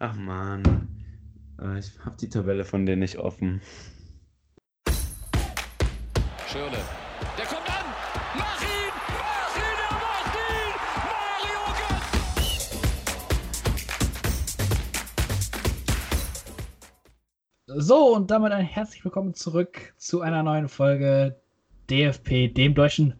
Ach 0.00 0.16
man. 0.16 0.88
Äh, 1.60 1.78
ich 1.78 1.92
habe 2.04 2.16
die 2.20 2.28
Tabelle 2.28 2.64
von 2.64 2.84
denen 2.84 2.98
nicht 2.98 3.16
offen. 3.16 3.60
Schirle. 6.48 6.78
Der 7.38 7.46
kommt 7.46 7.68
an! 7.70 7.84
Mach 8.36 8.60
ihn! 8.60 8.92
Mach 9.08 9.56
ihn! 9.56 9.78
Er 9.78 9.94
macht 9.94 10.34
ihn! 10.34 10.74
Mario 11.06 11.60
Götze! 17.68 17.80
So, 17.80 18.16
und 18.16 18.32
damit 18.32 18.50
ein 18.50 18.64
herzlich 18.64 19.04
willkommen 19.04 19.34
zurück 19.34 19.94
zu 19.96 20.22
einer 20.22 20.42
neuen 20.42 20.68
Folge 20.68 21.40
DFP, 21.88 22.48
dem 22.52 22.74
deutschen 22.74 23.14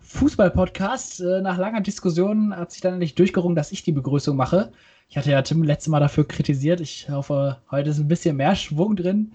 Fußball-Podcast. 0.00 1.20
Äh, 1.20 1.40
nach 1.42 1.56
langer 1.56 1.82
Diskussion 1.82 2.54
hat 2.56 2.72
sich 2.72 2.80
dann 2.80 2.94
endlich 2.94 3.14
durchgerungen, 3.14 3.54
dass 3.54 3.70
ich 3.70 3.84
die 3.84 3.92
Begrüßung 3.92 4.36
mache. 4.36 4.72
Ich 5.08 5.16
hatte 5.16 5.30
ja 5.30 5.42
Tim 5.42 5.62
letztes 5.62 5.88
Mal 5.88 6.00
dafür 6.00 6.26
kritisiert. 6.26 6.80
Ich 6.80 7.08
hoffe, 7.08 7.62
heute 7.70 7.90
ist 7.90 7.98
ein 7.98 8.08
bisschen 8.08 8.36
mehr 8.36 8.56
Schwung 8.56 8.96
drin. 8.96 9.34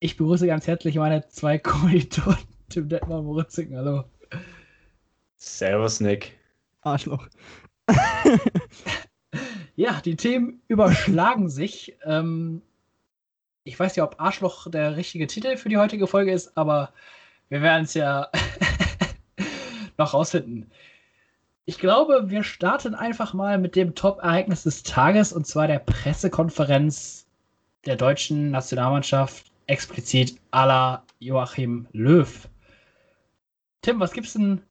Ich 0.00 0.16
begrüße 0.16 0.46
ganz 0.46 0.66
herzlich 0.66 0.96
meine 0.96 1.26
zwei 1.28 1.58
Kommilitonen, 1.58 2.38
Tim 2.68 2.88
Detmar 2.88 3.20
und 3.20 3.26
Moritz 3.26 3.54
Zicken. 3.54 3.76
Hallo. 3.76 4.04
Servus, 5.36 6.00
Nick. 6.00 6.36
Arschloch. 6.80 7.28
ja, 9.76 10.00
die 10.04 10.16
Themen 10.16 10.60
überschlagen 10.68 11.48
sich. 11.48 11.96
Ähm, 12.04 12.62
ich 13.64 13.78
weiß 13.78 13.96
ja, 13.96 14.04
ob 14.04 14.20
Arschloch 14.20 14.70
der 14.70 14.96
richtige 14.96 15.26
Titel 15.26 15.56
für 15.56 15.68
die 15.68 15.76
heutige 15.76 16.06
Folge 16.06 16.32
ist, 16.32 16.56
aber 16.56 16.92
wir 17.48 17.62
werden 17.62 17.84
es 17.84 17.94
ja 17.94 18.30
noch 19.98 20.14
rausfinden. 20.14 20.70
Ich 21.68 21.80
glaube, 21.80 22.30
wir 22.30 22.44
starten 22.44 22.94
einfach 22.94 23.34
mal 23.34 23.58
mit 23.58 23.74
dem 23.74 23.96
Top-Ereignis 23.96 24.62
des 24.62 24.84
Tages 24.84 25.32
und 25.32 25.48
zwar 25.48 25.66
der 25.66 25.80
Pressekonferenz 25.80 27.26
der 27.86 27.96
deutschen 27.96 28.52
Nationalmannschaft, 28.52 29.50
explizit 29.66 30.40
la 30.52 31.04
Joachim 31.18 31.88
Löw. 31.90 32.48
Tim, 33.82 33.98
was 33.98 34.12
gibt's 34.12 34.34
denn 34.34 34.62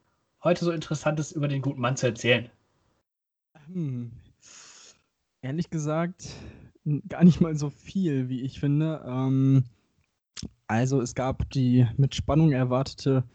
heute 0.42 0.64
so 0.64 0.72
Interessantes 0.72 1.33
über 1.33 1.50
den 1.50 1.61
guten 1.61 1.81
Mann 1.81 1.97
zu 1.97 2.08
erzählen? 2.08 2.50
Hm. 3.67 4.14
Ehrlich 5.42 5.70
gesagt, 5.70 6.30
gar 7.09 7.25
nicht 7.25 7.42
mal 7.42 7.58
so 7.58 7.72
viel, 7.72 8.30
wie 8.30 8.42
ich 8.42 8.61
finde. 8.61 9.03
Ähm, 9.05 9.66
also 10.67 11.02
es 11.02 11.14
gab 11.14 11.50
die 11.50 11.88
mit 11.98 12.16
Spannung 12.16 12.53
erwartete 12.53 13.25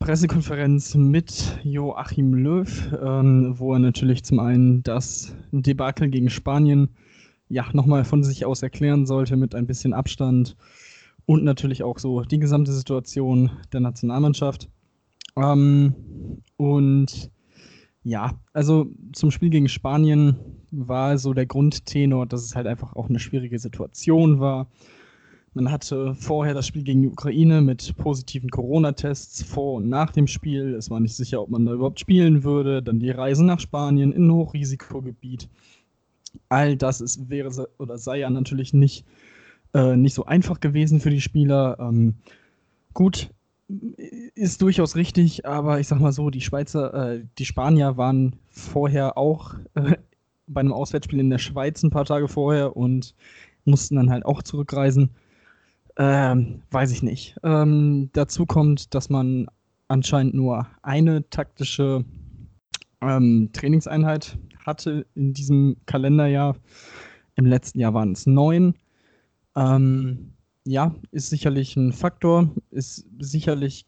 Pressekonferenz 0.00 0.94
mit 0.94 1.58
Joachim 1.62 2.32
Löw, 2.32 2.90
ähm, 3.02 3.54
wo 3.58 3.74
er 3.74 3.78
natürlich 3.80 4.24
zum 4.24 4.40
einen 4.40 4.82
das 4.82 5.36
Debakel 5.52 6.08
gegen 6.08 6.30
Spanien 6.30 6.88
ja 7.50 7.66
nochmal 7.74 8.06
von 8.06 8.24
sich 8.24 8.46
aus 8.46 8.62
erklären 8.62 9.04
sollte 9.04 9.36
mit 9.36 9.54
ein 9.54 9.66
bisschen 9.66 9.92
Abstand 9.92 10.56
und 11.26 11.44
natürlich 11.44 11.82
auch 11.82 11.98
so 11.98 12.22
die 12.22 12.38
gesamte 12.38 12.72
Situation 12.72 13.50
der 13.74 13.80
Nationalmannschaft. 13.80 14.70
Ähm, 15.36 15.94
und 16.56 17.30
ja, 18.02 18.40
also 18.54 18.86
zum 19.12 19.30
Spiel 19.30 19.50
gegen 19.50 19.68
Spanien 19.68 20.36
war 20.70 21.18
so 21.18 21.34
der 21.34 21.44
Grundtenor, 21.44 22.24
dass 22.24 22.42
es 22.42 22.56
halt 22.56 22.66
einfach 22.66 22.96
auch 22.96 23.10
eine 23.10 23.18
schwierige 23.18 23.58
Situation 23.58 24.40
war 24.40 24.66
man 25.52 25.70
hatte 25.70 26.14
vorher 26.14 26.54
das 26.54 26.66
Spiel 26.66 26.84
gegen 26.84 27.02
die 27.02 27.08
Ukraine 27.08 27.60
mit 27.60 27.96
positiven 27.96 28.50
Corona-Tests 28.50 29.42
vor 29.42 29.74
und 29.74 29.88
nach 29.88 30.12
dem 30.12 30.26
Spiel. 30.26 30.74
Es 30.74 30.90
war 30.90 31.00
nicht 31.00 31.16
sicher, 31.16 31.42
ob 31.42 31.50
man 31.50 31.64
da 31.64 31.72
überhaupt 31.72 31.98
spielen 31.98 32.44
würde. 32.44 32.82
Dann 32.82 33.00
die 33.00 33.10
Reise 33.10 33.44
nach 33.44 33.58
Spanien 33.58 34.12
in 34.12 34.28
ein 34.28 34.32
Hochrisikogebiet. 34.32 35.48
All 36.48 36.76
das 36.76 37.00
ist, 37.00 37.28
wäre 37.28 37.68
oder 37.78 37.98
sei 37.98 38.20
ja 38.20 38.30
natürlich 38.30 38.72
nicht, 38.72 39.04
äh, 39.74 39.96
nicht 39.96 40.14
so 40.14 40.24
einfach 40.24 40.60
gewesen 40.60 41.00
für 41.00 41.10
die 41.10 41.20
Spieler. 41.20 41.76
Ähm, 41.80 42.14
gut, 42.94 43.30
ist 44.34 44.62
durchaus 44.62 44.96
richtig, 44.96 45.46
aber 45.46 45.80
ich 45.80 45.88
sag 45.88 46.00
mal 46.00 46.12
so, 46.12 46.30
die 46.30 46.40
Schweizer, 46.40 47.14
äh, 47.14 47.24
die 47.38 47.44
Spanier 47.44 47.96
waren 47.96 48.36
vorher 48.48 49.18
auch 49.18 49.54
äh, 49.74 49.96
bei 50.46 50.60
einem 50.60 50.72
Auswärtsspiel 50.72 51.20
in 51.20 51.30
der 51.30 51.38
Schweiz 51.38 51.82
ein 51.82 51.90
paar 51.90 52.04
Tage 52.04 52.28
vorher 52.28 52.76
und 52.76 53.14
mussten 53.64 53.96
dann 53.96 54.10
halt 54.10 54.24
auch 54.24 54.42
zurückreisen. 54.42 55.10
Ähm, 56.00 56.62
weiß 56.70 56.92
ich 56.92 57.02
nicht. 57.02 57.36
Ähm, 57.42 58.08
dazu 58.14 58.46
kommt, 58.46 58.94
dass 58.94 59.10
man 59.10 59.48
anscheinend 59.88 60.32
nur 60.32 60.66
eine 60.80 61.28
taktische 61.28 62.06
ähm, 63.02 63.50
Trainingseinheit 63.52 64.38
hatte 64.64 65.04
in 65.14 65.34
diesem 65.34 65.76
Kalenderjahr. 65.84 66.56
Im 67.34 67.44
letzten 67.44 67.80
Jahr 67.80 67.92
waren 67.92 68.12
es 68.12 68.26
neun. 68.26 68.74
Ähm, 69.54 70.32
ja, 70.64 70.94
ist 71.10 71.28
sicherlich 71.28 71.76
ein 71.76 71.92
Faktor, 71.92 72.48
ist 72.70 73.06
sicherlich 73.18 73.84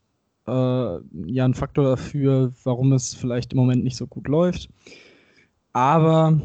äh, 0.47 0.51
ja 0.53 1.45
ein 1.47 1.55
Faktor 1.55 1.85
dafür, 1.85 2.53
warum 2.63 2.93
es 2.93 3.15
vielleicht 3.15 3.55
im 3.55 3.59
Moment 3.59 3.85
nicht 3.85 3.97
so 3.97 4.07
gut 4.07 4.29
läuft. 4.29 4.69
Aber 5.73 6.39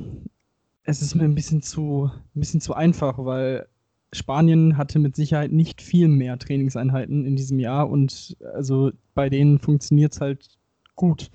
es 0.84 1.02
ist 1.02 1.14
mir 1.14 1.26
ein 1.26 1.36
bisschen 1.36 1.62
zu, 1.62 2.10
ein 2.36 2.40
bisschen 2.40 2.62
zu 2.62 2.74
einfach, 2.74 3.18
weil 3.18 3.68
Spanien 4.14 4.78
hatte 4.78 5.00
mit 5.00 5.16
Sicherheit 5.16 5.52
nicht 5.52 5.82
viel 5.82 6.08
mehr 6.08 6.40
Trainingseinheiten 6.40 7.26
in 7.26 7.36
diesem 7.36 7.60
Jahr 7.60 7.90
und 7.90 8.38
also 8.54 8.92
bei 9.14 9.30
denen 9.30 9.60
funktioniert 9.60 10.14
es 10.14 10.22
halt 10.22 10.58
gut. 10.96 11.30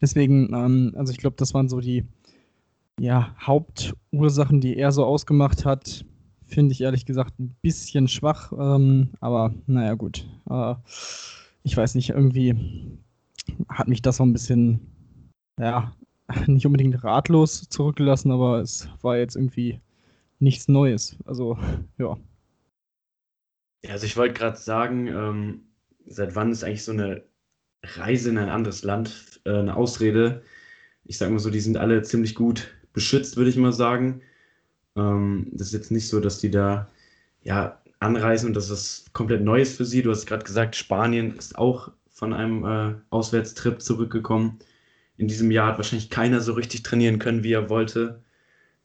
Deswegen, 0.00 0.52
ähm, 0.54 0.92
also 0.96 1.12
ich 1.12 1.18
glaube, 1.18 1.36
das 1.36 1.54
waren 1.54 1.68
so 1.68 1.80
die 1.80 2.04
ja, 3.00 3.34
Hauptursachen, 3.40 4.60
die 4.60 4.76
er 4.76 4.92
so 4.92 5.04
ausgemacht 5.04 5.64
hat. 5.64 6.04
Finde 6.46 6.72
ich 6.72 6.80
ehrlich 6.80 7.04
gesagt 7.04 7.38
ein 7.38 7.54
bisschen 7.62 8.08
schwach, 8.08 8.52
ähm, 8.58 9.10
aber 9.20 9.54
naja, 9.66 9.94
gut. 9.94 10.26
Äh, 10.50 10.74
ich 11.62 11.76
weiß 11.76 11.94
nicht, 11.94 12.10
irgendwie 12.10 12.98
hat 13.68 13.88
mich 13.88 14.02
das 14.02 14.16
so 14.16 14.24
ein 14.24 14.32
bisschen, 14.32 14.80
ja, 15.58 15.92
nicht 16.46 16.66
unbedingt 16.66 17.02
ratlos 17.04 17.68
zurückgelassen, 17.68 18.30
aber 18.30 18.60
es 18.60 18.88
war 19.02 19.16
jetzt 19.16 19.36
irgendwie 19.36 19.80
nichts 20.38 20.68
Neues. 20.68 21.16
Also, 21.24 21.58
ja. 21.98 22.16
Also 23.88 24.06
ich 24.06 24.16
wollte 24.16 24.34
gerade 24.34 24.56
sagen, 24.56 25.06
ähm, 25.06 25.60
seit 26.06 26.34
wann 26.34 26.50
ist 26.50 26.64
eigentlich 26.64 26.84
so 26.84 26.92
eine 26.92 27.22
Reise 27.82 28.30
in 28.30 28.38
ein 28.38 28.48
anderes 28.48 28.82
Land 28.82 29.40
äh, 29.44 29.50
eine 29.50 29.76
Ausrede? 29.76 30.42
Ich 31.04 31.18
sage 31.18 31.32
mal 31.32 31.38
so, 31.38 31.50
die 31.50 31.60
sind 31.60 31.76
alle 31.76 32.02
ziemlich 32.02 32.34
gut 32.34 32.74
beschützt, 32.92 33.36
würde 33.36 33.50
ich 33.50 33.56
mal 33.56 33.72
sagen. 33.72 34.22
Ähm, 34.96 35.48
das 35.52 35.68
ist 35.68 35.74
jetzt 35.74 35.90
nicht 35.90 36.08
so, 36.08 36.20
dass 36.20 36.40
die 36.40 36.50
da 36.50 36.88
ja 37.42 37.80
anreisen 38.00 38.48
und 38.48 38.54
das 38.54 38.70
ist 38.70 39.12
komplett 39.12 39.42
Neues 39.42 39.76
für 39.76 39.84
sie. 39.84 40.02
Du 40.02 40.10
hast 40.10 40.26
gerade 40.26 40.44
gesagt, 40.44 40.76
Spanien 40.76 41.36
ist 41.36 41.56
auch 41.56 41.92
von 42.10 42.32
einem 42.32 42.64
äh, 42.64 42.94
Auswärtstrip 43.10 43.80
zurückgekommen. 43.80 44.58
In 45.16 45.28
diesem 45.28 45.50
Jahr 45.50 45.68
hat 45.68 45.78
wahrscheinlich 45.78 46.10
keiner 46.10 46.40
so 46.40 46.52
richtig 46.52 46.82
trainieren 46.82 47.18
können, 47.18 47.44
wie 47.44 47.52
er 47.52 47.70
wollte. 47.70 48.22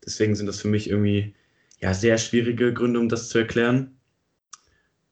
Deswegen 0.04 0.34
sind 0.34 0.46
das 0.46 0.60
für 0.60 0.68
mich 0.68 0.90
irgendwie 0.90 1.34
ja, 1.84 1.92
sehr 1.92 2.16
schwierige 2.16 2.72
Gründe, 2.72 2.98
um 2.98 3.10
das 3.10 3.28
zu 3.28 3.36
erklären. 3.36 3.94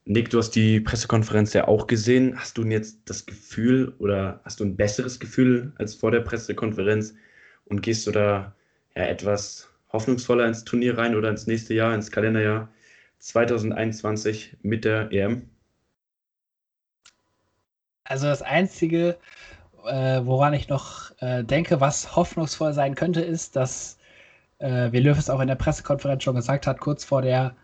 Nick, 0.06 0.30
du 0.30 0.38
hast 0.38 0.52
die 0.52 0.80
Pressekonferenz 0.80 1.52
ja 1.52 1.68
auch 1.68 1.86
gesehen. 1.86 2.34
Hast 2.40 2.56
du 2.56 2.64
jetzt 2.64 3.00
das 3.04 3.26
Gefühl 3.26 3.94
oder 3.98 4.40
hast 4.44 4.58
du 4.58 4.64
ein 4.64 4.74
besseres 4.74 5.20
Gefühl 5.20 5.74
als 5.76 5.94
vor 5.94 6.10
der 6.10 6.20
Pressekonferenz 6.20 7.12
und 7.66 7.82
gehst 7.82 8.06
du 8.06 8.10
da 8.10 8.54
ja 8.96 9.02
etwas 9.02 9.68
hoffnungsvoller 9.92 10.46
ins 10.46 10.64
Turnier 10.64 10.96
rein 10.96 11.14
oder 11.14 11.28
ins 11.28 11.46
nächste 11.46 11.74
Jahr, 11.74 11.94
ins 11.94 12.10
Kalenderjahr 12.10 12.70
2021 13.18 14.56
mit 14.62 14.86
der 14.86 15.12
EM? 15.12 15.50
Also 18.04 18.28
das 18.28 18.40
Einzige, 18.40 19.18
äh, 19.84 20.22
woran 20.24 20.54
ich 20.54 20.70
noch 20.70 21.12
äh, 21.20 21.44
denke, 21.44 21.82
was 21.82 22.16
hoffnungsvoll 22.16 22.72
sein 22.72 22.94
könnte, 22.94 23.20
ist, 23.20 23.56
dass 23.56 23.98
äh, 24.62 24.92
wie 24.92 25.00
Löw 25.00 25.18
es 25.18 25.28
auch 25.28 25.40
in 25.40 25.48
der 25.48 25.56
Pressekonferenz 25.56 26.22
schon 26.22 26.36
gesagt 26.36 26.66
hat, 26.66 26.80
kurz 26.80 27.04
vor 27.04 27.22
der 27.22 27.54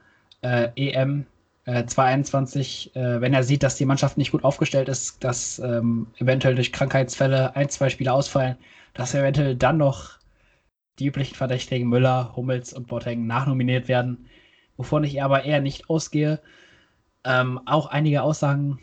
äh, 0.43 0.69
EM 0.77 1.27
äh, 1.65 1.85
2021, 1.85 2.97
äh, 2.97 3.21
wenn 3.21 3.35
er 3.35 3.45
sieht, 3.45 3.63
dass 3.63 3.77
die 3.77 3.85
Mannschaft 3.85 4.19
nicht 4.19 4.33
gut 4.33 4.45
aufgestellt 4.45 4.89
ist, 4.89 5.23
dass 5.23 5.59
ähm, 5.59 6.09
eventuell 6.19 6.55
durch 6.55 6.73
Krankheitsfälle 6.73 7.57
ein, 7.57 7.69
zwei 7.69 7.89
Spieler 7.89 8.15
ausfallen, 8.15 8.57
dass 8.95 9.15
eventuell 9.15 9.57
dann 9.57 9.79
noch 9.79 10.19
die 10.99 11.07
üblichen 11.07 11.37
Verdächtigen 11.37 11.89
Müller, 11.89 12.35
Hummels 12.35 12.73
und 12.73 12.89
Boateng 12.89 13.27
nachnominiert 13.27 13.87
werden, 13.87 14.27
wovon 14.77 15.05
ich 15.05 15.23
aber 15.23 15.45
eher 15.45 15.61
nicht 15.61 15.89
ausgehe. 15.89 16.41
Ähm, 17.25 17.61
auch 17.67 17.87
einige 17.87 18.23
Aussagen 18.23 18.79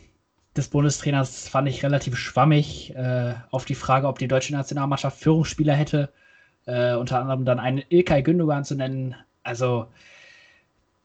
des 0.55 0.69
Bundestrainers 0.69 1.49
fand 1.49 1.67
ich 1.67 1.83
relativ 1.83 2.15
schwammig. 2.17 2.95
Äh, 2.95 3.33
auf 3.51 3.65
die 3.65 3.75
Frage, 3.75 4.07
ob 4.07 4.19
die 4.19 4.27
deutsche 4.27 4.53
Nationalmannschaft 4.53 5.19
Führungsspieler 5.19 5.73
hätte, 5.73 6.09
äh, 6.65 6.95
unter 6.95 7.19
anderem 7.19 7.45
dann 7.45 7.59
einen 7.59 7.83
Ilkay 7.89 8.21
Gündogan 8.23 8.65
zu 8.65 8.75
nennen. 8.75 9.15
Also 9.43 9.87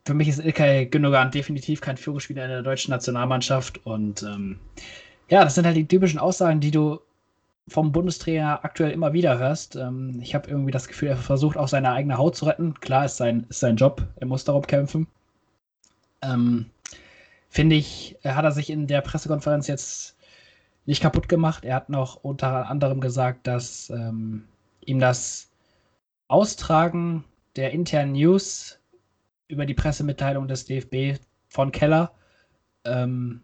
für 0.06 0.14
mich 0.14 0.28
ist 0.28 0.44
Ilkay 0.44 0.86
Gündogan 0.86 1.30
definitiv 1.30 1.80
kein 1.80 1.96
Führungsspieler 1.96 2.44
in 2.44 2.50
der 2.50 2.62
deutschen 2.62 2.90
Nationalmannschaft. 2.90 3.84
Und 3.86 4.22
ähm, 4.22 4.58
ja, 5.28 5.44
das 5.44 5.54
sind 5.54 5.66
halt 5.66 5.76
die 5.76 5.86
typischen 5.86 6.18
Aussagen, 6.18 6.60
die 6.60 6.70
du 6.70 7.00
vom 7.68 7.92
Bundestrainer 7.92 8.64
aktuell 8.64 8.90
immer 8.90 9.12
wieder 9.12 9.38
hörst. 9.38 9.76
Ähm, 9.76 10.18
ich 10.20 10.34
habe 10.34 10.50
irgendwie 10.50 10.72
das 10.72 10.88
Gefühl, 10.88 11.08
er 11.08 11.16
versucht 11.16 11.56
auch 11.56 11.68
seine 11.68 11.92
eigene 11.92 12.18
Haut 12.18 12.36
zu 12.36 12.46
retten. 12.46 12.74
Klar, 12.80 13.04
ist 13.04 13.16
sein, 13.16 13.46
ist 13.48 13.60
sein 13.60 13.76
Job, 13.76 14.06
er 14.16 14.26
muss 14.26 14.44
darum 14.44 14.66
kämpfen. 14.66 15.06
Ähm, 16.22 16.66
Finde 17.48 17.76
ich, 17.76 18.16
hat 18.24 18.44
er 18.44 18.52
sich 18.52 18.70
in 18.70 18.86
der 18.86 19.00
Pressekonferenz 19.00 19.66
jetzt 19.66 20.16
nicht 20.86 21.02
kaputt 21.02 21.28
gemacht. 21.28 21.64
Er 21.64 21.76
hat 21.76 21.88
noch 21.88 22.16
unter 22.22 22.68
anderem 22.68 23.00
gesagt, 23.00 23.46
dass 23.46 23.90
ähm, 23.90 24.44
ihm 24.84 25.00
das 25.00 25.49
Austragen 26.30 27.24
der 27.56 27.72
internen 27.72 28.12
News 28.12 28.78
über 29.48 29.66
die 29.66 29.74
Pressemitteilung 29.74 30.46
des 30.46 30.64
DFB 30.64 31.20
von 31.48 31.72
Keller, 31.72 32.12
ähm, 32.84 33.42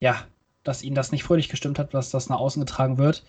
ja, 0.00 0.16
dass 0.64 0.82
ihn 0.82 0.94
das 0.94 1.12
nicht 1.12 1.24
fröhlich 1.24 1.50
gestimmt 1.50 1.78
hat, 1.78 1.92
dass 1.92 2.10
das 2.10 2.30
nach 2.30 2.40
außen 2.40 2.64
getragen 2.64 2.96
wird. 2.96 3.22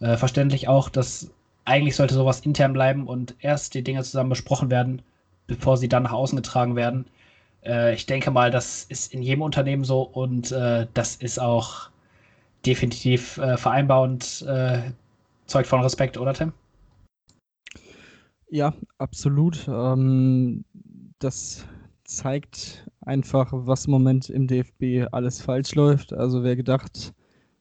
Äh, 0.00 0.16
verständlich 0.16 0.68
auch, 0.68 0.88
dass 0.88 1.30
eigentlich 1.66 1.96
sollte 1.96 2.14
sowas 2.14 2.40
intern 2.40 2.72
bleiben 2.72 3.06
und 3.06 3.34
erst 3.40 3.74
die 3.74 3.84
Dinge 3.84 4.02
zusammen 4.02 4.30
besprochen 4.30 4.70
werden, 4.70 5.02
bevor 5.46 5.76
sie 5.76 5.88
dann 5.88 6.04
nach 6.04 6.12
außen 6.12 6.36
getragen 6.36 6.76
werden. 6.76 7.06
Äh, 7.62 7.94
ich 7.94 8.06
denke 8.06 8.30
mal, 8.30 8.50
das 8.50 8.84
ist 8.84 9.12
in 9.12 9.22
jedem 9.22 9.42
Unternehmen 9.42 9.84
so 9.84 10.02
und 10.02 10.50
äh, 10.50 10.86
das 10.94 11.16
ist 11.16 11.38
auch 11.38 11.90
definitiv 12.64 13.36
äh, 13.36 13.58
vereinbar 13.58 14.00
und 14.00 14.42
äh, 14.48 14.78
zeugt 15.46 15.68
von 15.68 15.82
Respekt, 15.82 16.16
oder 16.16 16.32
Tim? 16.32 16.54
Ja, 18.54 18.72
absolut. 18.98 19.66
Ähm, 19.66 20.64
das 21.18 21.66
zeigt 22.04 22.88
einfach, 23.00 23.48
was 23.52 23.86
im 23.86 23.90
Moment 23.90 24.30
im 24.30 24.46
DFB 24.46 25.08
alles 25.10 25.42
falsch 25.42 25.74
läuft. 25.74 26.12
Also 26.12 26.44
wer 26.44 26.54
gedacht 26.54 27.14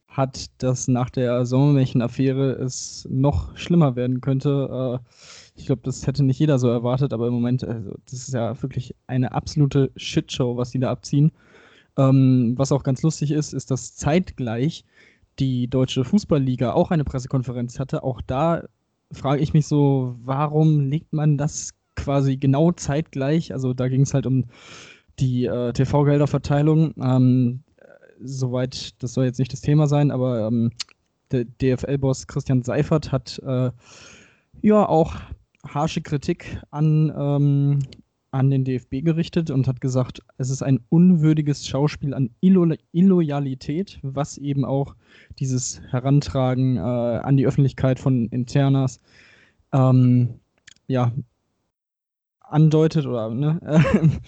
hat, 0.07 0.51
dass 0.61 0.87
nach 0.87 1.09
der 1.09 1.47
Sommermärchen-Affäre 1.47 2.51
es 2.63 3.07
noch 3.09 3.57
schlimmer 3.57 3.95
werden 3.95 4.21
könnte, 4.21 5.01
äh, 5.01 5.09
ich 5.55 5.65
glaube, 5.65 5.81
das 5.83 6.05
hätte 6.05 6.23
nicht 6.23 6.37
jeder 6.37 6.59
so 6.59 6.69
erwartet, 6.69 7.11
aber 7.11 7.25
im 7.27 7.33
Moment, 7.33 7.63
also, 7.63 7.95
das 8.05 8.27
ist 8.27 8.33
ja 8.35 8.61
wirklich 8.61 8.95
eine 9.07 9.31
absolute 9.31 9.91
Shitshow, 9.95 10.57
was 10.57 10.69
die 10.69 10.79
da 10.79 10.91
abziehen. 10.91 11.31
Ähm, 11.97 12.53
was 12.55 12.71
auch 12.71 12.83
ganz 12.83 13.01
lustig 13.01 13.31
ist, 13.31 13.53
ist, 13.53 13.71
dass 13.71 13.95
zeitgleich 13.95 14.85
die 15.39 15.67
Deutsche 15.67 16.03
Fußballliga 16.05 16.73
auch 16.73 16.91
eine 16.91 17.03
Pressekonferenz 17.03 17.79
hatte. 17.79 18.03
Auch 18.03 18.21
da 18.21 18.61
frage 19.13 19.41
ich 19.41 19.53
mich 19.53 19.67
so, 19.67 20.15
warum 20.23 20.79
legt 20.81 21.13
man 21.13 21.37
das 21.37 21.73
quasi 21.95 22.37
genau 22.37 22.71
zeitgleich? 22.71 23.53
Also 23.53 23.73
da 23.73 23.87
ging 23.87 24.01
es 24.01 24.13
halt 24.13 24.25
um 24.25 24.45
die 25.19 25.45
äh, 25.45 25.73
TV-Gelderverteilung. 25.73 26.93
Ähm, 27.01 27.63
soweit, 28.19 29.01
das 29.01 29.13
soll 29.13 29.25
jetzt 29.25 29.39
nicht 29.39 29.53
das 29.53 29.61
Thema 29.61 29.87
sein, 29.87 30.11
aber 30.11 30.47
ähm, 30.47 30.71
der 31.31 31.45
DFL-Boss 31.45 32.27
Christian 32.27 32.63
Seifert 32.63 33.11
hat 33.11 33.39
äh, 33.45 33.71
ja 34.61 34.87
auch 34.87 35.15
harsche 35.67 36.01
Kritik 36.01 36.59
an, 36.71 37.13
ähm, 37.15 37.79
an 38.33 38.49
den 38.49 38.65
DFB 38.65 39.03
gerichtet 39.03 39.51
und 39.51 39.67
hat 39.67 39.79
gesagt, 39.79 40.23
es 40.37 40.49
ist 40.49 40.63
ein 40.63 40.79
unwürdiges 40.89 41.67
Schauspiel 41.67 42.15
an 42.15 42.31
Illo 42.41 42.67
Illoyalität, 42.91 43.99
was 44.01 44.39
eben 44.39 44.65
auch 44.65 44.95
dieses 45.37 45.81
Herantragen 45.91 46.77
äh, 46.77 46.79
an 46.79 47.37
die 47.37 47.45
Öffentlichkeit 47.45 47.99
von 47.99 48.27
Internas 48.29 48.99
ähm, 49.71 50.39
ja, 50.87 51.11
andeutet 52.39 53.05
oder 53.05 53.29
ne, 53.29 53.61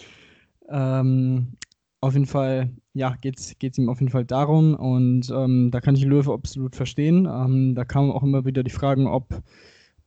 ähm, 0.70 1.54
auf 2.00 2.14
jeden 2.14 2.28
Fall, 2.28 2.70
ja, 2.94 3.16
geht 3.20 3.40
es 3.40 3.78
ihm 3.80 3.90
auf 3.90 4.00
jeden 4.02 4.12
Fall 4.12 4.26
darum 4.26 4.76
und 4.76 5.32
ähm, 5.32 5.72
da 5.72 5.82
kann 5.82 5.96
ich 5.96 6.06
Löwe 6.06 6.32
absolut 6.32 6.76
verstehen. 6.76 7.26
Ähm, 7.26 7.74
da 7.74 7.86
kamen 7.86 8.12
auch 8.12 8.22
immer 8.22 8.46
wieder 8.46 8.62
die 8.62 8.70
Fragen, 8.70 9.08
ob, 9.08 9.42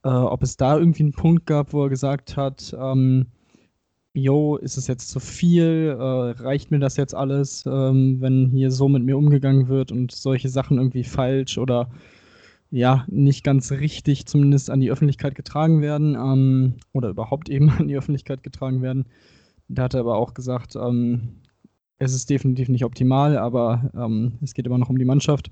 äh, 0.04 0.08
ob 0.08 0.44
es 0.44 0.56
da 0.56 0.78
irgendwie 0.78 1.02
einen 1.02 1.12
Punkt 1.12 1.46
gab, 1.46 1.72
wo 1.72 1.82
er 1.82 1.88
gesagt 1.88 2.36
hat, 2.36 2.76
ähm, 2.78 3.26
yo, 4.22 4.56
ist 4.56 4.76
es 4.76 4.86
jetzt 4.86 5.10
zu 5.10 5.20
viel? 5.20 5.96
Äh, 5.98 6.02
reicht 6.42 6.70
mir 6.70 6.78
das 6.78 6.96
jetzt 6.96 7.14
alles, 7.14 7.64
ähm, 7.66 8.20
wenn 8.20 8.50
hier 8.50 8.70
so 8.70 8.88
mit 8.88 9.04
mir 9.04 9.16
umgegangen 9.16 9.68
wird 9.68 9.92
und 9.92 10.12
solche 10.12 10.48
Sachen 10.48 10.78
irgendwie 10.78 11.04
falsch 11.04 11.58
oder 11.58 11.90
ja, 12.70 13.04
nicht 13.08 13.44
ganz 13.44 13.72
richtig 13.72 14.26
zumindest 14.26 14.70
an 14.70 14.80
die 14.80 14.90
Öffentlichkeit 14.90 15.34
getragen 15.34 15.80
werden 15.80 16.14
ähm, 16.14 16.74
oder 16.92 17.08
überhaupt 17.08 17.48
eben 17.50 17.70
an 17.70 17.88
die 17.88 17.96
Öffentlichkeit 17.96 18.42
getragen 18.42 18.82
werden. 18.82 19.06
Da 19.68 19.84
hat 19.84 19.94
er 19.94 20.00
aber 20.00 20.16
auch 20.16 20.34
gesagt, 20.34 20.76
ähm, 20.76 21.40
es 21.98 22.14
ist 22.14 22.30
definitiv 22.30 22.68
nicht 22.68 22.84
optimal, 22.84 23.36
aber 23.36 23.90
ähm, 23.96 24.38
es 24.42 24.54
geht 24.54 24.66
immer 24.66 24.78
noch 24.78 24.90
um 24.90 24.98
die 24.98 25.04
Mannschaft. 25.04 25.50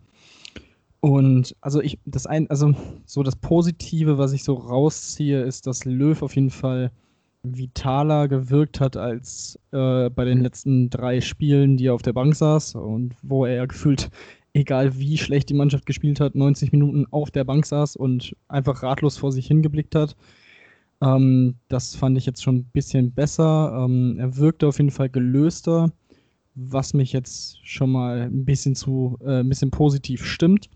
Und 1.00 1.54
also 1.60 1.80
ich, 1.80 1.98
das 2.04 2.26
ein, 2.26 2.48
also 2.50 2.74
so 3.04 3.22
das 3.22 3.36
Positive, 3.36 4.18
was 4.18 4.32
ich 4.32 4.44
so 4.44 4.54
rausziehe, 4.54 5.42
ist, 5.42 5.66
dass 5.66 5.84
Löw 5.84 6.22
auf 6.22 6.34
jeden 6.34 6.50
Fall 6.50 6.90
vitaler 7.54 8.28
gewirkt 8.28 8.80
hat 8.80 8.96
als 8.96 9.58
äh, 9.72 10.10
bei 10.10 10.24
den 10.24 10.40
letzten 10.40 10.90
drei 10.90 11.20
Spielen, 11.20 11.76
die 11.76 11.86
er 11.86 11.94
auf 11.94 12.02
der 12.02 12.12
Bank 12.12 12.34
saß 12.34 12.74
und 12.76 13.14
wo 13.22 13.44
er 13.44 13.66
gefühlt, 13.66 14.10
egal 14.54 14.98
wie 14.98 15.18
schlecht 15.18 15.48
die 15.48 15.54
Mannschaft 15.54 15.86
gespielt 15.86 16.20
hat, 16.20 16.34
90 16.34 16.72
Minuten 16.72 17.06
auf 17.10 17.30
der 17.30 17.44
Bank 17.44 17.66
saß 17.66 17.96
und 17.96 18.34
einfach 18.48 18.82
ratlos 18.82 19.16
vor 19.16 19.32
sich 19.32 19.46
hingeblickt 19.46 19.94
hat. 19.94 20.16
Ähm, 21.02 21.56
das 21.68 21.94
fand 21.94 22.16
ich 22.16 22.26
jetzt 22.26 22.42
schon 22.42 22.56
ein 22.56 22.70
bisschen 22.72 23.12
besser. 23.12 23.84
Ähm, 23.84 24.16
er 24.18 24.36
wirkte 24.36 24.66
auf 24.66 24.78
jeden 24.78 24.90
Fall 24.90 25.10
gelöster, 25.10 25.92
was 26.54 26.94
mich 26.94 27.12
jetzt 27.12 27.66
schon 27.66 27.90
mal 27.90 28.22
ein 28.22 28.44
bisschen 28.44 28.74
zu 28.74 29.18
äh, 29.20 29.40
ein 29.40 29.48
bisschen 29.48 29.70
positiv 29.70 30.24
stimmt 30.24 30.70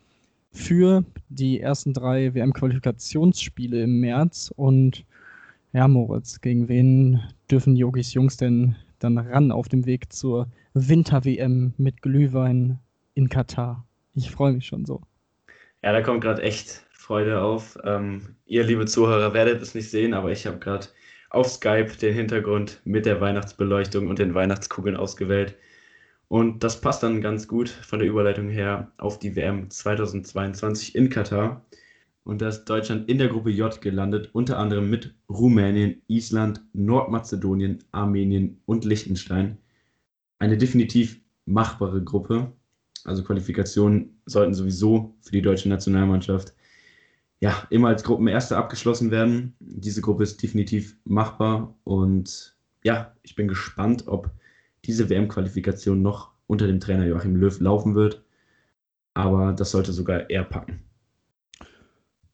für 0.53 1.05
die 1.29 1.61
ersten 1.61 1.95
drei 1.95 2.35
WM-Qualifikationsspiele 2.35 3.83
im 3.83 4.01
März 4.01 4.53
und 4.57 5.05
ja, 5.73 5.89
Moritz, 5.89 6.41
gegen 6.41 6.69
wen 6.69 7.21
dürfen 7.51 7.77
Yogis 7.77 8.15
Jungs 8.15 8.37
denn 8.37 8.77
dann 8.99 9.19
ran 9.19 9.53
auf 9.53 9.69
dem 9.69 9.87
Weg 9.87 10.13
zur 10.13 10.49
Winter-WM 10.75 11.75
mit 11.77 12.03
Glühwein 12.03 12.79
in 13.15 13.29
Katar? 13.29 13.87
Ich 14.15 14.31
freue 14.31 14.53
mich 14.53 14.67
schon 14.67 14.85
so. 14.85 15.01
Ja, 15.83 15.93
da 15.93 16.03
kommt 16.03 16.23
gerade 16.23 16.43
echt 16.43 16.87
Freude 16.93 17.41
auf. 17.41 17.79
Ähm, 17.85 18.37
ihr, 18.47 18.65
liebe 18.65 18.87
Zuhörer, 18.87 19.33
werdet 19.33 19.63
es 19.63 19.75
nicht 19.75 19.91
sehen, 19.91 20.15
aber 20.15 20.31
ich 20.31 20.47
habe 20.47 20.59
gerade 20.59 20.87
auf 21.31 21.49
Skype 21.49 21.97
den 22.01 22.15
Hintergrund 22.15 22.81
mit 22.85 23.07
der 23.07 23.21
Weihnachtsbeleuchtung 23.21 24.09
und 24.09 24.19
den 24.19 24.35
Weihnachtskugeln 24.35 24.97
ausgewählt. 24.97 25.57
Und 26.29 26.63
das 26.63 26.81
passt 26.81 27.03
dann 27.03 27.21
ganz 27.21 27.49
gut 27.49 27.69
von 27.69 27.99
der 27.99 28.09
Überleitung 28.09 28.49
her 28.49 28.93
auf 28.99 29.19
die 29.19 29.35
WM 29.35 29.71
2022 29.71 30.95
in 30.95 31.09
Katar. 31.09 31.65
Und 32.31 32.43
da 32.43 32.49
ist 32.49 32.67
Deutschland 32.67 33.09
in 33.09 33.19
der 33.19 33.27
Gruppe 33.27 33.51
J 33.51 33.81
gelandet, 33.81 34.31
unter 34.33 34.57
anderem 34.57 34.89
mit 34.89 35.13
Rumänien, 35.29 36.01
Island, 36.07 36.61
Nordmazedonien, 36.73 37.83
Armenien 37.91 38.61
und 38.67 38.85
Liechtenstein. 38.85 39.59
Eine 40.39 40.57
definitiv 40.57 41.21
machbare 41.45 42.05
Gruppe. 42.05 42.53
Also 43.03 43.25
Qualifikationen 43.25 44.21
sollten 44.27 44.55
sowieso 44.55 45.17
für 45.23 45.33
die 45.33 45.43
deutsche 45.43 45.69
Nationalmannschaft 45.69 46.55
ja 47.41 47.67
immer 47.69 47.89
als 47.89 48.05
Gruppenerste 48.05 48.57
abgeschlossen 48.57 49.11
werden. 49.11 49.57
Diese 49.59 50.01
Gruppe 50.01 50.23
ist 50.23 50.41
definitiv 50.41 50.97
machbar 51.03 51.75
und 51.83 52.57
ja, 52.85 53.13
ich 53.25 53.35
bin 53.35 53.49
gespannt, 53.49 54.07
ob 54.07 54.31
diese 54.85 55.11
WM-Qualifikation 55.11 56.01
noch 56.01 56.31
unter 56.47 56.69
dem 56.69 56.79
Trainer 56.79 57.07
Joachim 57.07 57.35
Löw 57.35 57.59
laufen 57.59 57.97
wird. 57.97 58.23
Aber 59.15 59.53
das 59.53 59.73
sollte 59.73 59.93
sogar 59.93 60.31
er 60.31 60.45
packen. 60.45 60.85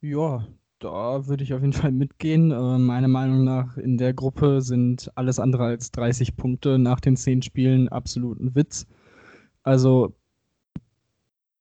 Ja, 0.08 0.46
da 0.78 1.26
würde 1.26 1.42
ich 1.42 1.52
auf 1.52 1.62
jeden 1.62 1.72
Fall 1.72 1.90
mitgehen. 1.90 2.52
Äh, 2.52 2.78
meiner 2.78 3.08
Meinung 3.08 3.42
nach 3.42 3.76
in 3.76 3.98
der 3.98 4.14
Gruppe 4.14 4.62
sind 4.62 5.10
alles 5.16 5.40
andere 5.40 5.64
als 5.64 5.90
30 5.90 6.36
Punkte 6.36 6.78
nach 6.78 7.00
den 7.00 7.16
10 7.16 7.42
Spielen 7.42 7.88
absolut 7.88 8.38
ein 8.38 8.54
Witz. 8.54 8.86
Also 9.64 10.14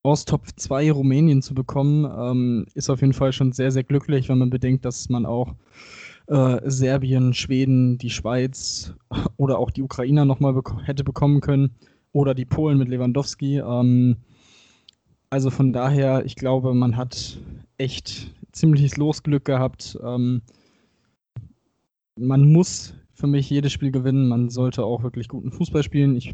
aus 0.03 0.25
Top 0.25 0.43
2 0.55 0.91
Rumänien 0.91 1.41
zu 1.41 1.55
bekommen, 1.55 2.05
ähm, 2.05 2.67
ist 2.75 2.91
auf 2.91 3.01
jeden 3.01 3.13
Fall 3.13 3.33
schon 3.33 3.51
sehr, 3.51 3.71
sehr 3.71 3.83
glücklich, 3.83 4.29
wenn 4.29 4.37
man 4.37 4.51
bedenkt, 4.51 4.85
dass 4.85 5.09
man 5.09 5.25
auch 5.25 5.55
äh, 6.27 6.59
Serbien, 6.69 7.33
Schweden, 7.33 7.97
die 7.97 8.11
Schweiz 8.11 8.93
oder 9.37 9.57
auch 9.57 9.71
die 9.71 9.81
Ukrainer 9.81 10.23
nochmal 10.23 10.53
bek 10.53 10.71
hätte 10.83 11.03
bekommen 11.03 11.41
können 11.41 11.73
oder 12.11 12.35
die 12.35 12.45
Polen 12.45 12.77
mit 12.77 12.89
Lewandowski. 12.89 13.57
Ähm, 13.57 14.17
also 15.31 15.49
von 15.49 15.73
daher, 15.73 16.25
ich 16.25 16.35
glaube, 16.35 16.75
man 16.75 16.95
hat 16.95 17.39
echt 17.77 18.33
ziemliches 18.51 18.97
Losglück 18.97 19.45
gehabt. 19.45 19.97
Ähm, 20.03 20.41
man 22.17 22.51
muss 22.51 22.93
für 23.13 23.27
mich 23.27 23.49
jedes 23.49 23.71
Spiel 23.71 23.91
gewinnen. 23.91 24.27
Man 24.27 24.49
sollte 24.49 24.83
auch 24.83 25.03
wirklich 25.03 25.27
guten 25.27 25.51
Fußball 25.51 25.83
spielen. 25.83 26.15
Ich 26.15 26.33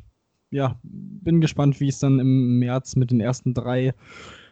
ja, 0.51 0.79
bin 0.83 1.41
gespannt, 1.41 1.79
wie 1.79 1.87
es 1.87 1.99
dann 1.99 2.19
im 2.19 2.59
März 2.59 2.95
mit 2.95 3.11
den 3.11 3.21
ersten 3.21 3.53
drei 3.53 3.93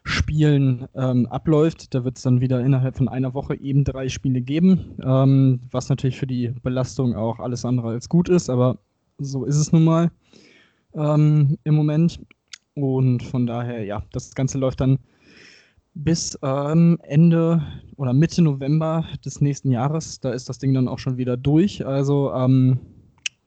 Spielen 0.03 0.87
ähm, 0.95 1.25
abläuft. 1.27 1.93
Da 1.93 2.05
wird 2.05 2.17
es 2.17 2.23
dann 2.23 2.41
wieder 2.41 2.61
innerhalb 2.61 2.95
von 2.95 3.09
einer 3.09 3.33
Woche 3.33 3.59
eben 3.59 3.83
drei 3.83 4.07
Spiele 4.07 4.41
geben, 4.41 4.95
ähm, 5.03 5.59
was 5.71 5.89
natürlich 5.89 6.17
für 6.17 6.27
die 6.27 6.53
Belastung 6.63 7.15
auch 7.15 7.39
alles 7.39 7.65
andere 7.65 7.89
als 7.89 8.07
gut 8.07 8.29
ist, 8.29 8.49
aber 8.49 8.79
so 9.17 9.43
ist 9.43 9.57
es 9.57 9.73
nun 9.73 9.83
mal 9.83 10.09
ähm, 10.93 11.57
im 11.65 11.75
Moment. 11.75 12.19
Und 12.75 13.23
von 13.23 13.45
daher, 13.45 13.83
ja, 13.83 14.03
das 14.13 14.33
Ganze 14.35 14.57
läuft 14.57 14.79
dann 14.79 14.99
bis 16.03 16.37
ähm, 16.41 16.97
Ende 17.03 17.61
oder 17.95 18.13
Mitte 18.13 18.41
November 18.41 19.05
des 19.25 19.41
nächsten 19.41 19.71
Jahres. 19.71 20.19
Da 20.19 20.31
ist 20.31 20.49
das 20.49 20.59
Ding 20.59 20.73
dann 20.73 20.87
auch 20.87 20.99
schon 20.99 21.17
wieder 21.17 21.37
durch. 21.37 21.85
Also 21.85 22.33
ähm, 22.33 22.79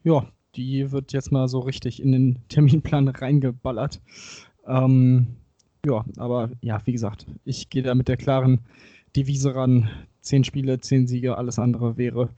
ja, 0.05 0.27
die 0.55 0.91
wird 0.93 1.13
jetzt 1.13 1.33
mal 1.33 1.49
so 1.49 1.61
richtig 1.61 2.03
in 2.03 2.13
den 2.13 2.39
Terminplan 2.49 3.09
reingeballert. 3.09 4.01
Ähm, 4.67 5.29
ja, 5.85 6.05
aber 6.17 6.51
ja, 6.61 6.81
wie 6.85 6.93
gesagt, 6.93 7.27
ich 7.45 7.71
gehe 7.71 7.83
da 7.83 7.95
mit 7.95 8.09
der 8.09 8.17
klaren 8.17 8.61
Devise 9.17 9.55
ran. 9.55 9.89
Zehn 10.21 10.45
Spiele, 10.45 10.79
zehn 10.79 11.09
Siege, 11.09 11.37
alles 11.37 11.59
andere 11.59 11.97
wäre 11.97 12.29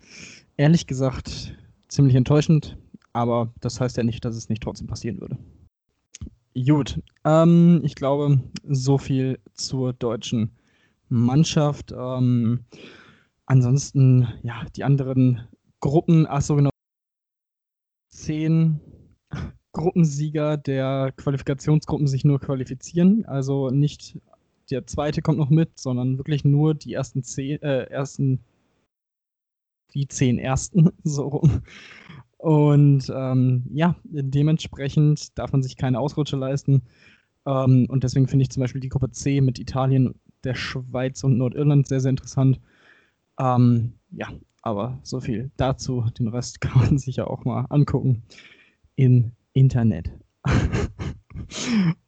ehrlich 0.57 0.87
gesagt 0.87 1.55
ziemlich 1.89 2.15
enttäuschend. 2.15 2.79
Aber 3.13 3.53
das 3.61 3.81
heißt 3.81 3.97
ja 3.97 4.03
nicht, 4.03 4.25
dass 4.25 4.37
es 4.37 4.49
nicht 4.49 4.63
trotzdem 4.63 4.87
passieren 4.87 5.21
würde. 5.21 5.37
Gut, 6.57 7.01
ähm, 7.25 7.81
ich 7.83 7.97
glaube, 7.97 8.41
so 8.63 8.97
viel 8.97 9.41
zur 9.55 9.93
deutschen 9.93 10.53
Mannschaft. 11.09 11.93
Ähm, 11.93 12.65
ansonsten, 13.47 14.29
ja, 14.43 14.65
die 14.77 14.85
anderen 14.85 15.49
Gruppen, 15.81 16.27
achso, 16.27 16.55
genau, 16.57 16.71
zehn 18.09 18.81
Gruppensieger 19.73 20.57
der 20.57 21.13
Qualifikationsgruppen 21.17 22.07
sich 22.07 22.25
nur 22.25 22.41
qualifizieren. 22.41 23.25
Also 23.27 23.71
nicht 23.71 24.19
der 24.71 24.87
zweite 24.87 25.23
kommt 25.23 25.39
noch 25.39 25.51
mit, 25.51 25.79
sondern 25.79 26.19
wirklich 26.19 26.45
nur 26.45 26.75
die 26.75 26.95
ersten 26.95 27.25
zehn, 27.25 27.61
äh, 27.63 27.85
ersten, 27.85 28.45
die 29.95 30.07
zehn 30.07 30.39
ersten, 30.39 30.91
so 31.05 31.27
rum. 31.29 31.63
Und 32.45 33.11
ähm, 33.17 33.65
ja, 33.73 33.97
dementsprechend 34.05 35.39
darf 35.39 35.53
man 35.53 35.63
sich 35.63 35.79
keine 35.79 35.99
Ausrutsche 35.99 36.37
leisten. 36.37 36.83
Ähm, 37.47 37.87
und 37.89 38.05
deswegen 38.05 38.29
finde 38.29 38.43
ich 38.43 38.51
zum 38.51 38.61
Beispiel 38.61 38.83
die 38.83 38.91
Gruppe 38.91 39.11
C 39.13 39.41
mit 39.41 39.59
Italien, 39.59 40.15
der 40.45 40.55
Schweiz 40.55 41.25
und 41.25 41.39
Nordirland 41.39 41.89
sehr, 41.89 42.01
sehr 42.01 42.11
interessant. 42.11 42.61
Ähm, 43.41 43.95
ja, 44.11 44.29
aber 44.61 44.99
so 45.05 45.23
viel 45.23 45.53
dazu. 45.57 46.05
Den 46.19 46.29
Rest 46.29 46.61
kann 46.61 46.83
man 46.83 46.99
sich 46.99 47.17
ja 47.17 47.27
auch 47.27 47.47
mal 47.47 47.65
angucken 47.71 48.25
im 48.95 49.33
Internet. 49.55 50.11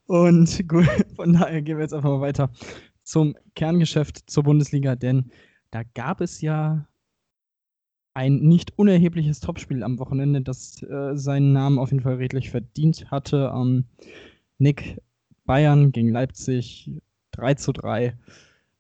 und 0.07 0.69
gut, 0.69 0.87
von 1.17 1.33
daher 1.33 1.63
gehen 1.63 1.79
wir 1.79 1.85
jetzt 1.85 1.95
einfach 1.95 2.11
mal 2.11 2.21
weiter 2.21 2.51
zum 3.05 3.35
Kerngeschäft 3.55 4.29
zur 4.29 4.43
Bundesliga, 4.43 4.97
denn 4.97 5.31
da 5.71 5.83
gab 5.95 6.21
es 6.21 6.43
ja 6.43 6.87
ein 8.17 8.39
nicht 8.39 8.73
unerhebliches 8.79 9.41
Topspiel 9.41 9.83
am 9.83 9.99
Wochenende, 9.99 10.41
das 10.41 10.83
äh, 10.83 11.15
seinen 11.15 11.53
Namen 11.53 11.79
auf 11.79 11.91
jeden 11.91 12.03
Fall 12.03 12.15
redlich 12.15 12.51
verdient 12.51 13.11
hatte. 13.11 13.53
Ähm, 13.55 13.85
Nick 14.57 15.03
Bayern 15.45 15.93
gegen 15.93 16.09
Leipzig 16.09 16.91
3 17.33 17.55
zu 17.55 17.73
3. 17.73 18.17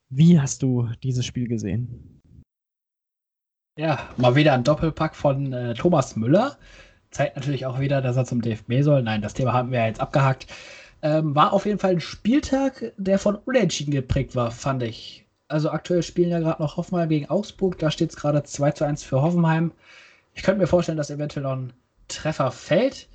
Wie 0.09 0.41
hast 0.41 0.63
du 0.63 0.89
dieses 1.03 1.27
Spiel 1.27 1.49
gesehen? 1.49 2.23
Ja, 3.79 4.09
mal 4.17 4.37
wieder 4.37 4.55
ein 4.55 4.65
Doppelpack 4.65 5.15
von 5.15 5.53
äh, 5.53 5.75
Thomas 5.75 6.17
Müller. 6.17 6.57
Zeigt 7.11 7.37
natürlich 7.37 7.67
auch 7.67 7.79
wieder, 7.79 8.01
dass 8.01 8.17
er 8.17 8.25
zum 8.25 8.41
DFB 8.41 8.81
soll. 8.81 9.03
Nein, 9.03 9.21
das 9.21 9.35
Thema 9.35 9.53
haben 9.53 9.71
wir 9.71 9.81
ja 9.81 9.87
jetzt 9.87 10.01
abgehakt. 10.01 10.47
Ähm, 11.03 11.35
war 11.35 11.53
auf 11.53 11.67
jeden 11.67 11.79
Fall 11.79 11.91
ein 11.91 12.01
Spieltag, 12.01 12.95
der 12.97 13.19
von 13.19 13.37
Unentschieden 13.37 13.91
geprägt 13.91 14.35
war, 14.35 14.51
fand 14.51 14.83
ich. 14.83 15.26
Also 15.49 15.71
aktuell 15.71 16.03
spielen 16.03 16.31
ja 16.31 16.41
gerade 16.41 16.63
noch 16.63 16.77
Hoffenheim 16.77 17.09
gegen 17.09 17.31
Augsburg. 17.31 17.79
Da 17.79 17.91
steht 17.91 18.11
es 18.11 18.17
gerade 18.17 18.43
2 18.43 18.73
zu 18.73 18.85
1 18.85 19.05
für 19.05 19.23
Hoffenheim. 19.23 19.73
Ich 20.35 20.43
könnte 20.43 20.61
mir 20.61 20.67
vorstellen, 20.67 20.99
dass 20.99 21.11
eventuell 21.11 21.45
noch 21.45 21.57
ein 21.57 21.73
Treffer 22.09 22.51
fällt. 22.51 23.09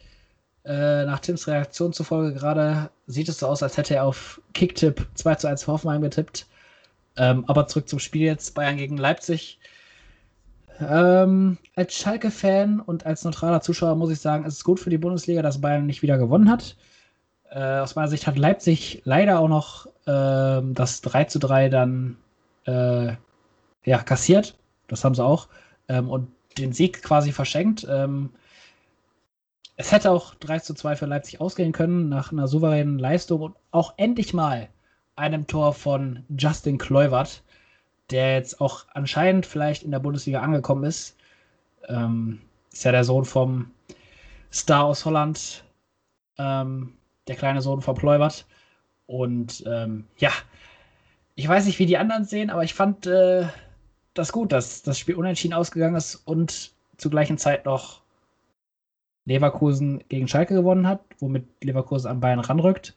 Äh, 0.64 1.06
nach 1.06 1.20
Tims 1.20 1.48
Reaktion 1.48 1.92
zufolge 1.92 2.34
gerade 2.34 2.90
sieht 3.08 3.30
es 3.30 3.40
so 3.40 3.48
aus, 3.48 3.64
als 3.64 3.78
hätte 3.78 3.96
er 3.96 4.06
auf 4.06 4.40
Kicktipp 4.54 5.08
2 5.16 5.36
zu 5.36 5.48
1 5.48 5.64
für 5.64 5.72
Hoffenheim 5.72 6.02
getippt. 6.02 6.46
Ähm, 7.18 7.44
aber 7.48 7.68
zurück 7.68 7.90
zum 7.90 8.00
Spiel 8.00 8.22
jetzt. 8.22 8.54
Bayern 8.56 8.78
gegen 8.78 8.98
Leipzig. 8.98 9.60
Ähm, 10.80 11.58
als 11.76 11.96
Schalke-Fan 11.96 12.80
und 12.80 13.06
als 13.06 13.24
neutraler 13.24 13.62
Zuschauer 13.62 13.96
muss 13.96 14.12
ich 14.12 14.20
sagen, 14.20 14.46
es 14.46 14.56
ist 14.56 14.64
gut 14.64 14.80
für 14.80 14.90
die 14.90 14.98
Bundesliga, 14.98 15.42
dass 15.42 15.62
Bayern 15.62 15.86
nicht 15.86 16.02
wieder 16.02 16.18
gewonnen 16.18 16.50
hat. 16.50 16.76
Äh, 17.52 17.80
aus 17.80 17.96
meiner 17.96 18.08
Sicht 18.08 18.28
hat 18.28 18.38
Leipzig 18.38 19.02
leider 19.04 19.40
auch 19.40 19.50
noch 19.50 19.86
äh, 20.06 20.62
das 20.74 21.02
3 21.02 21.26
zu 21.26 21.38
3 21.38 21.70
dann 21.70 22.18
äh, 22.66 23.14
ja, 23.84 23.98
kassiert. 24.04 24.58
Das 24.88 25.04
haben 25.04 25.16
sie 25.16 25.24
auch. 25.24 25.48
Ähm, 25.90 26.10
und 26.10 26.30
den 26.58 26.72
Sieg 26.72 27.04
quasi 27.04 27.32
verschenkt. 27.34 27.86
Ähm, 27.90 28.30
es 29.76 29.92
hätte 29.92 30.12
auch 30.12 30.34
3 30.36 30.60
zu 30.60 30.74
2 30.74 30.96
für 30.96 31.06
Leipzig 31.08 31.42
ausgehen 31.42 31.74
können, 31.74 32.08
nach 32.08 32.32
einer 32.32 32.48
souveränen 32.48 33.00
Leistung 33.00 33.42
und 33.42 33.56
auch 33.72 33.94
endlich 33.98 34.34
mal 34.34 34.70
einem 35.18 35.46
Tor 35.46 35.74
von 35.74 36.24
Justin 36.38 36.78
Kluivert, 36.78 37.44
der 38.12 38.36
jetzt 38.36 38.62
auch 38.62 38.86
anscheinend 38.94 39.46
vielleicht 39.46 39.84
in 39.84 39.92
der 39.92 40.00
Bundesliga 40.00 40.42
angekommen 40.42 40.86
ist. 40.86 41.18
Ähm, 41.90 42.42
ist 42.72 42.86
ja 42.86 42.92
der 42.92 43.04
Sohn 43.04 43.26
vom 43.26 43.72
Star 44.54 44.86
aus 44.86 45.04
Holland. 45.04 45.66
Ähm, 46.38 46.94
der 47.28 47.36
kleine 47.36 47.62
Sohn 47.62 47.82
von 47.82 47.96
Pleubert. 47.96 48.46
Und 49.06 49.64
ähm, 49.68 50.06
ja, 50.18 50.32
ich 51.36 51.48
weiß 51.48 51.66
nicht, 51.66 51.80
wie 51.80 51.86
die 51.86 51.98
anderen 51.98 52.26
sehen, 52.26 52.50
aber 52.50 52.64
ich 52.64 52.74
fand 52.74 53.06
äh, 53.08 53.48
das 54.14 54.32
gut, 54.32 54.52
dass 54.52 54.84
das 54.84 55.00
Spiel 55.00 55.16
unentschieden 55.16 55.54
ausgegangen 55.54 55.96
ist 55.96 56.16
und 56.16 56.72
zur 56.98 57.12
gleichen 57.12 57.38
Zeit 57.38 57.66
noch 57.66 58.02
Leverkusen 59.26 60.04
gegen 60.10 60.28
Schalke 60.28 60.54
gewonnen 60.54 60.88
hat, 60.88 61.02
womit 61.20 61.46
Leverkusen 61.64 62.10
an 62.10 62.20
Bayern 62.20 62.40
ranrückt. 62.40 62.96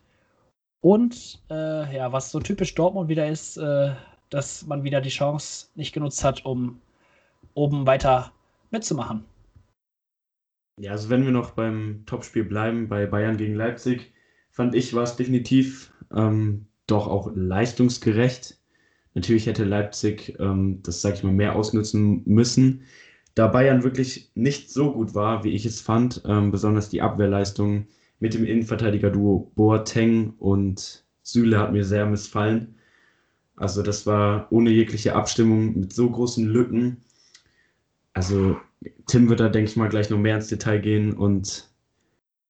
Und 0.81 1.43
äh, 1.50 1.97
ja, 1.97 2.12
was 2.12 2.31
so 2.31 2.40
typisch 2.40 2.75
Dortmund 2.75 3.09
wieder 3.09 3.28
ist, 3.28 3.57
äh, 3.57 3.95
dass 4.31 4.66
man 4.66 4.85
wieder 4.85 5.00
die 5.00 5.11
Chance 5.11 5.69
nicht 5.75 5.93
genutzt 5.93 6.25
hat, 6.25 6.45
um 6.45 6.81
oben 7.54 7.87
weiter 7.87 8.33
mitzumachen. 8.71 9.25
Ja, 10.81 10.93
also 10.93 11.09
wenn 11.09 11.25
wir 11.25 11.31
noch 11.31 11.52
beim 11.52 12.02
Topspiel 12.07 12.45
bleiben, 12.45 12.88
bei 12.88 13.07
Bayern 13.07 13.37
gegen 13.37 13.54
Leipzig, 13.54 14.12
fand 14.54 14.75
ich, 14.75 14.94
war 14.94 15.02
es 15.02 15.16
definitiv 15.16 15.92
ähm, 16.14 16.66
doch 16.87 17.08
auch 17.08 17.32
leistungsgerecht. 17.34 18.56
Natürlich 19.14 19.46
hätte 19.46 19.64
Leipzig 19.64 20.37
ähm, 20.38 20.80
das, 20.82 21.02
sag 21.02 21.14
ich 21.14 21.25
mal, 21.25 21.32
mehr 21.32 21.56
ausnutzen 21.56 22.23
müssen. 22.25 22.82
Da 23.34 23.49
Bayern 23.49 23.82
wirklich 23.82 24.30
nicht 24.34 24.70
so 24.70 24.92
gut 24.92 25.14
war, 25.14 25.42
wie 25.42 25.50
ich 25.50 25.66
es 25.66 25.80
fand, 25.80 26.23
ähm, 26.25 26.52
besonders 26.52 26.88
die 26.88 27.02
Abwehrleistung 27.02 27.88
mit 28.20 28.34
dem 28.34 28.44
Innenverteidiger-Duo 28.44 29.50
Boateng 29.56 30.34
und 30.38 31.04
Süle 31.25 31.58
hat 31.58 31.73
mir 31.73 31.84
sehr 31.84 32.06
missfallen. 32.06 32.76
Also 33.56 33.82
das 33.82 34.06
war 34.06 34.46
ohne 34.50 34.70
jegliche 34.70 35.16
Abstimmung 35.16 35.78
mit 35.80 35.92
so 35.92 36.08
großen 36.08 36.46
Lücken. 36.46 36.99
Also 38.12 38.56
Tim 39.08 39.28
wird 39.28 39.40
da, 39.40 39.49
denke 39.49 39.68
ich 39.68 39.76
mal, 39.76 39.88
gleich 39.88 40.11
noch 40.11 40.18
mehr 40.18 40.37
ins 40.37 40.49
Detail 40.49 40.78
gehen 40.78 41.12
und 41.12 41.68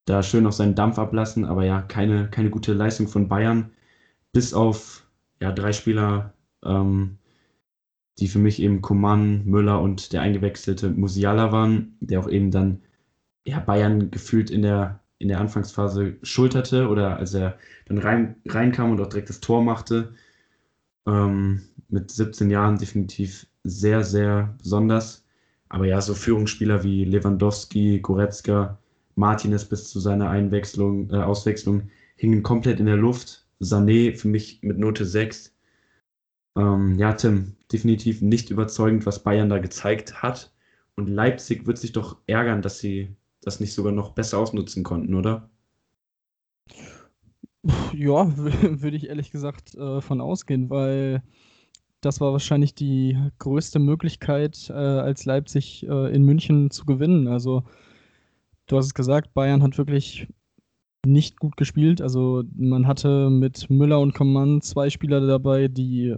da 0.04 0.22
schön 0.22 0.44
noch 0.44 0.52
seinen 0.52 0.74
Dampf 0.74 0.98
ablassen, 0.98 1.44
aber 1.44 1.64
ja, 1.64 1.82
keine, 1.82 2.28
keine 2.30 2.50
gute 2.50 2.72
Leistung 2.72 3.08
von 3.08 3.28
Bayern, 3.28 3.70
bis 4.32 4.54
auf 4.54 5.06
ja, 5.40 5.52
drei 5.52 5.72
Spieler, 5.72 6.34
ähm, 6.64 7.18
die 8.18 8.28
für 8.28 8.38
mich 8.38 8.60
eben 8.60 8.82
Coman, 8.82 9.44
Müller 9.44 9.80
und 9.80 10.12
der 10.12 10.22
eingewechselte 10.22 10.90
Musiala 10.90 11.52
waren, 11.52 11.96
der 12.00 12.20
auch 12.20 12.28
eben 12.28 12.50
dann 12.50 12.82
ja, 13.44 13.60
Bayern 13.60 14.10
gefühlt 14.10 14.50
in 14.50 14.62
der, 14.62 15.00
in 15.18 15.28
der 15.28 15.40
Anfangsphase 15.40 16.16
schulterte 16.22 16.88
oder 16.88 17.16
als 17.16 17.34
er 17.34 17.58
dann 17.86 17.98
rein, 17.98 18.36
reinkam 18.46 18.92
und 18.92 19.00
auch 19.00 19.08
direkt 19.08 19.30
das 19.30 19.40
Tor 19.40 19.62
machte. 19.62 20.14
Ähm, 21.06 21.62
mit 21.88 22.10
17 22.10 22.50
Jahren 22.50 22.78
definitiv 22.78 23.46
sehr, 23.64 24.04
sehr 24.04 24.54
besonders. 24.58 25.24
Aber 25.68 25.86
ja, 25.86 26.00
so 26.00 26.14
Führungsspieler 26.14 26.82
wie 26.84 27.04
Lewandowski, 27.04 28.00
Goretzka, 28.00 28.78
Martinez 29.16 29.64
bis 29.64 29.88
zu 29.90 30.00
seiner 30.00 30.30
Einwechslung, 30.30 31.10
äh, 31.10 31.16
Auswechslung 31.16 31.90
hingen 32.16 32.42
komplett 32.42 32.80
in 32.80 32.86
der 32.86 32.96
Luft. 32.96 33.46
Sané 33.60 34.16
für 34.16 34.28
mich 34.28 34.62
mit 34.62 34.78
Note 34.78 35.04
6. 35.04 35.54
Ähm, 36.56 36.98
ja, 36.98 37.12
Tim, 37.12 37.56
definitiv 37.72 38.20
nicht 38.20 38.50
überzeugend, 38.50 39.06
was 39.06 39.22
Bayern 39.22 39.48
da 39.48 39.58
gezeigt 39.58 40.22
hat. 40.22 40.52
Und 40.96 41.08
Leipzig 41.08 41.66
wird 41.66 41.78
sich 41.78 41.92
doch 41.92 42.18
ärgern, 42.26 42.62
dass 42.62 42.78
sie 42.78 43.16
das 43.40 43.60
nicht 43.60 43.74
sogar 43.74 43.92
noch 43.92 44.12
besser 44.12 44.38
ausnutzen 44.38 44.84
konnten, 44.84 45.14
oder? 45.14 45.50
Ja, 47.92 48.36
würde 48.36 48.96
ich 48.96 49.08
ehrlich 49.08 49.30
gesagt 49.30 49.74
äh, 49.74 50.00
von 50.00 50.20
ausgehen, 50.20 50.70
weil 50.70 51.22
das 52.00 52.20
war 52.20 52.32
wahrscheinlich 52.32 52.74
die 52.74 53.18
größte 53.38 53.78
Möglichkeit, 53.78 54.68
äh, 54.68 54.72
als 54.72 55.24
Leipzig 55.24 55.86
äh, 55.88 56.14
in 56.14 56.22
München 56.24 56.70
zu 56.70 56.84
gewinnen. 56.84 57.28
Also 57.28 57.64
du 58.66 58.76
hast 58.76 58.86
es 58.86 58.94
gesagt, 58.94 59.34
Bayern 59.34 59.62
hat 59.62 59.78
wirklich 59.78 60.28
nicht 61.06 61.38
gut 61.38 61.56
gespielt. 61.56 62.00
Also 62.00 62.44
man 62.56 62.86
hatte 62.86 63.30
mit 63.30 63.68
Müller 63.70 64.00
und 64.00 64.14
Coman 64.14 64.60
zwei 64.62 64.90
Spieler 64.90 65.26
dabei, 65.26 65.68
die 65.68 66.16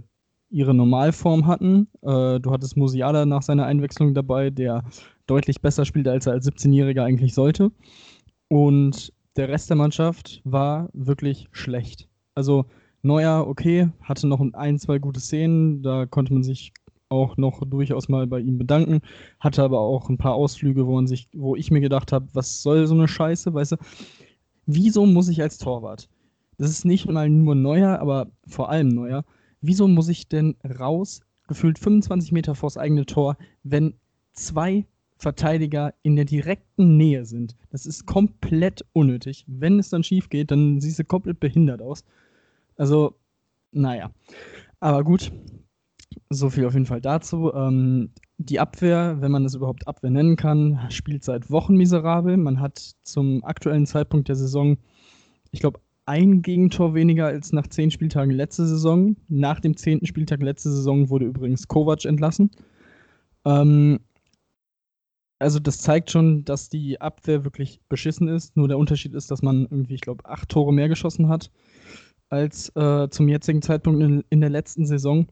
ihre 0.49 0.73
Normalform 0.73 1.45
hatten. 1.45 1.87
Äh, 2.01 2.39
du 2.39 2.51
hattest 2.51 2.77
Musiala 2.77 3.25
nach 3.25 3.41
seiner 3.41 3.65
Einwechslung 3.65 4.13
dabei, 4.13 4.49
der 4.49 4.83
deutlich 5.25 5.61
besser 5.61 5.85
spielt, 5.85 6.07
als 6.07 6.25
er 6.25 6.33
als 6.33 6.47
17-Jähriger 6.47 7.03
eigentlich 7.03 7.33
sollte. 7.33 7.71
Und 8.47 9.13
der 9.35 9.49
Rest 9.49 9.69
der 9.69 9.77
Mannschaft 9.77 10.41
war 10.45 10.89
wirklich 10.93 11.47
schlecht. 11.51 12.07
Also 12.33 12.65
Neuer, 13.03 13.45
okay, 13.47 13.89
hatte 14.01 14.27
noch 14.27 14.41
ein, 14.53 14.79
zwei 14.79 14.99
gute 14.99 15.19
Szenen, 15.19 15.83
da 15.83 16.05
konnte 16.05 16.33
man 16.33 16.43
sich 16.43 16.73
auch 17.09 17.37
noch 17.37 17.61
durchaus 17.65 18.09
mal 18.09 18.27
bei 18.27 18.39
ihm 18.39 18.57
bedanken, 18.57 19.01
hatte 19.39 19.63
aber 19.63 19.79
auch 19.79 20.09
ein 20.09 20.17
paar 20.17 20.33
Ausflüge, 20.35 20.85
wo 20.87 20.95
man 20.95 21.07
sich, 21.07 21.29
wo 21.33 21.55
ich 21.55 21.71
mir 21.71 21.81
gedacht 21.81 22.11
habe, 22.11 22.27
was 22.33 22.61
soll 22.61 22.87
so 22.87 22.93
eine 22.93 23.07
Scheiße, 23.07 23.53
weißt 23.53 23.73
du? 23.73 23.77
Wieso 24.65 25.05
muss 25.05 25.29
ich 25.29 25.41
als 25.41 25.57
Torwart? 25.57 26.09
Das 26.57 26.69
ist 26.69 26.85
nicht 26.85 27.09
mal 27.09 27.29
nur 27.29 27.55
Neuer, 27.55 27.99
aber 27.99 28.27
vor 28.47 28.69
allem 28.69 28.89
Neuer. 28.89 29.23
Wieso 29.61 29.87
muss 29.87 30.09
ich 30.09 30.27
denn 30.27 30.55
raus, 30.79 31.21
gefühlt 31.47 31.79
25 31.79 32.31
Meter 32.31 32.55
vors 32.55 32.77
eigene 32.77 33.05
Tor, 33.05 33.37
wenn 33.63 33.93
zwei 34.33 34.85
Verteidiger 35.17 35.93
in 36.03 36.15
der 36.15 36.25
direkten 36.25 36.97
Nähe 36.97 37.25
sind? 37.25 37.55
Das 37.71 37.85
ist 37.85 38.05
komplett 38.05 38.85
unnötig. 38.93 39.45
Wenn 39.47 39.79
es 39.79 39.89
dann 39.89 40.03
schief 40.03 40.29
geht, 40.29 40.51
dann 40.51 40.81
siehst 40.81 40.99
du 40.99 41.03
komplett 41.03 41.39
behindert 41.39 41.81
aus. 41.81 42.03
Also, 42.75 43.15
naja. 43.71 44.11
Aber 44.79 45.03
gut, 45.03 45.31
so 46.29 46.49
viel 46.49 46.65
auf 46.65 46.73
jeden 46.73 46.85
Fall 46.85 47.01
dazu. 47.01 47.53
Ähm, 47.53 48.11
die 48.37 48.59
Abwehr, 48.59 49.17
wenn 49.19 49.31
man 49.31 49.43
das 49.43 49.55
überhaupt 49.55 49.87
Abwehr 49.87 50.11
nennen 50.11 50.35
kann, 50.35 50.79
spielt 50.89 51.23
seit 51.23 51.49
Wochen 51.49 51.75
miserabel. 51.75 52.37
Man 52.37 52.59
hat 52.59 52.95
zum 53.03 53.43
aktuellen 53.43 53.85
Zeitpunkt 53.85 54.27
der 54.27 54.35
Saison, 54.35 54.77
ich 55.51 55.59
glaube, 55.59 55.79
ein 56.05 56.41
Gegentor 56.41 56.93
weniger 56.93 57.25
als 57.25 57.51
nach 57.51 57.67
zehn 57.67 57.91
Spieltagen 57.91 58.31
letzte 58.31 58.65
Saison. 58.65 59.17
Nach 59.27 59.59
dem 59.59 59.75
zehnten 59.75 60.05
Spieltag 60.05 60.41
letzte 60.41 60.71
Saison 60.71 61.09
wurde 61.09 61.25
übrigens 61.25 61.67
Kovac 61.67 62.05
entlassen. 62.05 62.51
Ähm, 63.45 63.99
also 65.39 65.59
das 65.59 65.79
zeigt 65.79 66.09
schon, 66.09 66.45
dass 66.45 66.69
die 66.69 66.99
Abwehr 67.01 67.43
wirklich 67.43 67.81
beschissen 67.89 68.27
ist. 68.27 68.55
Nur 68.55 68.67
der 68.67 68.77
Unterschied 68.77 69.13
ist, 69.13 69.29
dass 69.31 69.41
man 69.41 69.67
irgendwie, 69.69 69.95
ich 69.95 70.01
glaube, 70.01 70.25
acht 70.25 70.49
Tore 70.49 70.73
mehr 70.73 70.89
geschossen 70.89 71.29
hat 71.29 71.51
als 72.29 72.69
äh, 72.75 73.09
zum 73.09 73.27
jetzigen 73.27 73.61
Zeitpunkt 73.61 74.01
in, 74.01 74.23
in 74.29 74.41
der 74.41 74.49
letzten 74.49 74.85
Saison. 74.85 75.27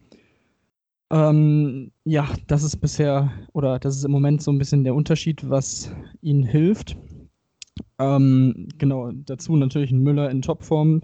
Ähm, 1.16 1.94
ja, 2.04 2.28
das 2.48 2.64
ist 2.64 2.82
bisher 2.82 3.32
oder 3.54 3.80
das 3.80 3.96
ist 3.96 4.04
im 4.04 4.12
Moment 4.12 4.42
so 4.42 4.52
ein 4.52 4.58
bisschen 4.58 4.84
der 4.84 4.96
Unterschied, 4.96 5.50
was 5.50 5.90
ihnen 6.20 6.44
hilft. 6.44 6.98
Ähm, 8.00 8.68
genau, 8.78 9.12
dazu 9.14 9.56
natürlich 9.56 9.92
ein 9.92 10.04
Müller 10.04 10.30
in 10.30 10.42
Topform. 10.42 11.04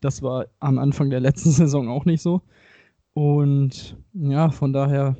Das 0.00 0.22
war 0.22 0.46
am 0.58 0.78
Anfang 0.78 1.08
der 1.08 1.20
letzten 1.20 1.50
Saison 1.52 1.88
auch 1.88 2.04
nicht 2.04 2.20
so. 2.20 2.42
Und 3.12 3.96
ja, 4.12 4.50
von 4.50 4.72
daher 4.72 5.16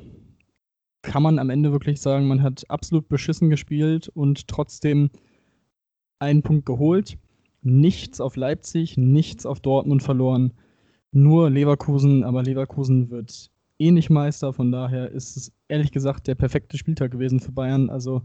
kann 1.01 1.23
man 1.23 1.39
am 1.39 1.49
Ende 1.49 1.71
wirklich 1.71 2.01
sagen, 2.01 2.27
man 2.27 2.43
hat 2.43 2.69
absolut 2.69 3.07
beschissen 3.07 3.49
gespielt 3.49 4.09
und 4.09 4.49
trotzdem 4.49 5.11
einen 6.19 6.41
Punkt 6.41 6.65
geholt. 6.65 7.17
Nichts 7.61 8.19
auf 8.19 8.35
Leipzig, 8.35 8.97
nichts 8.97 9.45
auf 9.45 9.61
Dortmund 9.61 10.03
verloren. 10.03 10.51
Nur 11.13 11.49
Leverkusen, 11.49 12.25
aber 12.25 12.43
Leverkusen 12.43 13.09
wird 13.09 13.49
eh 13.79 13.91
nicht 13.91 14.09
Meister. 14.09 14.53
Von 14.53 14.71
daher 14.71 15.11
ist 15.11 15.37
es 15.37 15.51
ehrlich 15.67 15.91
gesagt 15.91 16.27
der 16.27 16.35
perfekte 16.35 16.77
Spieltag 16.77 17.11
gewesen 17.11 17.39
für 17.39 17.51
Bayern. 17.51 17.89
Also 17.89 18.21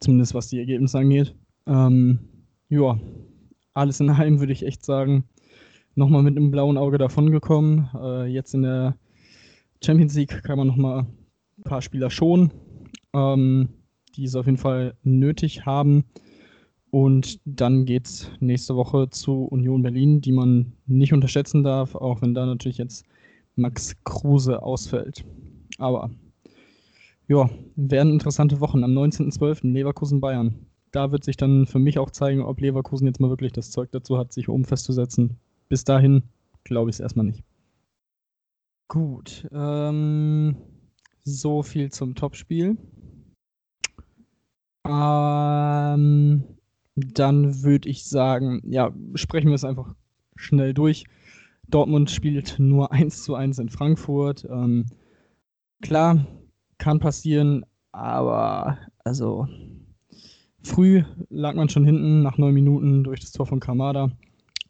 zumindest 0.00 0.34
was 0.34 0.48
die 0.48 0.58
Ergebnisse 0.58 0.98
angeht. 0.98 1.34
Ähm, 1.66 2.18
ja, 2.68 2.98
alles 3.74 4.00
in 4.00 4.10
allem 4.10 4.40
würde 4.40 4.52
ich 4.52 4.64
echt 4.64 4.84
sagen, 4.84 5.24
nochmal 5.94 6.22
mit 6.22 6.36
einem 6.36 6.50
blauen 6.50 6.78
Auge 6.78 6.98
davongekommen. 6.98 7.88
Äh, 7.94 8.26
jetzt 8.26 8.54
in 8.54 8.62
der 8.62 8.96
Champions 9.84 10.14
League 10.14 10.42
kann 10.42 10.58
man 10.58 10.66
nochmal 10.66 11.06
ein 11.58 11.62
paar 11.64 11.82
Spieler 11.82 12.10
schonen, 12.10 12.50
ähm, 13.14 13.68
die 14.14 14.24
es 14.24 14.34
auf 14.34 14.46
jeden 14.46 14.58
Fall 14.58 14.96
nötig 15.02 15.66
haben. 15.66 16.04
Und 16.90 17.40
dann 17.44 17.84
geht 17.84 18.06
es 18.06 18.30
nächste 18.40 18.76
Woche 18.76 19.10
zu 19.10 19.44
Union 19.44 19.82
Berlin, 19.82 20.20
die 20.20 20.32
man 20.32 20.72
nicht 20.86 21.12
unterschätzen 21.12 21.62
darf, 21.62 21.94
auch 21.94 22.22
wenn 22.22 22.32
da 22.32 22.46
natürlich 22.46 22.78
jetzt 22.78 23.04
Max 23.56 23.96
Kruse 24.04 24.62
ausfällt. 24.62 25.24
Aber 25.78 26.10
ja, 27.28 27.50
werden 27.74 28.12
interessante 28.12 28.60
Wochen. 28.60 28.84
Am 28.84 28.92
19.12. 28.92 29.72
Leverkusen-Bayern. 29.72 30.66
Da 30.92 31.10
wird 31.10 31.24
sich 31.24 31.36
dann 31.36 31.66
für 31.66 31.78
mich 31.78 31.98
auch 31.98 32.10
zeigen, 32.10 32.42
ob 32.42 32.60
Leverkusen 32.60 33.06
jetzt 33.06 33.20
mal 33.20 33.30
wirklich 33.30 33.52
das 33.52 33.70
Zeug 33.70 33.90
dazu 33.90 34.16
hat, 34.16 34.32
sich 34.32 34.48
oben 34.48 34.64
festzusetzen. 34.64 35.36
Bis 35.68 35.84
dahin 35.84 36.22
glaube 36.64 36.90
ich 36.90 36.96
es 36.96 37.00
erstmal 37.00 37.26
nicht. 37.26 37.42
Gut, 38.88 39.48
ähm, 39.52 40.56
so 41.24 41.62
viel 41.62 41.90
zum 41.90 42.14
Topspiel. 42.14 42.76
Ähm, 44.86 46.44
dann 46.94 47.62
würde 47.62 47.88
ich 47.88 48.04
sagen, 48.04 48.62
ja, 48.64 48.92
sprechen 49.14 49.48
wir 49.48 49.56
es 49.56 49.64
einfach 49.64 49.94
schnell 50.36 50.72
durch. 50.72 51.04
Dortmund 51.70 52.10
spielt 52.10 52.58
nur 52.58 52.92
1 52.92 53.24
zu 53.24 53.34
1 53.34 53.58
in 53.58 53.68
Frankfurt. 53.68 54.46
Ähm, 54.50 54.86
klar, 55.82 56.26
kann 56.78 56.98
passieren, 56.98 57.64
aber 57.92 58.78
also 59.04 59.46
früh 60.62 61.02
lag 61.30 61.54
man 61.54 61.68
schon 61.68 61.84
hinten 61.84 62.22
nach 62.22 62.38
neun 62.38 62.54
Minuten 62.54 63.04
durch 63.04 63.20
das 63.20 63.32
Tor 63.32 63.46
von 63.46 63.60
Kamada. 63.60 64.10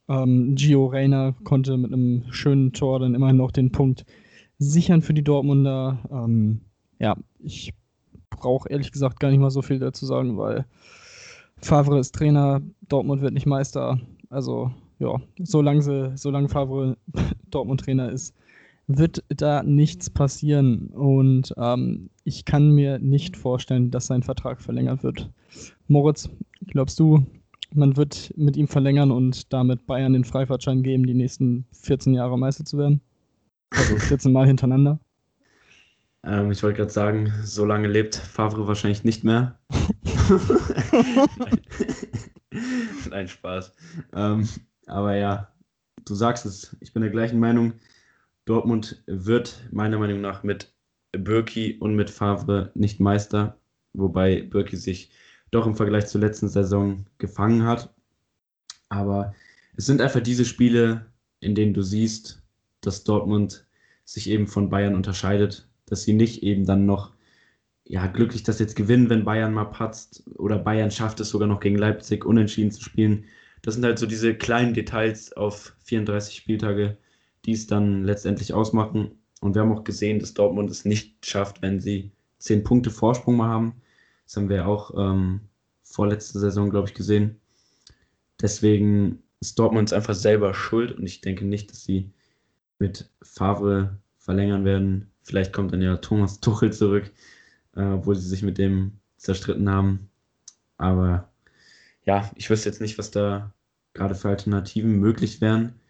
Ähm, 0.09 0.55
Gio 0.55 0.87
Reyna 0.87 1.35
konnte 1.45 1.77
mit 1.77 1.93
einem 1.93 2.25
schönen 2.31 2.73
Tor 2.73 3.01
dann 3.01 3.15
immerhin 3.15 3.37
noch 3.37 3.51
den 3.51 3.73
Punkt 3.73 4.05
sichern 4.59 5.03
für 5.03 5.15
die 5.15 5.25
Dortmunder. 5.25 5.99
Ähm, 6.11 6.61
ja, 6.99 7.17
ich 7.41 7.75
brauche 8.31 8.69
ehrlich 8.69 8.93
gesagt 8.93 9.21
gar 9.21 9.31
nicht 9.31 9.41
mal 9.41 9.51
so 9.51 9.63
viel 9.63 9.79
dazu 9.79 10.07
sagen, 10.07 10.39
weil 10.39 10.67
Favre 11.59 11.99
ist 11.99 12.15
Trainer, 12.15 12.61
Dortmund 12.89 13.23
wird 13.23 13.35
nicht 13.35 13.47
Meister. 13.47 13.99
Also 14.29 14.71
ja, 14.99 15.21
solange, 15.39 15.83
sie, 15.83 16.13
solange 16.17 16.49
Favre 16.49 16.97
Dortmund-Trainer 17.51 18.11
ist, 18.11 18.35
wird 18.87 19.25
da 19.29 19.63
nichts 19.63 20.09
passieren. 20.11 20.89
Und 20.89 21.53
ähm, 21.57 22.11
ich 22.25 22.45
kann 22.45 22.71
mir 22.71 22.99
nicht 22.99 23.37
vorstellen, 23.37 23.91
dass 23.91 24.07
sein 24.07 24.23
Vertrag 24.23 24.61
verlängert 24.61 25.03
wird. 25.03 25.31
Moritz, 25.89 26.29
glaubst 26.69 26.99
du, 27.01 27.25
man 27.75 27.97
wird 27.97 28.33
mit 28.37 28.57
ihm 28.57 28.69
verlängern 28.69 29.11
und 29.11 29.53
damit 29.53 29.87
Bayern 29.87 30.13
den 30.13 30.25
Freifahrtschein 30.25 30.83
geben, 30.83 31.07
die 31.07 31.15
nächsten 31.15 31.67
14 31.73 32.15
Jahre 32.15 32.39
Meister 32.39 32.65
zu 32.65 32.79
werden? 32.79 33.01
Also 33.71 33.97
14 33.97 34.33
Mal 34.33 34.47
hintereinander? 34.47 35.01
Ähm, 36.23 36.51
ich 36.51 36.63
wollte 36.63 36.79
gerade 36.79 36.93
sagen, 36.93 37.33
so 37.43 37.65
lange 37.65 37.89
lebt 37.89 38.15
Favre 38.15 38.67
wahrscheinlich 38.69 39.05
nicht 39.05 39.25
mehr. 39.25 39.59
Nein, 43.11 43.29
Spaß. 43.29 43.73
Ähm, 44.15 44.49
aber 44.87 45.17
ja, 45.17 45.53
du 46.05 46.15
sagst 46.15 46.47
es, 46.47 46.77
ich 46.81 46.93
bin 46.93 47.03
der 47.03 47.11
gleichen 47.11 47.39
Meinung. 47.39 47.75
Dortmund 48.45 49.03
wird 49.07 49.69
meiner 49.73 49.99
Meinung 49.99 50.21
nach 50.21 50.43
mit 50.43 50.73
Birki 51.13 51.77
und 51.79 51.97
mit 51.97 52.11
Favre 52.11 52.71
nicht 52.75 53.01
Meister, 53.01 53.59
wobei 53.93 54.43
Birki 54.43 54.77
sich 54.77 55.11
doch 55.51 55.67
im 55.67 55.75
Vergleich 55.75 56.07
zur 56.07 56.21
letzten 56.21 56.49
Saison 56.49 57.07
gefangen 57.19 57.65
hat. 57.65 57.93
Aber 58.89 59.35
es 59.77 59.87
sind 59.87 60.01
einfach 60.01 60.21
diese 60.21 60.45
Spiele, 60.45 61.07
in 61.41 61.55
denen 61.55 61.75
du 61.75 61.83
siehst, 61.83 62.43
dass 62.81 63.05
Dortmund 63.05 63.67
sich 64.05 64.29
eben 64.31 64.47
von 64.47 64.71
Bayern 64.71 64.95
unterscheidet, 64.95 65.69
dass 65.87 66.05
sie 66.05 66.13
nicht 66.13 66.43
eben 66.43 66.65
dann 66.65 66.87
noch 66.87 67.13
ja, 67.85 68.07
glücklich 68.07 68.43
das 68.43 68.59
jetzt 68.59 68.77
gewinnen, 68.77 69.11
wenn 69.11 69.25
Bayern 69.25 69.53
mal 69.55 69.67
patzt 69.67 70.25
oder 70.37 70.59
Bayern 70.59 70.91
schafft 70.91 71.21
es 71.21 71.31
sogar 71.31 71.49
noch 71.49 71.61
gegen 71.61 71.77
Leipzig 71.77 72.25
unentschieden 72.25 72.73
zu 72.73 72.83
spielen, 72.83 73.25
das 73.67 73.75
sind 73.75 73.85
halt 73.85 73.99
so 73.99 74.07
diese 74.07 74.33
kleinen 74.33 74.75
Details 74.75 75.33
auf 75.33 75.75
34 75.87 76.37
Spieltage, 76.37 76.97
die 77.45 77.51
es 77.51 77.67
dann 77.67 78.05
letztendlich 78.05 78.55
ausmachen. 78.55 79.19
Und 79.41 79.57
wir 79.57 79.63
haben 79.63 79.77
auch 79.77 79.83
gesehen, 79.83 80.21
dass 80.21 80.35
Dortmund 80.35 80.71
es 80.71 80.85
nicht 80.85 81.27
schafft, 81.27 81.63
wenn 81.63 81.81
sie 81.81 82.13
10 82.39 82.63
Punkte 82.63 82.91
Vorsprung 82.93 83.37
mal 83.37 83.49
haben. 83.49 83.83
Das 84.25 84.37
haben 84.37 84.49
wir 84.49 84.69
auch 84.69 84.93
ähm, 84.97 85.41
vorletzte 85.83 86.39
Saison, 86.39 86.71
glaube 86.71 86.87
ich, 86.87 86.95
gesehen. 86.95 87.41
Deswegen 88.41 89.25
ist 89.41 89.59
Dortmund 89.59 89.93
einfach 89.93 90.15
selber 90.15 90.55
schuld 90.55 90.93
und 90.93 91.05
ich 91.05 91.21
denke 91.21 91.45
nicht, 91.45 91.73
dass 91.73 91.83
sie 91.83 92.13
mit 92.79 93.11
Favre 93.21 93.99
verlängern 94.19 94.65
werden. 94.65 95.11
Vielleicht 95.25 95.53
kommt 95.53 95.73
dann 95.73 95.83
ja 95.83 95.97
Thomas 95.97 96.39
Tuchel 96.41 96.73
zurück, 96.73 97.11
äh, 97.75 97.83
obwohl 97.83 98.15
sie 98.15 98.29
sich 98.29 98.45
mit 98.45 98.59
dem 98.59 98.93
zerstritten 99.17 99.69
haben. 99.69 100.09
Aber 100.77 101.33
ja, 102.05 102.31
ich 102.37 102.49
wüsste 102.49 102.69
jetzt 102.69 102.81
nicht, 102.81 102.97
was 102.97 103.11
da 103.11 103.53
gerade 103.97 104.15
für 104.15 104.29
Alternativen 104.29 104.99
möglich 105.01 105.41
wären. 105.41 105.81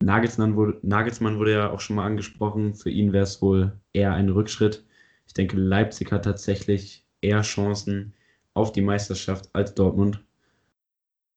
Nagelsmann 0.00 0.56
wurde, 0.56 0.78
Nagelsmann 0.82 1.38
wurde 1.38 1.52
ja 1.52 1.70
auch 1.70 1.80
schon 1.80 1.96
mal 1.96 2.06
angesprochen. 2.06 2.74
Für 2.74 2.90
ihn 2.90 3.12
wäre 3.12 3.24
es 3.24 3.42
wohl 3.42 3.72
eher 3.92 4.12
ein 4.14 4.28
Rückschritt. 4.28 4.84
Ich 5.26 5.34
denke, 5.34 5.56
Leipzig 5.56 6.12
hat 6.12 6.24
tatsächlich 6.24 7.04
eher 7.20 7.42
Chancen 7.42 8.14
auf 8.54 8.72
die 8.72 8.82
Meisterschaft 8.82 9.50
als 9.52 9.74
Dortmund. 9.74 10.24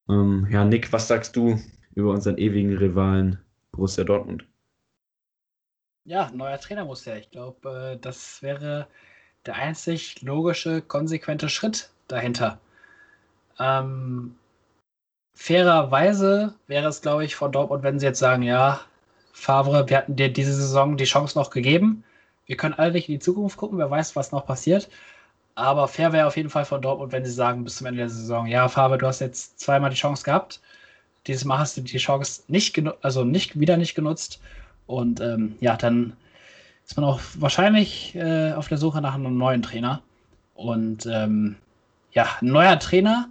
Ähm, 0.09 0.47
ja, 0.51 0.63
Nick, 0.65 0.93
was 0.93 1.07
sagst 1.07 1.35
du 1.35 1.59
über 1.95 2.11
unseren 2.11 2.37
ewigen 2.37 2.77
Rivalen 2.77 3.39
Borussia 3.71 4.03
Dortmund? 4.03 4.45
Ja, 6.03 6.31
neuer 6.31 6.59
Trainer 6.59 6.85
muss 6.85 7.05
her. 7.05 7.17
Ich 7.17 7.29
glaube, 7.31 7.93
äh, 7.95 7.99
das 7.99 8.41
wäre 8.41 8.87
der 9.45 9.55
einzig 9.55 10.21
logische, 10.21 10.81
konsequente 10.81 11.49
Schritt 11.49 11.91
dahinter. 12.07 12.59
Ähm, 13.59 14.35
fairerweise 15.33 16.53
wäre 16.67 16.87
es, 16.87 17.01
glaube 17.01 17.25
ich, 17.25 17.35
von 17.35 17.51
Dortmund, 17.51 17.83
wenn 17.83 17.99
sie 17.99 18.05
jetzt 18.05 18.19
sagen, 18.19 18.43
ja, 18.43 18.81
Favre, 19.33 19.89
wir 19.89 19.97
hatten 19.97 20.15
dir 20.15 20.31
diese 20.31 20.53
Saison 20.53 20.97
die 20.97 21.05
Chance 21.05 21.37
noch 21.37 21.49
gegeben. 21.49 22.03
Wir 22.45 22.57
können 22.57 22.73
alle 22.75 22.91
nicht 22.91 23.09
in 23.09 23.15
die 23.15 23.19
Zukunft 23.19 23.57
gucken, 23.57 23.77
wer 23.77 23.89
weiß, 23.89 24.15
was 24.15 24.31
noch 24.31 24.45
passiert. 24.45 24.89
Aber 25.55 25.87
fair 25.87 26.13
wäre 26.13 26.27
auf 26.27 26.37
jeden 26.37 26.49
Fall 26.49 26.65
von 26.65 26.81
Dortmund, 26.81 27.11
wenn 27.11 27.25
sie 27.25 27.31
sagen, 27.31 27.63
bis 27.63 27.77
zum 27.77 27.87
Ende 27.87 27.99
der 27.99 28.09
Saison, 28.09 28.47
ja, 28.47 28.67
Favre, 28.67 28.97
du 28.97 29.07
hast 29.07 29.19
jetzt 29.19 29.59
zweimal 29.59 29.89
die 29.89 29.95
Chance 29.95 30.23
gehabt. 30.23 30.61
Dieses 31.27 31.45
Mal 31.45 31.59
hast 31.59 31.77
du 31.77 31.81
die 31.81 31.97
Chance 31.97 32.43
nicht, 32.47 32.81
also 33.01 33.23
nicht 33.23 33.59
wieder 33.59 33.77
nicht 33.77 33.95
genutzt. 33.95 34.41
Und 34.87 35.21
ähm, 35.21 35.55
ja, 35.59 35.77
dann 35.77 36.13
ist 36.85 36.97
man 36.97 37.05
auch 37.05 37.19
wahrscheinlich 37.37 38.15
äh, 38.15 38.53
auf 38.53 38.67
der 38.67 38.77
Suche 38.77 39.01
nach 39.01 39.15
einem 39.15 39.37
neuen 39.37 39.61
Trainer. 39.61 40.01
Und 40.55 41.05
ähm, 41.05 41.57
ja, 42.11 42.27
ein 42.41 42.47
neuer 42.47 42.79
Trainer 42.79 43.29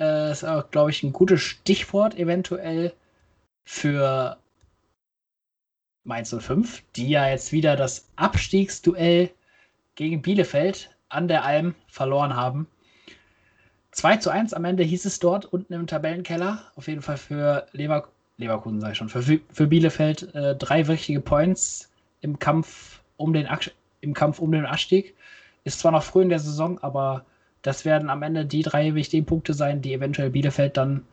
äh, 0.00 0.30
ist 0.30 0.44
auch, 0.44 0.70
glaube 0.70 0.90
ich, 0.90 1.02
ein 1.02 1.12
gutes 1.12 1.40
Stichwort 1.40 2.16
eventuell 2.16 2.92
für 3.64 4.38
Mainz 6.04 6.34
05, 6.36 6.82
die 6.96 7.10
ja 7.10 7.28
jetzt 7.28 7.52
wieder 7.52 7.76
das 7.76 8.08
Abstiegsduell 8.16 9.30
gegen 9.94 10.22
Bielefeld 10.22 10.96
an 11.08 11.28
der 11.28 11.44
Alm 11.44 11.74
verloren 11.88 12.34
haben. 12.34 12.66
2 13.92 14.16
zu 14.18 14.30
1 14.30 14.54
am 14.54 14.64
Ende 14.64 14.84
hieß 14.84 15.04
es 15.04 15.18
dort 15.18 15.46
unten 15.46 15.72
im 15.72 15.86
Tabellenkeller. 15.86 16.62
Auf 16.76 16.88
jeden 16.88 17.02
Fall 17.02 17.16
für 17.16 17.66
Lever 17.72 18.08
Leverkusen, 18.36 18.80
sage 18.80 18.94
schon, 18.94 19.08
für, 19.08 19.22
für 19.22 19.66
Bielefeld 19.66 20.32
äh, 20.34 20.54
drei 20.54 20.86
wichtige 20.86 21.20
Points 21.20 21.90
im 22.20 22.38
Kampf 22.38 23.00
um 23.16 23.32
den 23.32 23.48
im 24.00 24.14
Kampf 24.14 24.38
um 24.38 24.52
den 24.52 24.64
Abstieg. 24.64 25.16
Ist 25.64 25.80
zwar 25.80 25.90
noch 25.90 26.04
früh 26.04 26.22
in 26.22 26.28
der 26.28 26.38
Saison, 26.38 26.78
aber 26.78 27.26
das 27.62 27.84
werden 27.84 28.10
am 28.10 28.22
Ende 28.22 28.46
die 28.46 28.62
drei 28.62 28.94
wichtigen 28.94 29.26
Punkte 29.26 29.54
sein, 29.54 29.82
die 29.82 29.94
eventuell 29.94 30.30
Bielefeld 30.30 30.76
dann 30.76 31.04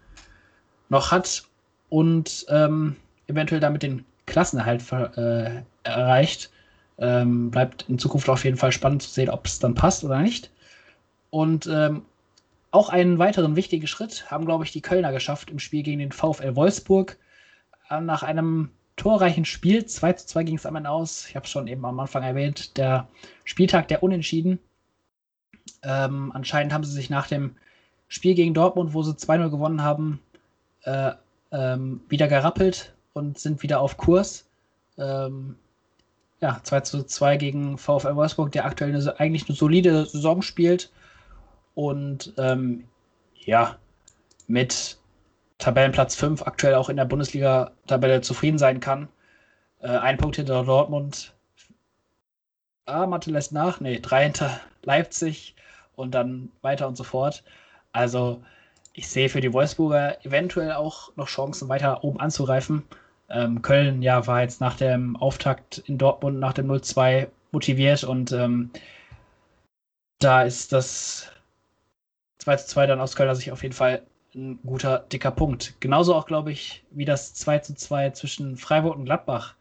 noch 0.90 1.12
hat 1.12 1.44
und 1.90 2.46
ähm, 2.50 2.96
eventuell 3.28 3.62
damit 3.62 3.84
den 3.84 4.06
Klassenerhalt 4.26 4.84
äh, 4.92 5.62
erreicht. 5.84 6.52
Ähm, 6.98 7.52
bleibt 7.52 7.86
in 7.90 8.00
Zukunft 8.00 8.30
auf 8.30 8.46
jeden 8.46 8.58
Fall 8.58 8.72
spannend 8.72 9.02
zu 9.02 9.10
sehen, 9.10 9.30
ob 9.30 9.46
es 9.46 9.60
dann 9.60 9.76
passt 9.76 10.04
oder 10.04 10.20
nicht. 10.20 10.52
Und 11.30 11.68
ähm, 11.68 12.04
auch 12.72 12.90
einen 12.90 13.20
weiteren 13.20 13.56
wichtigen 13.56 13.88
Schritt 13.88 14.30
haben, 14.32 14.46
glaube 14.46 14.64
ich, 14.64 14.72
die 14.72 14.82
Kölner 14.82 15.12
geschafft 15.12 15.50
im 15.50 15.60
Spiel 15.60 15.84
gegen 15.84 16.00
den 16.00 16.12
VfL 16.12 16.56
Wolfsburg. 16.56 17.18
Äh, 17.90 18.02
nach 18.02 18.24
einem 18.24 18.70
torreichen 18.96 19.46
Spiel, 19.46 19.86
2 19.86 20.14
zu 20.14 20.28
2 20.28 20.44
ging 20.44 20.56
es 20.56 20.66
am 20.66 20.76
Ende 20.76 20.90
aus. 20.90 21.28
Ich 21.28 21.36
habe 21.36 21.46
es 21.46 21.52
schon 21.52 21.68
eben 21.68 21.86
am 21.86 22.00
Anfang 22.00 22.24
erwähnt, 22.24 22.78
der 22.78 23.08
Spieltag 23.44 23.88
der 23.90 24.04
Unentschieden. 24.04 24.60
Ähm, 25.84 26.32
anscheinend 26.34 26.73
haben 26.73 26.84
sie 26.84 26.91
sich 26.93 27.10
nach 27.10 27.28
dem 27.28 27.56
Spiel 28.08 28.36
gegen 28.36 28.54
Dortmund, 28.54 28.93
wo 28.93 29.04
sie 29.04 29.13
2-0 29.13 29.49
gewonnen 29.49 29.82
haben, 29.82 30.19
äh, 30.84 31.12
ähm, 31.51 32.01
wieder 32.10 32.28
gerappelt 32.28 32.93
und 33.13 33.39
sind 33.39 33.63
wieder 33.63 33.80
auf 33.80 33.97
Kurs. 33.97 34.45
Ähm, 34.97 35.56
ja, 36.41 36.60
2 36.62 36.80
zu 36.82 37.04
2 37.04 37.38
gegen 37.38 37.78
VfL 37.78 38.15
Wolfsburg, 38.15 38.51
der 38.51 38.65
aktuell 38.65 38.93
eine, 38.93 39.19
eigentlich 39.19 39.47
eine 39.47 39.56
solide 39.56 40.06
Saison 40.06 40.41
spielt 40.41 40.91
und 41.73 42.34
ähm, 42.38 42.86
ja, 43.36 43.78
mit 44.47 44.97
Tabellenplatz 45.58 46.15
5 46.15 46.43
aktuell 46.43 46.75
auch 46.75 46.89
in 46.89 46.97
der 46.97 47.06
Bundesliga-Tabelle 47.06 48.21
zufrieden 48.21 48.58
sein 48.58 48.80
kann. 48.80 49.08
Äh, 49.80 49.88
ein 49.88 50.17
Punkt 50.17 50.36
hinter 50.36 50.63
Dortmund. 50.63 51.34
Ah, 52.86 53.08
Mathe 53.08 53.32
lässt 53.32 53.51
nach. 53.51 53.80
Nee, 53.80 53.99
drei 53.99 54.25
hinter 54.25 54.60
Leipzig 54.86 55.56
und 55.95 56.12
dann 56.15 56.52
weiter 56.62 56.88
und 56.88 56.98
so 56.98 57.04
fort. 57.04 57.43
Also, 57.91 58.43
ich 58.93 59.08
sehe 59.10 59.30
für 59.30 59.41
die 59.41 59.54
Wolfsburger 59.54 60.24
eventuell 60.26 60.74
auch 60.74 61.15
noch 61.15 61.28
Chancen, 61.28 61.69
weiter 61.69 62.04
oben 62.04 62.19
anzugreifen. 62.19 62.84
Ähm, 63.30 63.62
Köln 63.62 64.02
ja 64.02 64.28
war 64.28 64.41
jetzt 64.41 64.62
nach 64.62 64.78
dem 64.78 65.15
Auftakt 65.15 65.80
in 65.80 65.98
Dortmund 65.98 66.39
nach 66.39 66.54
dem 66.54 66.67
0-2 66.67 67.28
motiviert 67.52 68.04
und 68.04 68.32
ähm, 68.32 68.71
da 70.19 70.43
ist 70.43 70.71
das 70.74 71.32
2-2 72.43 72.88
dann 72.88 73.02
aus 73.02 73.15
Kölner 73.15 73.36
Sicht 73.36 73.52
auf 73.52 73.63
jeden 73.63 73.74
Fall 73.74 74.04
ein 74.36 74.60
guter, 74.65 75.00
dicker 75.00 75.32
Punkt. 75.32 75.76
Genauso 75.80 76.13
auch, 76.13 76.26
glaube 76.26 76.52
ich, 76.52 76.84
wie 76.91 77.06
das 77.06 77.34
2 77.34 77.60
zu 77.60 77.76
2 77.76 78.12
zwischen 78.12 78.58
Freiburg 78.58 78.95
und 78.95 79.06
Gladbach. 79.06 79.56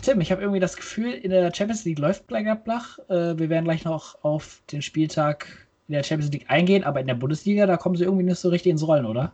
Tim, 0.00 0.20
ich 0.20 0.32
habe 0.32 0.40
irgendwie 0.40 0.60
das 0.60 0.76
Gefühl, 0.76 1.12
in 1.12 1.30
der 1.30 1.54
Champions 1.54 1.84
League 1.84 1.98
läuft 1.98 2.26
Gladbach. 2.26 2.98
Äh, 3.08 3.38
wir 3.38 3.50
werden 3.50 3.64
gleich 3.64 3.84
noch 3.84 4.24
auf 4.24 4.62
den 4.72 4.82
Spieltag 4.82 5.68
in 5.86 5.92
der 5.92 6.02
Champions 6.02 6.32
League 6.32 6.46
eingehen, 6.48 6.84
aber 6.84 7.00
in 7.00 7.06
der 7.06 7.14
Bundesliga, 7.14 7.66
da 7.66 7.76
kommen 7.76 7.96
sie 7.96 8.04
irgendwie 8.04 8.24
nicht 8.24 8.38
so 8.38 8.48
richtig 8.48 8.72
ins 8.72 8.86
Rollen, 8.86 9.06
oder? 9.06 9.32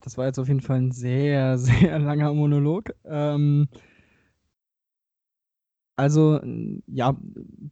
Das 0.00 0.18
war 0.18 0.26
jetzt 0.26 0.38
auf 0.38 0.48
jeden 0.48 0.60
Fall 0.60 0.78
ein 0.78 0.90
sehr, 0.90 1.58
sehr 1.58 1.98
langer 1.98 2.34
Monolog. 2.34 2.90
Ähm, 3.04 3.68
also, 5.96 6.40
ja, 6.86 7.16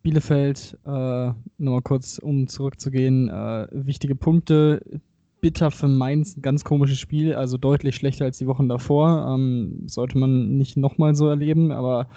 Bielefeld, 0.03 0.79
äh, 0.85 1.33
nochmal 1.59 1.83
kurz, 1.83 2.19
um 2.19 2.49
zurückzugehen, 2.49 3.29
äh, 3.29 3.69
wichtige 3.71 4.17
Punkte. 4.17 5.01
Bitter 5.47 5.71
für 5.71 5.87
Mainz, 5.87 6.37
ein 6.37 6.43
ganz 6.43 6.65
komisches 6.65 6.99
Spiel, 6.99 7.33
also 7.33 7.57
deutlich 7.57 7.95
schlechter 7.95 8.25
als 8.25 8.39
die 8.39 8.49
Wochen 8.49 8.69
davor. 8.69 9.33
Ähm, 9.33 9.85
sollte 9.87 10.19
man 10.19 10.57
nicht 10.57 10.77
nochmal 10.77 11.15
so 11.15 11.29
erleben, 11.29 11.71
aber 11.71 12.09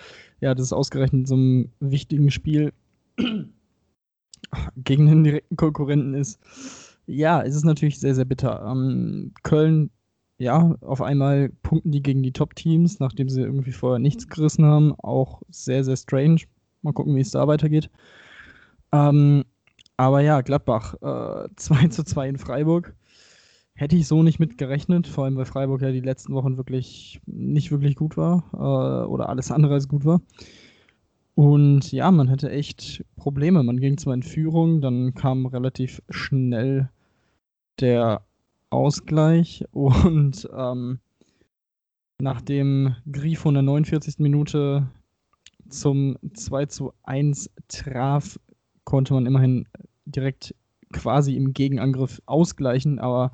ja, 0.42 0.56
das 0.56 0.66
ist 0.66 0.74
ausgerechnet 0.74 1.28
so 1.28 1.36
einem 1.36 1.70
wichtigen 1.80 2.32
Spiel 2.32 2.74
gegen 4.78 5.06
den 5.06 5.24
direkten 5.24 5.58
Konkurrenten 5.58 6.16
ist. 6.16 6.40
Ja, 7.06 7.44
es 7.44 7.56
ist 7.56 7.66
natürlich 7.66 8.00
sehr, 8.00 8.16
sehr 8.16 8.26
bitter. 8.26 8.66
Ähm, 8.68 9.32
Köln 9.44 9.92
ja, 10.40 10.76
auf 10.82 11.04
einmal 11.04 11.50
punkten 11.62 11.92
die 11.92 12.02
gegen 12.02 12.24
die 12.24 12.34
Top-Teams, 12.34 13.00
nachdem 13.00 13.30
sie 13.30 13.42
irgendwie 13.42 13.74
vorher 13.74 14.00
nichts 14.00 14.28
gerissen 14.28 14.66
haben. 14.66 14.96
Auch 14.98 15.44
sehr, 15.50 15.84
sehr 15.84 15.98
strange. 15.98 16.42
Mal 16.82 16.94
gucken, 16.94 17.16
wie 17.16 17.22
es 17.22 17.30
da 17.30 17.48
weitergeht. 17.48 17.92
Ähm, 18.92 19.44
aber 19.98 20.22
ja, 20.22 20.42
Gladbach, 20.42 20.96
äh, 21.04 21.48
2 21.58 21.90
zu 21.90 22.04
2 22.04 22.30
in 22.30 22.38
Freiburg. 22.40 22.96
Hätte 23.80 23.96
ich 23.96 24.08
so 24.08 24.24
nicht 24.24 24.40
mit 24.40 24.58
gerechnet, 24.58 25.08
vor 25.08 25.24
allem 25.24 25.38
weil 25.38 25.46
Freiburg 25.46 25.82
ja 25.82 25.94
die 25.94 26.02
letzten 26.02 26.34
Wochen 26.34 26.58
wirklich 26.58 27.22
nicht 27.26 27.72
wirklich 27.72 27.96
gut 27.96 28.18
war 28.18 28.44
äh, 28.52 29.08
oder 29.08 29.30
alles 29.30 29.52
andere 29.52 29.76
als 29.76 29.88
gut 29.88 30.04
war. 30.04 30.20
Und 31.34 31.90
ja, 31.94 32.12
man 32.12 32.30
hatte 32.30 32.52
echt 32.52 33.06
Probleme. 33.16 33.64
Man 33.64 33.80
ging 33.80 33.98
zwar 33.98 34.16
in 34.16 34.24
Führung, 34.24 34.82
dann 34.82 35.14
kam 35.14 35.46
relativ 35.46 36.02
schnell 36.10 36.90
der 37.80 38.22
Ausgleich 38.70 39.64
und 39.72 40.50
ähm, 40.54 41.00
nachdem 42.22 42.98
Grifo 43.10 43.48
in 43.48 43.54
der 43.54 43.64
49. 43.64 44.16
Minute 44.20 44.90
zum 45.70 46.18
2 46.34 46.66
zu 46.66 46.92
1 47.04 47.50
traf, 47.70 48.38
konnte 48.84 49.14
man 49.14 49.26
immerhin 49.26 49.70
direkt 50.04 50.54
quasi 50.94 51.36
im 51.36 51.54
Gegenangriff 51.54 52.22
ausgleichen, 52.26 53.00
aber 53.00 53.32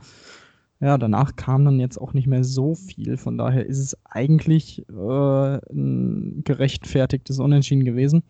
ja, 0.81 0.97
danach 0.97 1.35
kam 1.35 1.63
dann 1.63 1.79
jetzt 1.79 1.97
auch 1.97 2.13
nicht 2.13 2.27
mehr 2.27 2.43
so 2.43 2.75
viel. 2.75 3.17
Von 3.17 3.37
daher 3.37 3.65
ist 3.65 3.79
es 3.79 3.97
eigentlich 4.03 4.87
äh, 4.89 5.57
ein 5.71 6.43
gerechtfertigtes 6.43 7.39
Unentschieden 7.39 7.85
gewesen. 7.85 8.23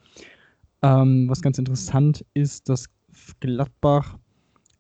Ähm, 0.82 1.28
was 1.28 1.42
ganz 1.42 1.58
interessant 1.58 2.24
ist, 2.34 2.70
dass 2.70 2.90
Gladbach 3.40 4.18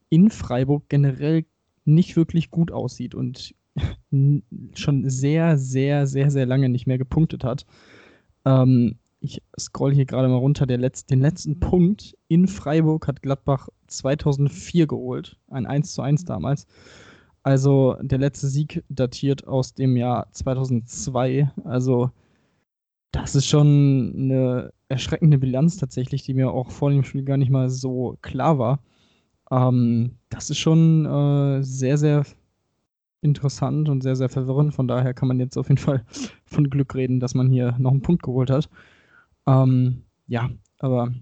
in 0.09 0.29
Freiburg 0.29 0.83
generell 0.89 1.45
nicht 1.85 2.15
wirklich 2.15 2.51
gut 2.51 2.71
aussieht 2.71 3.15
und 3.15 3.55
schon 4.75 5.09
sehr, 5.09 5.57
sehr, 5.57 6.07
sehr, 6.07 6.31
sehr 6.31 6.45
lange 6.45 6.69
nicht 6.69 6.85
mehr 6.85 6.97
gepunktet 6.97 7.43
hat. 7.43 7.65
Ähm, 8.45 8.99
ich 9.19 9.41
scroll 9.59 9.93
hier 9.93 10.05
gerade 10.05 10.27
mal 10.27 10.37
runter. 10.37 10.65
Der 10.65 10.77
Letz-, 10.77 11.05
den 11.05 11.21
letzten 11.21 11.59
Punkt 11.59 12.15
in 12.27 12.47
Freiburg 12.47 13.07
hat 13.07 13.21
Gladbach 13.21 13.69
2004 13.87 14.87
geholt. 14.87 15.37
Ein 15.49 15.65
1 15.65 15.93
zu 15.93 16.01
1 16.01 16.25
damals. 16.25 16.67
Also 17.43 17.95
der 18.01 18.17
letzte 18.17 18.47
Sieg 18.47 18.83
datiert 18.89 19.47
aus 19.47 19.73
dem 19.73 19.97
Jahr 19.97 20.31
2002. 20.31 21.51
Also 21.63 22.11
das 23.11 23.35
ist 23.35 23.47
schon 23.47 24.13
eine 24.17 24.73
erschreckende 24.89 25.37
Bilanz 25.37 25.77
tatsächlich, 25.77 26.23
die 26.23 26.33
mir 26.33 26.51
auch 26.51 26.71
vor 26.71 26.89
dem 26.89 27.03
Spiel 27.03 27.23
gar 27.23 27.37
nicht 27.37 27.51
mal 27.51 27.69
so 27.69 28.17
klar 28.21 28.59
war. 28.59 28.79
Ähm, 29.51 30.17
das 30.29 30.49
ist 30.49 30.57
schon 30.57 31.05
äh, 31.05 31.63
sehr, 31.63 31.97
sehr 31.97 32.25
interessant 33.21 33.89
und 33.89 34.01
sehr, 34.01 34.15
sehr 34.15 34.29
verwirrend. 34.29 34.73
Von 34.73 34.87
daher 34.87 35.13
kann 35.13 35.27
man 35.27 35.39
jetzt 35.39 35.57
auf 35.57 35.69
jeden 35.69 35.79
Fall 35.79 36.03
von 36.45 36.69
Glück 36.69 36.95
reden, 36.95 37.19
dass 37.19 37.35
man 37.35 37.49
hier 37.49 37.75
noch 37.79 37.91
einen 37.91 38.01
Punkt 38.01 38.23
geholt 38.23 38.49
hat. 38.49 38.69
Ähm, 39.47 40.03
ja, 40.27 40.49
aber 40.79 41.13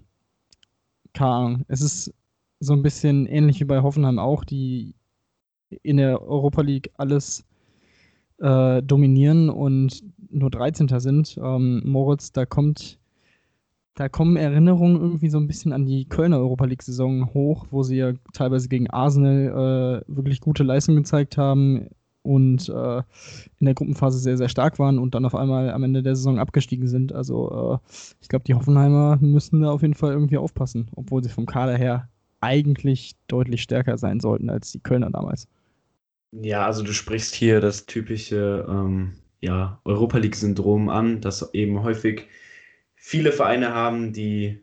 keine 1.12 1.30
Ahnung. 1.30 1.64
Es 1.68 1.80
ist 1.80 2.12
so 2.60 2.72
ein 2.72 2.82
bisschen 2.82 3.26
ähnlich 3.26 3.60
wie 3.60 3.64
bei 3.64 3.82
Hoffenheim 3.82 4.18
auch, 4.18 4.44
die 4.44 4.94
in 5.82 5.96
der 5.96 6.22
Europa 6.22 6.62
League 6.62 6.90
alles 6.96 7.44
äh, 8.38 8.82
dominieren 8.82 9.50
und 9.50 10.02
nur 10.30 10.50
13. 10.50 10.88
sind. 11.00 11.38
Ähm, 11.42 11.82
Moritz, 11.84 12.32
da 12.32 12.46
kommt 12.46 12.98
da 13.94 14.08
kommen 14.08 14.36
Erinnerungen 14.36 15.00
irgendwie 15.00 15.28
so 15.28 15.38
ein 15.38 15.46
bisschen 15.46 15.72
an 15.72 15.86
die 15.86 16.08
Kölner 16.08 16.38
Europa 16.38 16.64
League-Saison 16.64 17.32
hoch, 17.32 17.66
wo 17.70 17.84
sie 17.84 17.96
ja 17.96 18.12
teilweise 18.32 18.68
gegen 18.68 18.90
Arsenal 18.90 20.02
äh, 20.08 20.14
wirklich 20.14 20.40
gute 20.40 20.64
Leistung 20.64 20.96
gezeigt 20.96 21.38
haben. 21.38 21.88
Und 22.24 22.68
äh, 22.68 22.98
in 23.60 23.66
der 23.66 23.74
Gruppenphase 23.74 24.18
sehr, 24.18 24.36
sehr 24.36 24.48
stark 24.48 24.78
waren 24.78 24.98
und 24.98 25.14
dann 25.14 25.24
auf 25.24 25.34
einmal 25.34 25.70
am 25.70 25.84
Ende 25.84 26.02
der 26.02 26.16
Saison 26.16 26.38
abgestiegen 26.38 26.88
sind. 26.88 27.12
Also 27.12 27.80
äh, 27.82 27.88
ich 28.20 28.28
glaube, 28.28 28.44
die 28.44 28.54
Hoffenheimer 28.54 29.18
müssen 29.20 29.60
da 29.60 29.70
auf 29.70 29.82
jeden 29.82 29.94
Fall 29.94 30.12
irgendwie 30.12 30.38
aufpassen, 30.38 30.88
obwohl 30.96 31.22
sie 31.22 31.30
vom 31.30 31.46
Kader 31.46 31.76
her 31.76 32.08
eigentlich 32.40 33.14
deutlich 33.28 33.62
stärker 33.62 33.98
sein 33.98 34.20
sollten 34.20 34.50
als 34.50 34.72
die 34.72 34.80
Kölner 34.80 35.10
damals. 35.10 35.46
Ja, 36.32 36.66
also 36.66 36.82
du 36.82 36.92
sprichst 36.92 37.34
hier 37.34 37.60
das 37.60 37.86
typische 37.86 38.66
ähm, 38.68 39.12
ja, 39.40 39.80
Europa 39.84 40.18
League-Syndrom 40.18 40.88
an, 40.88 41.20
dass 41.20 41.52
eben 41.54 41.82
häufig 41.82 42.26
viele 42.94 43.32
Vereine 43.32 43.74
haben, 43.74 44.12
die 44.12 44.60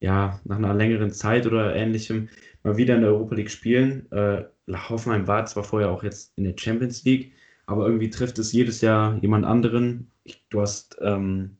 ja 0.00 0.38
nach 0.44 0.56
einer 0.56 0.74
längeren 0.74 1.10
Zeit 1.10 1.46
oder 1.46 1.74
ähnlichem 1.74 2.28
mal 2.62 2.76
wieder 2.76 2.94
in 2.94 3.00
der 3.00 3.10
Europa 3.10 3.34
League 3.34 3.50
spielen. 3.50 4.10
Äh, 4.12 4.44
Hoffenheim 4.68 5.26
war 5.26 5.44
zwar 5.46 5.64
vorher 5.64 5.90
auch 5.90 6.02
jetzt 6.02 6.32
in 6.36 6.44
der 6.44 6.54
Champions 6.58 7.04
League, 7.04 7.32
aber 7.66 7.86
irgendwie 7.86 8.10
trifft 8.10 8.38
es 8.38 8.52
jedes 8.52 8.80
Jahr 8.80 9.16
jemand 9.18 9.44
anderen. 9.44 10.10
Ich, 10.24 10.46
du 10.48 10.60
hast, 10.60 10.96
ähm, 11.02 11.58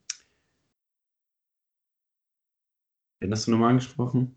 wen 3.21 3.31
hast 3.33 3.47
du 3.47 3.51
nochmal 3.51 3.71
angesprochen? 3.71 4.37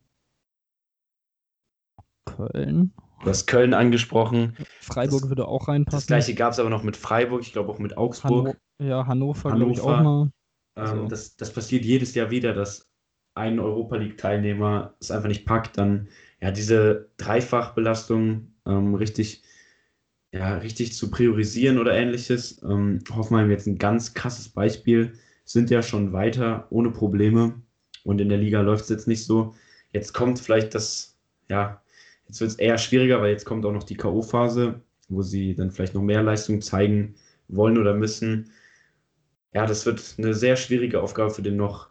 Köln. 2.26 2.94
Du 3.24 3.30
hast 3.30 3.48
Köln 3.48 3.74
angesprochen. 3.74 4.56
Freiburg 4.80 5.22
Das- 5.22 5.30
würde 5.30 5.48
auch 5.48 5.68
reinpassen. 5.68 5.98
Das 5.98 6.08
gleiche 6.08 6.36
gab 6.36 6.52
es 6.54 6.60
aber 6.60 6.70
noch 6.70 6.84
mit 6.84 6.96
Freiburg, 6.98 7.42
ich 7.42 7.52
glaube 7.54 7.72
auch 7.72 7.80
mit 7.80 7.98
Augsburg. 7.98 8.48
Hanno 8.80 8.90
ja, 8.90 9.08
Hannover, 9.08 9.52
glaube 9.56 9.72
ich, 9.72 9.80
Hannover. 9.80 9.98
auch 10.00 10.04
mal. 10.04 10.32
Ähm, 10.76 10.88
So. 11.04 11.08
das, 11.08 11.36
das 11.36 11.52
passiert 11.52 11.84
jedes 11.84 12.14
Jahr 12.14 12.30
wieder, 12.30 12.54
dass 12.54 12.88
ein 13.34 13.60
Europa 13.60 13.96
League-Teilnehmer 13.96 14.96
es 15.00 15.10
einfach 15.10 15.28
nicht 15.30 15.46
packt, 15.46 15.78
dann 15.78 16.10
ja 16.42 16.52
diese 16.52 17.10
Dreifachbelastung 17.18 18.54
ähm, 18.68 18.96
richtig, 18.96 19.44
ja, 20.32 20.58
richtig 20.58 20.94
zu 20.94 21.10
priorisieren 21.10 21.80
oder 21.80 21.94
ähnliches. 21.94 22.62
Ähm, 22.64 23.00
Hoffenheim 23.12 23.50
jetzt 23.52 23.68
ein 23.68 23.78
ganz 23.78 24.14
krasses 24.14 24.50
Beispiel, 24.50 25.14
sind 25.46 25.70
ja 25.70 25.82
schon 25.82 26.14
weiter 26.14 26.68
ohne 26.70 26.92
Probleme 26.92 27.62
und 28.04 28.20
in 28.22 28.30
der 28.30 28.38
Liga 28.38 28.62
läuft 28.62 28.84
es 28.84 28.90
jetzt 28.90 29.08
nicht 29.08 29.26
so. 29.26 29.56
Jetzt 29.94 30.14
kommt 30.14 30.40
vielleicht 30.40 30.76
das, 30.76 31.18
ja, 31.50 31.82
jetzt 32.28 32.42
wird 32.42 32.52
es 32.52 32.58
eher 32.58 32.78
schwieriger, 32.78 33.22
weil 33.22 33.32
jetzt 33.32 33.46
kommt 33.46 33.66
auch 33.66 33.72
noch 33.72 33.84
die 33.84 33.96
K.O.-Phase, 33.96 34.76
wo 35.10 35.22
sie 35.22 35.56
dann 35.56 35.72
vielleicht 35.72 35.94
noch 35.94 36.02
mehr 36.02 36.24
Leistung 36.24 36.62
zeigen 36.62 37.16
wollen 37.48 37.78
oder 37.78 37.94
müssen 37.94 38.52
ja, 39.58 39.66
das 39.66 39.88
wird 39.88 40.16
eine 40.20 40.36
sehr 40.36 40.56
schwierige 40.56 41.02
Aufgabe 41.02 41.32
für 41.32 41.42
den 41.42 41.58
noch 41.58 41.90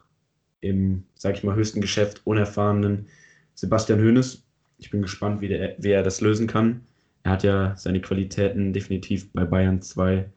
im, 0.61 1.03
sag 1.15 1.35
ich 1.35 1.43
mal, 1.43 1.55
höchsten 1.55 1.81
Geschäft 1.81 2.21
unerfahrenen 2.25 3.09
Sebastian 3.55 3.99
Hoeneß. 3.99 4.46
Ich 4.77 4.89
bin 4.89 5.01
gespannt, 5.01 5.41
wie, 5.41 5.47
der, 5.47 5.75
wie 5.79 5.91
er 5.91 6.03
das 6.03 6.21
lösen 6.21 6.47
kann. 6.47 6.81
Er 7.23 7.31
hat 7.31 7.43
ja 7.43 7.75
seine 7.75 8.01
Qualitäten 8.01 8.73
definitiv 8.73 9.31
bei 9.33 9.43
Bayern 9.43 9.81
2 9.81 10.29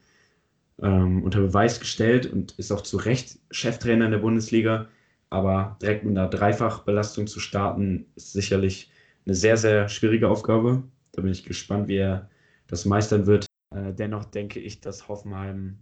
ähm, 0.82 1.22
unter 1.22 1.40
Beweis 1.40 1.78
gestellt 1.78 2.26
und 2.26 2.52
ist 2.58 2.72
auch 2.72 2.80
zu 2.80 2.96
Recht 2.96 3.38
Cheftrainer 3.50 4.06
in 4.06 4.10
der 4.12 4.18
Bundesliga. 4.18 4.88
Aber 5.28 5.76
direkt 5.80 6.04
mit 6.04 6.16
einer 6.16 6.28
Dreifachbelastung 6.28 7.26
zu 7.26 7.38
starten, 7.38 8.06
ist 8.16 8.32
sicherlich 8.32 8.90
eine 9.26 9.34
sehr, 9.34 9.56
sehr 9.56 9.88
schwierige 9.88 10.28
Aufgabe. 10.28 10.82
Da 11.12 11.22
bin 11.22 11.30
ich 11.30 11.44
gespannt, 11.44 11.88
wie 11.88 11.98
er 11.98 12.28
das 12.66 12.84
meistern 12.84 13.26
wird. 13.26 13.46
Äh, 13.74 13.92
dennoch 13.92 14.24
denke 14.24 14.58
ich, 14.58 14.80
dass 14.80 15.08
Hoffenheim 15.08 15.78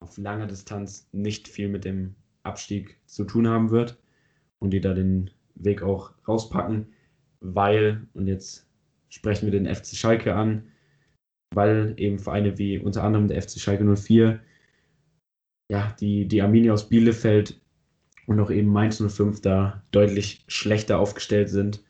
auf 0.00 0.18
lange 0.18 0.46
Distanz 0.46 1.08
nicht 1.12 1.46
viel 1.46 1.68
mit 1.68 1.84
dem 1.84 2.16
Abstieg 2.42 2.98
zu 3.06 3.24
tun 3.24 3.46
haben 3.46 3.70
wird 3.70 3.98
und 4.58 4.70
die 4.70 4.80
da 4.80 4.94
den 4.94 5.30
Weg 5.54 5.82
auch 5.82 6.12
rauspacken, 6.26 6.88
weil, 7.42 8.06
und 8.14 8.26
jetzt 8.26 8.66
sprechen 9.08 9.50
wir 9.50 9.52
den 9.52 9.72
FC 9.72 9.94
Schalke 9.94 10.34
an, 10.34 10.64
weil 11.54 11.94
eben 11.98 12.18
Vereine 12.18 12.56
wie 12.58 12.78
unter 12.78 13.04
anderem 13.04 13.28
der 13.28 13.42
FC 13.42 13.58
Schalke 13.58 13.84
04, 13.84 14.40
ja, 15.68 15.94
die, 16.00 16.26
die 16.26 16.42
Arminia 16.42 16.72
aus 16.72 16.88
Bielefeld 16.88 17.60
und 18.26 18.40
auch 18.40 18.50
eben 18.50 18.68
Mainz 18.68 19.02
05 19.02 19.40
da 19.40 19.82
deutlich 19.90 20.44
schlechter 20.48 20.98
aufgestellt 20.98 21.50
sind. 21.50 21.82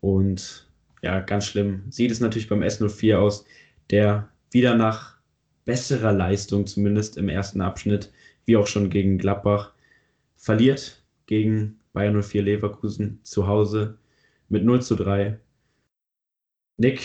Und 0.00 0.68
ja, 1.02 1.20
ganz 1.20 1.46
schlimm 1.46 1.84
sieht 1.90 2.10
es 2.10 2.20
natürlich 2.20 2.48
beim 2.48 2.62
S04 2.62 3.16
aus, 3.16 3.44
der 3.90 4.28
wieder 4.50 4.74
nach 4.74 5.18
besserer 5.64 6.12
Leistung, 6.12 6.66
zumindest 6.66 7.16
im 7.16 7.28
ersten 7.28 7.60
Abschnitt, 7.60 8.12
wie 8.46 8.56
auch 8.56 8.66
schon 8.66 8.90
gegen 8.90 9.18
Gladbach, 9.18 9.72
verliert 10.36 11.02
gegen 11.26 11.80
Bayern 11.92 12.22
04 12.22 12.42
Leverkusen 12.42 13.20
zu 13.22 13.46
Hause 13.46 13.98
mit 14.54 14.64
0 14.64 14.80
zu 14.82 14.96
3. 14.96 15.38
Nick, 16.78 17.02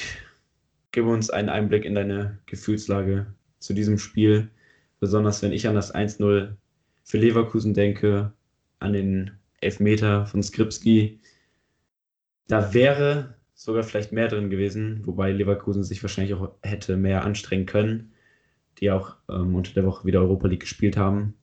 gib 0.92 1.06
uns 1.06 1.30
einen 1.30 1.50
Einblick 1.50 1.84
in 1.84 1.96
deine 1.96 2.40
Gefühlslage 2.46 3.28
zu 3.60 3.74
diesem 3.74 4.00
Spiel, 4.00 4.50
besonders 5.00 5.42
wenn 5.44 5.52
ich 5.52 5.68
an 5.68 5.76
das 5.76 5.94
1-0 5.94 6.56
für 7.04 7.18
Leverkusen 7.18 7.74
denke, 7.74 8.32
an 8.80 8.94
den 8.94 9.32
Elfmeter 9.62 10.26
von 10.26 10.42
Skripski. 10.42 11.20
Da 12.48 12.74
wäre 12.74 13.36
sogar 13.54 13.84
vielleicht 13.84 14.14
mehr 14.14 14.30
drin 14.30 14.50
gewesen, 14.50 15.06
wobei 15.06 15.32
Leverkusen 15.34 15.84
sich 15.84 16.02
wahrscheinlich 16.02 16.34
auch 16.36 16.54
hätte 16.64 16.96
mehr 16.96 17.26
anstrengen 17.26 17.66
können 17.66 18.14
die 18.80 18.92
auch 18.92 19.16
ähm, 19.30 19.56
unter 19.56 19.74
der 19.74 19.86
Woche 19.86 20.06
wieder 20.06 20.22
Europa 20.22 20.48
League 20.48 20.62
gespielt 20.62 20.98
haben. 20.98 21.34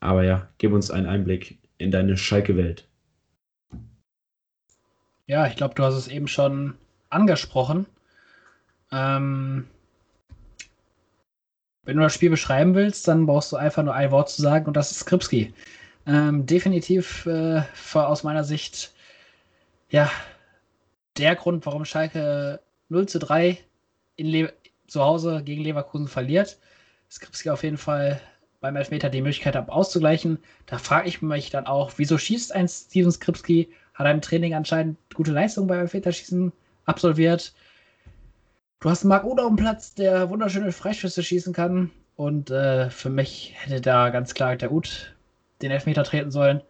Aber 0.00 0.24
ja, 0.24 0.48
gib 0.58 0.72
uns 0.72 0.90
einen 0.90 1.06
Einblick 1.06 1.58
in 1.78 1.90
deine 1.90 2.16
Schalke-Welt. 2.16 2.88
Ja, 5.26 5.46
ich 5.46 5.56
glaube, 5.56 5.74
du 5.74 5.82
hast 5.84 5.94
es 5.94 6.08
eben 6.08 6.28
schon 6.28 6.74
angesprochen. 7.10 7.86
Ähm, 8.90 9.68
wenn 11.84 11.96
du 11.96 12.02
das 12.02 12.14
Spiel 12.14 12.30
beschreiben 12.30 12.74
willst, 12.74 13.08
dann 13.08 13.26
brauchst 13.26 13.52
du 13.52 13.56
einfach 13.56 13.82
nur 13.82 13.94
ein 13.94 14.10
Wort 14.10 14.30
zu 14.30 14.42
sagen 14.42 14.66
und 14.66 14.76
das 14.76 14.90
ist 14.92 15.00
Skripski. 15.00 15.52
Ähm, 16.06 16.46
definitiv 16.46 17.26
äh, 17.26 17.62
aus 17.94 18.24
meiner 18.24 18.44
Sicht 18.44 18.92
ja 19.90 20.10
der 21.16 21.36
Grund, 21.36 21.66
warum 21.66 21.84
Schalke 21.84 22.60
0 22.88 23.08
zu 23.08 23.18
3 23.18 23.58
in 24.16 24.26
Le 24.26 24.52
zu 24.86 25.02
Hause 25.02 25.42
gegen 25.44 25.62
Leverkusen 25.62 26.08
verliert. 26.08 26.58
Skripski 27.10 27.50
auf 27.50 27.62
jeden 27.62 27.78
Fall 27.78 28.20
beim 28.60 28.76
Elfmeter 28.76 29.10
die 29.10 29.22
Möglichkeit 29.22 29.56
hat, 29.56 29.70
auszugleichen. 29.70 30.38
Da 30.66 30.78
frage 30.78 31.08
ich 31.08 31.22
mich 31.22 31.50
dann 31.50 31.66
auch, 31.66 31.92
wieso 31.96 32.18
schießt 32.18 32.54
ein 32.54 32.68
Steven 32.68 33.10
Skripski? 33.10 33.72
Hat 34.04 34.14
im 34.14 34.20
Training 34.20 34.54
anscheinend 34.54 34.98
gute 35.14 35.32
Leistung 35.32 35.66
beim 35.66 35.80
Elfmeterschießen 35.80 36.52
absolviert. 36.84 37.54
Du 38.80 38.90
hast 38.90 39.04
Marc 39.04 39.24
Oder 39.24 39.44
am 39.44 39.56
Platz, 39.56 39.94
der 39.94 40.28
wunderschöne 40.30 40.72
Freischüsse 40.72 41.22
schießen 41.22 41.52
kann. 41.52 41.90
Und 42.16 42.50
äh, 42.50 42.90
für 42.90 43.10
mich 43.10 43.54
hätte 43.56 43.80
da 43.80 44.10
ganz 44.10 44.34
klar 44.34 44.56
der 44.56 44.72
Ut 44.72 45.14
den 45.62 45.70
Elfmeter 45.70 46.04
treten 46.04 46.30
sollen. 46.30 46.62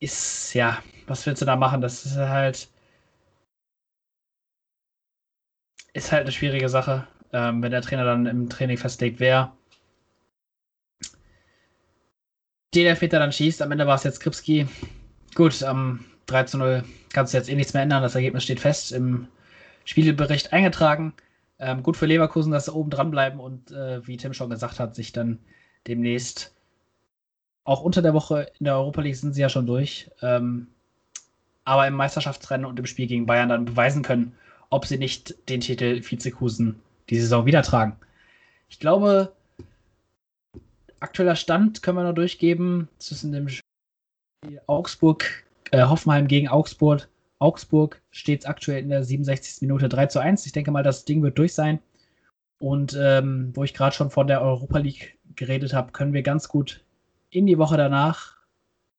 Ist, 0.00 0.54
ja, 0.54 0.82
was 1.06 1.26
willst 1.26 1.42
du 1.42 1.46
da 1.46 1.56
machen? 1.56 1.80
Das 1.80 2.04
ist 2.04 2.16
halt. 2.16 2.68
Ist 5.94 6.12
halt 6.12 6.22
eine 6.22 6.32
schwierige 6.32 6.68
Sache, 6.68 7.06
ähm, 7.32 7.62
wenn 7.62 7.70
der 7.70 7.82
Trainer 7.82 8.04
dann 8.04 8.26
im 8.26 8.48
Training 8.48 8.78
festlegt, 8.78 9.20
wer 9.20 9.54
den 12.74 12.86
Elfmeter 12.86 13.18
dann 13.18 13.32
schießt. 13.32 13.62
Am 13.62 13.72
Ende 13.72 13.86
war 13.86 13.96
es 13.96 14.04
jetzt 14.04 14.20
Kripski. 14.20 14.66
Gut, 15.34 15.62
am 15.62 16.04
3 16.26 16.44
zu 16.44 16.58
0 16.58 16.84
kannst 17.12 17.32
du 17.32 17.38
jetzt 17.38 17.48
eh 17.48 17.54
nichts 17.54 17.74
mehr 17.74 17.82
ändern. 17.82 18.02
Das 18.02 18.14
Ergebnis 18.14 18.44
steht 18.44 18.60
fest 18.60 18.92
im 18.92 19.28
Spielbericht 19.84 20.52
eingetragen. 20.52 21.14
Ähm, 21.58 21.82
gut 21.82 21.96
für 21.96 22.06
Leverkusen, 22.06 22.52
dass 22.52 22.66
sie 22.66 22.74
oben 22.74 22.90
dran 22.90 23.10
bleiben 23.10 23.40
und 23.40 23.70
äh, 23.70 24.06
wie 24.06 24.16
Tim 24.16 24.34
schon 24.34 24.50
gesagt 24.50 24.80
hat, 24.80 24.94
sich 24.94 25.12
dann 25.12 25.38
demnächst 25.86 26.54
auch 27.64 27.82
unter 27.82 28.02
der 28.02 28.14
Woche 28.14 28.50
in 28.58 28.64
der 28.64 28.74
Europa 28.74 29.02
League 29.02 29.16
sind 29.16 29.34
sie 29.34 29.42
ja 29.42 29.48
schon 29.48 29.66
durch, 29.66 30.10
ähm, 30.20 30.66
aber 31.64 31.86
im 31.86 31.94
Meisterschaftsrennen 31.94 32.66
und 32.66 32.78
im 32.78 32.86
Spiel 32.86 33.06
gegen 33.06 33.26
Bayern 33.26 33.48
dann 33.48 33.64
beweisen 33.64 34.02
können, 34.02 34.34
ob 34.70 34.86
sie 34.86 34.98
nicht 34.98 35.48
den 35.48 35.60
Titel 35.60 36.02
Vizekusen 36.02 36.80
die 37.10 37.20
Saison 37.20 37.46
wieder 37.46 37.62
tragen. 37.62 37.96
Ich 38.68 38.80
glaube, 38.80 39.32
aktueller 41.02 41.36
Stand 41.36 41.82
können 41.82 41.98
wir 41.98 42.04
noch 42.04 42.14
durchgeben 42.14 42.88
zwischen 42.98 43.32
dem 43.32 43.48
Spiel 43.48 44.60
Augsburg, 44.66 45.44
äh, 45.70 45.84
Hoffenheim 45.84 46.28
gegen 46.28 46.48
Augsburg. 46.48 47.08
Augsburg 47.38 48.00
steht 48.10 48.46
aktuell 48.46 48.82
in 48.82 48.88
der 48.88 49.02
67. 49.02 49.62
Minute 49.62 49.88
3 49.88 50.06
zu 50.06 50.20
1. 50.20 50.46
Ich 50.46 50.52
denke 50.52 50.70
mal, 50.70 50.82
das 50.82 51.04
Ding 51.04 51.22
wird 51.22 51.38
durch 51.38 51.54
sein. 51.54 51.80
Und 52.58 52.96
ähm, 52.98 53.50
wo 53.54 53.64
ich 53.64 53.74
gerade 53.74 53.94
schon 53.94 54.10
von 54.10 54.28
der 54.28 54.40
Europa 54.40 54.78
League 54.78 55.18
geredet 55.34 55.74
habe, 55.74 55.90
können 55.92 56.12
wir 56.12 56.22
ganz 56.22 56.48
gut 56.48 56.84
in 57.30 57.46
die 57.46 57.58
Woche 57.58 57.76
danach, 57.76 58.36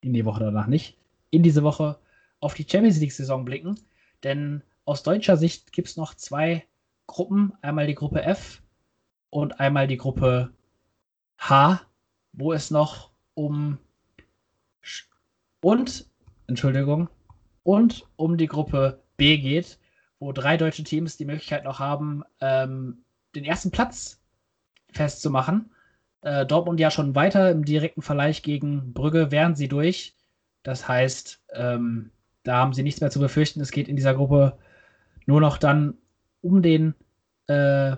in 0.01 0.11
die 0.11 0.25
Woche 0.25 0.41
danach 0.41 0.67
nicht, 0.67 0.97
in 1.29 1.43
diese 1.43 1.63
Woche 1.63 1.97
auf 2.41 2.53
die 2.53 2.67
Champions 2.69 2.99
League-Saison 2.99 3.45
blicken. 3.45 3.79
Denn 4.23 4.63
aus 4.83 5.03
deutscher 5.03 5.37
Sicht 5.37 5.71
gibt 5.71 5.87
es 5.87 5.95
noch 5.95 6.13
zwei 6.15 6.65
Gruppen. 7.07 7.53
Einmal 7.61 7.87
die 7.87 7.95
Gruppe 7.95 8.23
F 8.23 8.61
und 9.29 9.61
einmal 9.61 9.87
die 9.87 9.97
Gruppe 9.97 10.51
H, 11.37 11.81
wo 12.33 12.51
es 12.53 12.71
noch 12.71 13.11
um 13.35 13.77
und, 15.61 16.05
Entschuldigung, 16.47 17.07
und 17.63 18.05
um 18.17 18.37
die 18.37 18.47
Gruppe 18.47 19.01
B 19.15 19.37
geht, 19.37 19.79
wo 20.19 20.33
drei 20.33 20.57
deutsche 20.57 20.83
Teams 20.83 21.15
die 21.15 21.25
Möglichkeit 21.25 21.63
noch 21.63 21.79
haben, 21.79 22.23
ähm, 22.41 23.05
den 23.35 23.45
ersten 23.45 23.71
Platz 23.71 24.21
festzumachen. 24.91 25.71
Äh, 26.21 26.45
Dortmund 26.45 26.79
ja 26.79 26.91
schon 26.91 27.15
weiter 27.15 27.49
im 27.51 27.65
direkten 27.65 28.01
Vergleich 28.01 28.43
gegen 28.43 28.93
Brügge 28.93 29.31
wären 29.31 29.55
sie 29.55 29.67
durch. 29.67 30.15
Das 30.63 30.87
heißt, 30.87 31.41
ähm, 31.53 32.11
da 32.43 32.57
haben 32.57 32.73
sie 32.73 32.83
nichts 32.83 33.01
mehr 33.01 33.11
zu 33.11 33.19
befürchten. 33.19 33.61
Es 33.61 33.71
geht 33.71 33.87
in 33.87 33.95
dieser 33.95 34.13
Gruppe 34.13 34.57
nur 35.25 35.39
noch 35.39 35.57
dann 35.57 35.97
um 36.41 36.61
den 36.61 36.93
äh, 37.47 37.95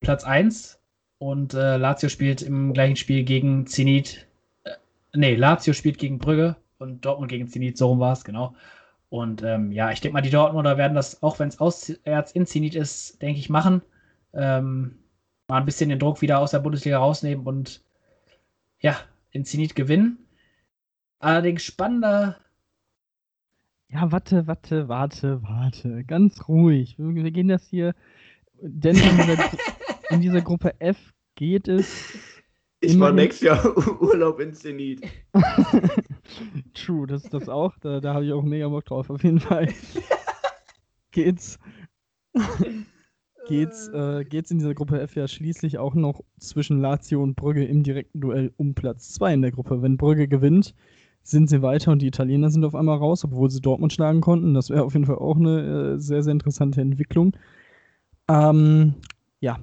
Platz 0.00 0.24
1 0.24 0.80
und 1.18 1.54
äh, 1.54 1.76
Lazio 1.76 2.08
spielt 2.08 2.42
im 2.42 2.72
gleichen 2.72 2.96
Spiel 2.96 3.24
gegen 3.24 3.66
Zenit. 3.66 4.26
Äh, 4.64 4.72
nee, 5.14 5.34
Lazio 5.34 5.72
spielt 5.72 5.98
gegen 5.98 6.18
Brügge 6.18 6.56
und 6.78 7.04
Dortmund 7.04 7.30
gegen 7.30 7.48
Zenit, 7.48 7.78
so 7.78 7.88
rum 7.88 8.00
war 8.00 8.12
es, 8.12 8.24
genau. 8.24 8.54
Und 9.08 9.42
ähm, 9.42 9.72
ja, 9.72 9.90
ich 9.92 10.00
denke 10.00 10.14
mal, 10.14 10.20
die 10.20 10.30
Dortmunder 10.30 10.76
werden 10.76 10.94
das, 10.94 11.22
auch 11.22 11.38
wenn 11.38 11.48
es 11.48 11.60
auswärts 11.60 12.32
in 12.32 12.46
Zenit 12.46 12.74
ist, 12.74 13.22
denke 13.22 13.38
ich, 13.38 13.48
machen. 13.48 13.82
Ähm, 14.34 14.98
mal 15.48 15.58
ein 15.58 15.64
bisschen 15.64 15.88
den 15.88 15.98
Druck 15.98 16.22
wieder 16.22 16.40
aus 16.40 16.50
der 16.50 16.58
Bundesliga 16.58 16.98
rausnehmen 16.98 17.46
und 17.46 17.82
ja, 18.80 18.96
in 19.30 19.44
Zenit 19.44 19.74
gewinnen. 19.74 20.18
Allerdings 21.18 21.62
spannender. 21.62 22.36
Ja, 23.88 24.10
warte, 24.10 24.46
warte, 24.46 24.88
warte, 24.88 25.42
warte. 25.42 26.04
Ganz 26.04 26.48
ruhig. 26.48 26.98
Wir, 26.98 27.14
wir 27.14 27.30
gehen 27.30 27.48
das 27.48 27.66
hier. 27.66 27.94
Denn 28.60 28.96
in 30.10 30.20
dieser, 30.20 30.40
Gruppe 30.40 30.80
F 30.80 31.12
geht 31.34 31.68
es. 31.68 32.14
Ich 32.80 32.98
war 33.00 33.12
nächstes 33.12 33.46
Jahr 33.46 34.00
Urlaub 34.02 34.38
in 34.40 34.54
Zenit. 34.54 35.02
True, 36.74 37.06
das 37.06 37.24
ist 37.24 37.34
das 37.34 37.48
auch. 37.48 37.76
Da, 37.80 38.00
da 38.00 38.14
habe 38.14 38.26
ich 38.26 38.32
auch 38.32 38.42
mega 38.42 38.68
Bock 38.68 38.84
drauf. 38.84 39.10
Auf 39.10 39.24
jeden 39.24 39.40
Fall 39.40 39.72
geht's, 41.10 41.58
geht's, 43.48 43.88
äh, 43.88 44.24
geht's 44.24 44.50
in 44.50 44.58
dieser 44.58 44.74
Gruppe 44.74 45.00
F 45.00 45.16
ja 45.16 45.26
schließlich 45.26 45.78
auch 45.78 45.94
noch 45.94 46.20
zwischen 46.38 46.80
Lazio 46.80 47.22
und 47.22 47.34
Brügge 47.34 47.64
im 47.64 47.82
direkten 47.82 48.20
Duell 48.20 48.52
um 48.56 48.74
Platz 48.74 49.12
2 49.14 49.34
in 49.34 49.42
der 49.42 49.52
Gruppe. 49.52 49.80
Wenn 49.80 49.96
Brügge 49.96 50.28
gewinnt, 50.28 50.74
sind 51.22 51.48
sie 51.48 51.62
weiter 51.62 51.90
und 51.90 52.02
die 52.02 52.06
Italiener 52.06 52.50
sind 52.50 52.64
auf 52.64 52.74
einmal 52.74 52.98
raus, 52.98 53.24
obwohl 53.24 53.50
sie 53.50 53.60
Dortmund 53.60 53.92
schlagen 53.92 54.20
konnten. 54.20 54.54
Das 54.54 54.70
wäre 54.70 54.84
auf 54.84 54.92
jeden 54.92 55.06
Fall 55.06 55.18
auch 55.18 55.36
eine 55.36 55.94
äh, 55.94 55.98
sehr, 55.98 56.22
sehr 56.22 56.32
interessante 56.32 56.80
Entwicklung. 56.80 57.36
Ähm, 58.28 58.94
ja, 59.40 59.58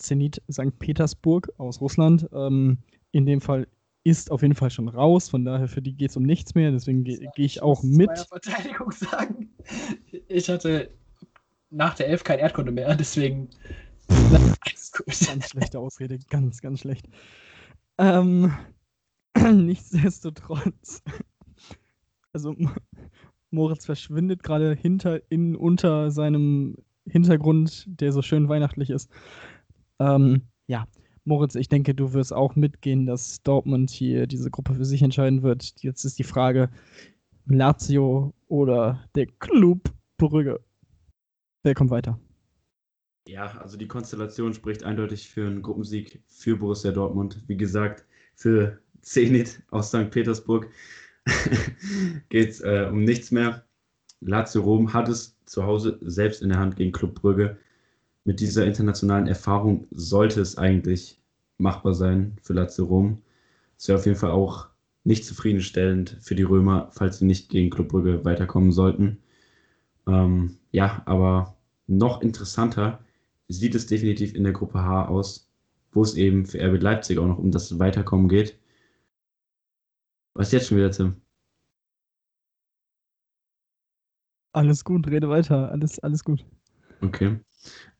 Zenit 0.00 0.42
St. 0.50 0.78
Petersburg 0.78 1.52
aus 1.58 1.80
Russland. 1.80 2.28
Ähm, 2.32 2.78
in 3.12 3.26
dem 3.26 3.40
Fall 3.40 3.66
ist 4.02 4.30
auf 4.30 4.42
jeden 4.42 4.54
Fall 4.54 4.70
schon 4.70 4.88
raus, 4.88 5.28
von 5.28 5.44
daher 5.44 5.68
für 5.68 5.82
die 5.82 5.94
geht 5.94 6.10
es 6.10 6.16
um 6.16 6.22
nichts 6.22 6.54
mehr, 6.54 6.70
deswegen 6.70 7.04
gehe 7.04 7.30
geh 7.34 7.44
ich 7.44 7.62
auch 7.62 7.82
mit. 7.82 8.08
Meiner 8.08 8.24
Verteidigung 8.24 8.90
sagen. 8.92 9.50
Ich 10.28 10.48
hatte 10.48 10.90
nach 11.70 11.94
der 11.94 12.08
Elf 12.08 12.24
kein 12.24 12.38
Erdkunde 12.38 12.72
mehr, 12.72 12.94
deswegen 12.94 13.50
alles 14.08 14.92
gut. 14.96 15.06
Ganz 15.06 15.50
schlechte 15.50 15.78
Ausrede, 15.78 16.18
ganz, 16.30 16.62
ganz 16.62 16.80
schlecht. 16.80 17.08
Ähm, 17.98 18.52
nichtsdestotrotz, 19.52 21.02
also 22.32 22.56
Moritz 23.50 23.84
verschwindet 23.84 24.42
gerade 24.42 24.74
hinter, 24.74 25.20
in, 25.30 25.56
unter 25.56 26.10
seinem 26.10 26.76
Hintergrund, 27.06 27.84
der 27.86 28.12
so 28.12 28.22
schön 28.22 28.48
weihnachtlich 28.48 28.90
ist. 28.90 29.10
Ähm, 30.00 30.42
ja, 30.66 30.86
Moritz, 31.24 31.54
ich 31.54 31.68
denke, 31.68 31.94
du 31.94 32.12
wirst 32.14 32.32
auch 32.32 32.56
mitgehen, 32.56 33.06
dass 33.06 33.42
Dortmund 33.42 33.90
hier 33.90 34.26
diese 34.26 34.50
Gruppe 34.50 34.74
für 34.74 34.84
sich 34.84 35.02
entscheiden 35.02 35.42
wird. 35.42 35.74
Jetzt 35.82 36.04
ist 36.04 36.18
die 36.18 36.24
Frage, 36.24 36.70
Lazio 37.46 38.34
oder 38.48 39.04
der 39.14 39.26
Club 39.38 39.92
Brügge. 40.16 40.60
Wer 41.62 41.74
kommt 41.74 41.90
weiter? 41.90 42.18
Ja, 43.28 43.46
also 43.58 43.76
die 43.76 43.86
Konstellation 43.86 44.54
spricht 44.54 44.82
eindeutig 44.82 45.28
für 45.28 45.46
einen 45.46 45.62
Gruppensieg 45.62 46.22
für 46.26 46.56
Borussia 46.56 46.90
Dortmund. 46.90 47.42
Wie 47.46 47.56
gesagt, 47.56 48.06
für 48.34 48.80
Zenit 49.02 49.62
aus 49.70 49.88
St. 49.88 50.10
Petersburg 50.10 50.68
geht 52.30 52.50
es 52.50 52.60
äh, 52.60 52.88
um 52.90 53.04
nichts 53.04 53.30
mehr. 53.30 53.64
Lazio 54.20 54.62
Rom 54.62 54.92
hat 54.92 55.08
es 55.08 55.36
zu 55.44 55.64
Hause 55.64 55.98
selbst 56.02 56.42
in 56.42 56.48
der 56.48 56.58
Hand 56.58 56.76
gegen 56.76 56.92
Club 56.92 57.14
Brügge 57.14 57.58
mit 58.24 58.40
dieser 58.40 58.66
internationalen 58.66 59.26
Erfahrung 59.26 59.86
sollte 59.90 60.40
es 60.40 60.58
eigentlich 60.58 61.20
machbar 61.58 61.94
sein 61.94 62.36
für 62.42 62.54
Lazio 62.54 62.84
Rom. 62.84 63.22
Es 63.78 63.88
wäre 63.88 63.98
auf 63.98 64.06
jeden 64.06 64.18
Fall 64.18 64.30
auch 64.30 64.68
nicht 65.04 65.24
zufriedenstellend 65.24 66.18
für 66.20 66.34
die 66.34 66.42
Römer, 66.42 66.90
falls 66.92 67.18
sie 67.18 67.24
nicht 67.24 67.48
gegen 67.48 67.70
Club 67.70 67.88
Brügge 67.88 68.24
weiterkommen 68.24 68.72
sollten. 68.72 69.18
Ähm, 70.06 70.58
ja, 70.72 71.02
aber 71.06 71.56
noch 71.86 72.22
interessanter 72.22 73.00
sieht 73.48 73.74
es 73.74 73.86
definitiv 73.86 74.34
in 74.34 74.44
der 74.44 74.52
Gruppe 74.52 74.80
H 74.80 75.08
aus, 75.08 75.50
wo 75.92 76.02
es 76.02 76.14
eben 76.14 76.46
für 76.46 76.60
RB 76.60 76.80
Leipzig 76.82 77.18
auch 77.18 77.26
noch 77.26 77.38
um 77.38 77.50
das 77.50 77.78
Weiterkommen 77.78 78.28
geht. 78.28 78.58
Was 80.34 80.52
jetzt 80.52 80.68
schon 80.68 80.78
wieder, 80.78 80.90
Tim? 80.90 81.20
Alles 84.52 84.84
gut, 84.84 85.06
rede 85.08 85.28
weiter. 85.28 85.70
Alles, 85.70 85.98
alles 86.00 86.24
gut. 86.24 86.44
Okay. 87.02 87.40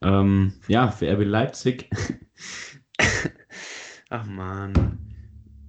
Ähm, 0.01 0.53
ja, 0.67 0.91
für 0.91 1.11
RB 1.11 1.23
Leipzig. 1.23 1.89
Ach 4.09 4.25
man, 4.25 4.99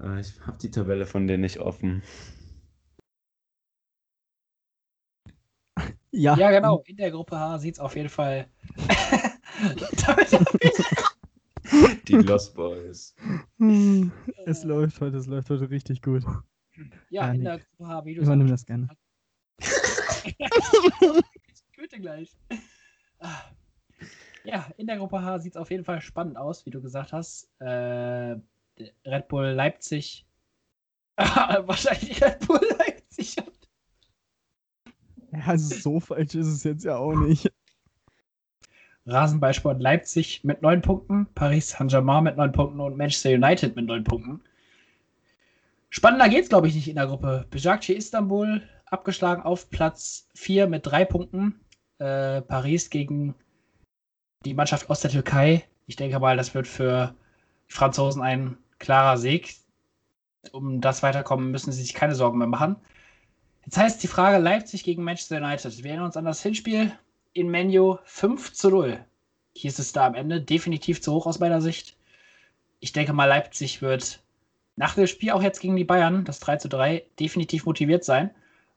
äh, 0.03 0.21
ich 0.21 0.40
habe 0.47 0.59
die 0.59 0.71
Tabelle 0.71 1.07
von 1.07 1.27
denen 1.27 1.40
nicht 1.42 1.59
offen. 1.59 2.03
Ja. 6.11 6.37
ja, 6.37 6.51
genau. 6.51 6.83
In 6.87 6.97
der 6.97 7.11
Gruppe 7.11 7.38
H 7.38 7.59
sieht 7.59 7.77
es 7.77 7.81
auf 7.81 7.97
jeden 7.97 8.11
Fall. 8.11 8.47
die 12.09 12.16
Lost 12.16 12.55
Boys. 12.55 13.14
Es 14.45 14.64
läuft 14.64 15.01
heute, 15.01 15.16
es 15.16 15.27
läuft 15.27 15.49
heute 15.49 15.71
richtig 15.71 16.03
gut. 16.03 16.23
Ja, 17.09 17.27
ja 17.27 17.33
in 17.33 17.45
der 17.45 17.61
Gruppe 17.61 17.88
H, 17.88 18.05
wie 18.05 18.14
du 18.14 18.21
Übernimm 18.23 18.49
das 18.49 18.66
gerne. 18.66 18.88
Goethe 21.77 21.99
gleich. 21.99 22.37
Ja, 24.45 24.67
in 24.77 24.87
der 24.87 24.97
Gruppe 24.97 25.23
H 25.23 25.39
sieht 25.41 25.53
es 25.53 25.57
auf 25.57 25.71
jeden 25.71 25.85
Fall 25.85 26.01
spannend 26.01 26.37
aus, 26.37 26.67
wie 26.67 26.71
du 26.71 26.83
gesagt 26.83 27.13
hast. 27.13 27.49
Äh, 27.61 28.37
Red 29.07 29.29
Bull 29.29 29.47
Leipzig. 29.47 30.27
wahrscheinlich 31.17 32.21
Red 32.23 32.47
Bull 32.47 32.61
Leipzig. 32.79 33.37
Ja, 35.33 35.41
also 35.47 35.75
so 35.77 36.01
falsch 36.01 36.35
ist 36.35 36.49
es 36.49 36.65
jetzt 36.65 36.85
ja 36.85 36.97
auch 36.97 37.15
nicht. 37.15 37.53
Rasenballsport 39.07 39.81
Leipzig 39.81 40.45
mit 40.45 40.63
neun 40.63 40.81
Punkten, 40.81 41.27
Paris 41.35 41.71
Saint-Germain 41.71 42.25
mit 42.25 42.37
neun 42.37 42.53
Punkten 42.53 42.81
und 42.81 42.97
Manchester 42.97 43.31
United 43.31 43.75
mit 43.75 43.87
neun 43.87 44.05
Punkten. 44.05 44.41
Spannender 45.91 46.29
geht 46.29 46.45
es, 46.45 46.49
glaube 46.49 46.69
ich, 46.69 46.75
nicht 46.75 46.89
in 46.89 46.97
der 46.97 47.07
Gruppe. 47.07 47.47
Besiktas 47.51 47.91
Istanbul 47.91 48.63
abgeschlagen 48.87 49.43
auf 49.43 49.71
Platz 49.71 50.29
4 50.35 50.67
mit 50.67 50.87
drei 50.87 51.05
Punkten. 51.05 51.61
Äh, 52.03 52.43
Paris 52.43 52.91
gegen 52.91 53.37
die 54.45 54.55
Mannschaft 54.55 54.91
aus 54.91 55.03
der 55.03 55.12
Türkei. 55.12 55.62
Ich 55.87 55.95
denke 55.95 56.19
mal, 56.19 56.37
das 56.37 56.53
wird 56.53 56.67
für 56.67 57.15
die 57.69 57.75
Franzosen 57.75 58.23
ein 58.23 58.59
klarer 58.81 59.17
Sieg. 59.19 59.55
Um 60.51 60.81
das 60.81 61.05
Weiterkommen 61.05 61.53
müssen 61.53 61.71
sie 61.71 61.83
sich 61.83 61.95
keine 61.95 62.17
Sorgen 62.17 62.38
mehr 62.38 62.49
machen. 62.49 62.75
Jetzt 63.65 63.77
heißt 63.77 64.03
die 64.03 64.09
Frage 64.09 64.38
Leipzig 64.38 64.83
gegen 64.83 65.05
Manchester 65.05 65.37
United. 65.37 65.79
Wir 65.85 65.91
erinnern 65.91 66.07
uns 66.07 66.17
an 66.17 66.25
das 66.25 66.43
Hinspiel 66.43 66.91
in 67.35 67.49
Menu 67.49 67.99
5 68.03 68.53
zu 68.53 68.71
0. 68.71 69.05
Hier 69.55 69.69
ist 69.69 69.79
es 69.79 69.93
da 69.93 70.07
am 70.07 70.17
Ende 70.17 70.41
definitiv 70.41 71.01
zu 71.01 71.12
hoch 71.12 71.27
aus 71.27 71.38
meiner 71.38 71.61
Sicht. 71.61 71.97
Ich 72.81 72.93
denke 72.93 73.12
mal, 73.12 73.27
Leipzig 73.27 73.81
wird 73.81 74.21
nach 74.75 74.97
dem 74.97 75.07
Spiel 75.07 75.31
auch 75.31 75.43
jetzt 75.43 75.61
gegen 75.61 75.77
die 75.77 75.85
Bayern, 75.85 76.25
das 76.25 76.41
3 76.41 76.57
zu 76.57 76.69
3, 76.69 77.05
definitiv 77.21 77.65
motiviert 77.65 78.03
sein. 78.03 78.31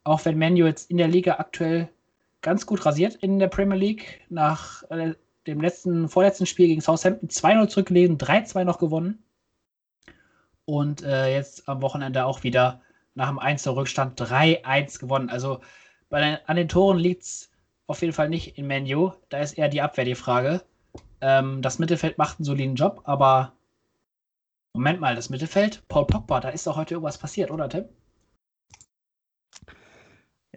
Auch 0.04 0.26
wenn 0.26 0.38
Menu 0.38 0.68
jetzt 0.68 0.92
in 0.92 0.98
der 0.98 1.08
Liga 1.08 1.38
aktuell 1.40 1.90
ganz 2.46 2.68
gut 2.68 2.86
rasiert 2.86 3.16
in 3.16 3.40
der 3.40 3.48
Premier 3.48 3.76
League 3.76 4.22
nach 4.30 4.84
äh, 4.92 5.16
dem 5.48 5.62
letzten, 5.62 6.08
vorletzten 6.08 6.46
Spiel 6.46 6.68
gegen 6.68 6.80
Southampton 6.80 7.28
2-0 7.28 7.68
zurückgelegen, 7.70 8.20
3-2 8.20 8.64
noch 8.64 8.78
gewonnen. 8.78 9.24
Und 10.66 11.02
äh, 11.02 11.34
jetzt 11.34 11.68
am 11.68 11.82
Wochenende 11.82 12.24
auch 12.24 12.44
wieder 12.44 12.82
nach 13.16 13.30
dem 13.30 13.40
1-Rückstand 13.40 14.22
3-1 14.22 15.00
gewonnen. 15.00 15.32
Also 15.32 15.60
den, 16.12 16.38
an 16.46 16.56
den 16.56 16.70
Toren 16.70 17.00
liegt 17.00 17.24
es 17.24 17.50
auf 17.88 18.02
jeden 18.02 18.14
Fall 18.14 18.30
nicht 18.30 18.60
in 18.60 18.68
Menu. 18.68 19.12
Da 19.30 19.40
ist 19.40 19.54
eher 19.54 19.68
die 19.68 19.82
Abwehr 19.82 20.06
die 20.06 20.14
Frage. 20.14 20.62
Ähm, 21.22 21.64
das 21.64 21.80
Mittelfeld 21.80 22.20
macht 22.20 22.40
einen 22.40 22.46
soliden 22.46 22.76
Job, 22.76 23.02
aber 23.06 23.54
Moment 24.74 25.00
mal, 25.00 25.16
das 25.16 25.32
Mittelfeld, 25.32 25.82
Paul 25.88 26.06
Pogba, 26.06 26.42
da 26.42 26.50
ist 26.50 26.68
doch 26.68 26.78
heute 26.78 26.94
irgendwas 26.94 27.18
passiert, 27.18 27.50
oder 27.50 27.70
Tim? 27.70 27.86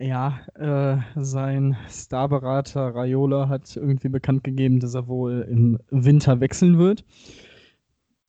Ja, 0.00 0.40
äh, 0.54 0.98
sein 1.16 1.76
Starberater 1.88 2.94
Raiola 2.94 3.48
hat 3.48 3.76
irgendwie 3.76 4.08
bekannt 4.08 4.44
gegeben, 4.44 4.78
dass 4.78 4.94
er 4.94 5.08
wohl 5.08 5.44
im 5.50 5.78
Winter 5.90 6.40
wechseln 6.40 6.78
wird. 6.78 7.04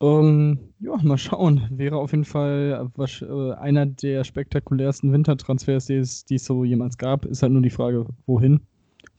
Ähm, 0.02 0.58
ja, 0.80 0.96
mal 1.02 1.18
schauen. 1.18 1.68
Wäre 1.70 1.96
auf 1.98 2.10
jeden 2.12 2.24
Fall 2.24 2.90
äh, 2.98 3.52
einer 3.52 3.86
der 3.86 4.24
spektakulärsten 4.24 5.12
Wintertransfers, 5.12 5.86
die 5.86 5.96
es, 5.96 6.24
die 6.24 6.36
es 6.36 6.44
so 6.44 6.64
jemals 6.64 6.98
gab. 6.98 7.24
Ist 7.26 7.42
halt 7.42 7.52
nur 7.52 7.62
die 7.62 7.70
Frage, 7.70 8.06
wohin. 8.26 8.60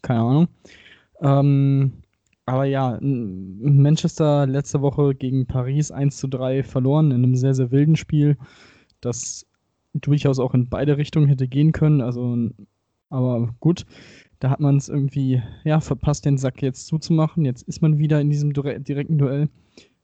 keine 0.01 0.21
Ahnung. 0.21 0.47
Ähm, 1.21 1.93
aber 2.45 2.65
ja, 2.65 2.97
Manchester 3.01 4.47
letzte 4.47 4.81
Woche 4.81 5.15
gegen 5.15 5.45
Paris 5.45 5.91
1 5.91 6.17
zu 6.17 6.27
3 6.27 6.63
verloren 6.63 7.11
in 7.11 7.23
einem 7.23 7.35
sehr, 7.35 7.53
sehr 7.53 7.71
wilden 7.71 7.95
Spiel, 7.95 8.37
das 8.99 9.45
durchaus 9.93 10.39
auch 10.39 10.53
in 10.53 10.69
beide 10.69 10.97
Richtungen 10.97 11.27
hätte 11.27 11.47
gehen 11.47 11.71
können. 11.71 12.01
Also, 12.01 12.49
aber 13.09 13.53
gut, 13.59 13.85
da 14.39 14.49
hat 14.49 14.59
man 14.59 14.77
es 14.77 14.89
irgendwie 14.89 15.41
ja, 15.63 15.79
verpasst, 15.79 16.25
den 16.25 16.37
Sack 16.37 16.61
jetzt 16.61 16.87
zuzumachen. 16.87 17.45
Jetzt 17.45 17.63
ist 17.67 17.81
man 17.81 17.97
wieder 17.97 18.21
in 18.21 18.29
diesem 18.29 18.53
direkten 18.53 19.17
Duell 19.17 19.49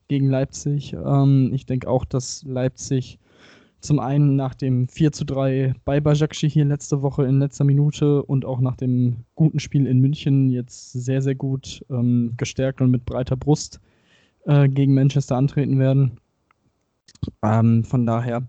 gegen 0.07 0.29
Leipzig. 0.29 0.93
Ähm, 0.93 1.51
ich 1.53 1.65
denke 1.65 1.89
auch, 1.89 2.05
dass 2.05 2.43
Leipzig 2.43 3.19
zum 3.79 3.99
einen 3.99 4.35
nach 4.35 4.55
dem 4.55 4.87
4 4.87 5.11
zu 5.11 5.25
3 5.25 5.73
bei 5.85 5.99
Bajakci 5.99 6.49
hier 6.49 6.65
letzte 6.65 7.01
Woche 7.01 7.25
in 7.25 7.39
letzter 7.39 7.63
Minute 7.63 8.23
und 8.23 8.43
auch 8.43 8.59
nach 8.59 8.75
dem 8.75 9.25
guten 9.35 9.59
Spiel 9.59 9.85
in 9.85 9.99
München 9.99 10.49
jetzt 10.49 10.93
sehr, 10.93 11.21
sehr 11.21 11.35
gut 11.35 11.85
ähm, 11.89 12.33
gestärkt 12.37 12.81
und 12.81 12.91
mit 12.91 13.05
breiter 13.05 13.37
Brust 13.37 13.79
äh, 14.45 14.67
gegen 14.67 14.93
Manchester 14.93 15.37
antreten 15.37 15.79
werden. 15.79 16.19
Ähm, 17.43 17.83
von 17.83 18.05
daher 18.05 18.47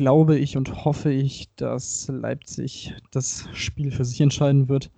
glaube 0.00 0.38
ich 0.38 0.56
und 0.56 0.86
hoffe 0.86 1.12
ich, 1.12 1.54
dass 1.56 2.08
Leipzig 2.08 2.94
das 3.10 3.46
Spiel 3.52 3.90
für 3.90 4.06
sich 4.06 4.18
entscheiden 4.22 4.70
wird. 4.70 4.90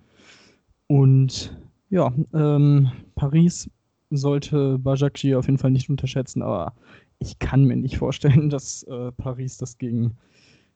Und 0.87 1.59
ja, 1.89 2.13
ähm, 2.33 2.89
Paris 3.13 3.69
sollte 4.11 4.79
Bajakci 4.79 5.35
auf 5.35 5.47
jeden 5.47 5.57
Fall 5.57 5.71
nicht 5.71 5.89
unterschätzen, 5.89 6.41
aber 6.41 6.73
ich 7.19 7.37
kann 7.37 7.65
mir 7.65 7.75
nicht 7.75 7.97
vorstellen, 7.97 8.49
dass 8.49 8.83
äh, 8.83 9.11
Paris 9.11 9.57
das 9.57 9.77
gegen 9.77 10.15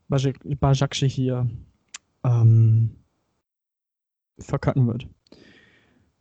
Bajakci 0.10 1.10
hier 1.10 1.50
ähm, 2.26 2.98
verkacken 4.40 4.88
wird. 4.88 5.08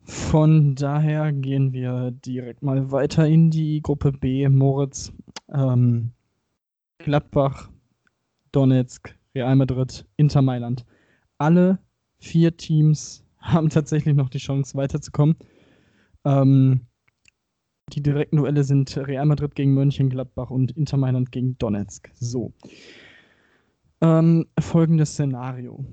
Von 0.04 0.76
daher 0.76 1.32
gehen 1.32 1.72
wir 1.72 2.12
direkt 2.12 2.62
mal 2.62 2.92
weiter 2.92 3.26
in 3.26 3.50
die 3.50 3.82
Gruppe 3.82 4.12
B. 4.12 4.48
Moritz, 4.48 5.12
ähm, 5.52 6.12
Gladbach, 6.98 7.68
Donetsk, 8.56 9.14
Real 9.34 9.54
Madrid, 9.54 10.06
Inter 10.16 10.40
Mailand. 10.40 10.86
Alle 11.36 11.78
vier 12.18 12.56
Teams 12.56 13.22
haben 13.38 13.68
tatsächlich 13.68 14.16
noch 14.16 14.30
die 14.30 14.38
Chance 14.38 14.74
weiterzukommen. 14.78 15.36
Ähm, 16.24 16.86
die 17.92 18.02
direkten 18.02 18.38
Duelle 18.38 18.64
sind 18.64 18.96
Real 18.96 19.26
Madrid 19.26 19.54
gegen 19.54 19.74
Mönchengladbach 19.74 20.48
und 20.50 20.72
Inter 20.72 20.96
Mailand 20.96 21.32
gegen 21.32 21.58
Donetsk. 21.58 22.10
So. 22.14 22.54
Ähm, 24.00 24.46
folgendes 24.58 25.12
Szenario. 25.12 25.84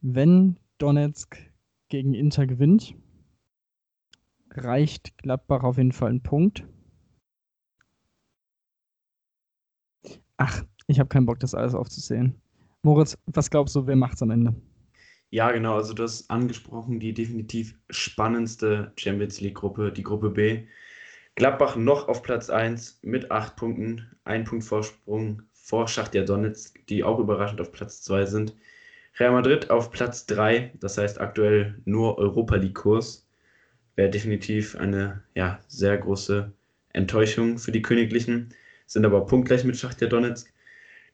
Wenn 0.00 0.56
Donetsk 0.78 1.36
gegen 1.88 2.14
Inter 2.14 2.46
gewinnt, 2.46 2.94
reicht 4.52 5.18
Gladbach 5.18 5.64
auf 5.64 5.78
jeden 5.78 5.92
Fall 5.92 6.10
einen 6.10 6.22
Punkt. 6.22 6.64
Ach, 10.36 10.64
ich 10.88 10.98
habe 10.98 11.08
keinen 11.08 11.26
Bock, 11.26 11.38
das 11.38 11.54
alles 11.54 11.74
aufzusehen. 11.74 12.34
Moritz, 12.82 13.16
was 13.26 13.50
glaubst 13.50 13.76
du, 13.76 13.86
wer 13.86 13.96
macht's 13.96 14.22
am 14.22 14.30
Ende? 14.30 14.54
Ja, 15.30 15.50
genau. 15.52 15.76
Also 15.76 15.92
du 15.92 16.02
hast 16.02 16.30
angesprochen, 16.30 17.00
die 17.00 17.12
definitiv 17.12 17.76
spannendste 17.90 18.92
Champions 18.96 19.40
League-Gruppe, 19.40 19.92
die 19.92 20.02
Gruppe 20.02 20.30
B. 20.30 20.64
Gladbach 21.34 21.76
noch 21.76 22.08
auf 22.08 22.22
Platz 22.22 22.50
1 22.50 23.00
mit 23.02 23.30
8 23.30 23.54
Punkten, 23.54 24.10
ein 24.24 24.44
Punkt 24.44 24.64
Vorsprung 24.64 25.42
vor 25.52 25.86
Schachtja 25.86 26.24
Donetsk, 26.24 26.84
die 26.88 27.04
auch 27.04 27.18
überraschend 27.18 27.60
auf 27.60 27.70
Platz 27.70 28.02
2 28.02 28.26
sind. 28.26 28.56
Real 29.18 29.32
Madrid 29.32 29.70
auf 29.70 29.90
Platz 29.90 30.26
3, 30.26 30.72
das 30.80 30.96
heißt 30.96 31.20
aktuell 31.20 31.80
nur 31.84 32.18
Europa 32.18 32.56
League-Kurs. 32.56 33.28
Wäre 33.96 34.10
definitiv 34.10 34.76
eine 34.76 35.22
ja, 35.34 35.60
sehr 35.68 35.98
große 35.98 36.52
Enttäuschung 36.92 37.58
für 37.58 37.72
die 37.72 37.82
Königlichen, 37.82 38.54
sind 38.86 39.04
aber 39.04 39.26
punktgleich 39.26 39.64
mit 39.64 39.76
Schachtja 39.76 40.08
Donetsk. 40.08 40.52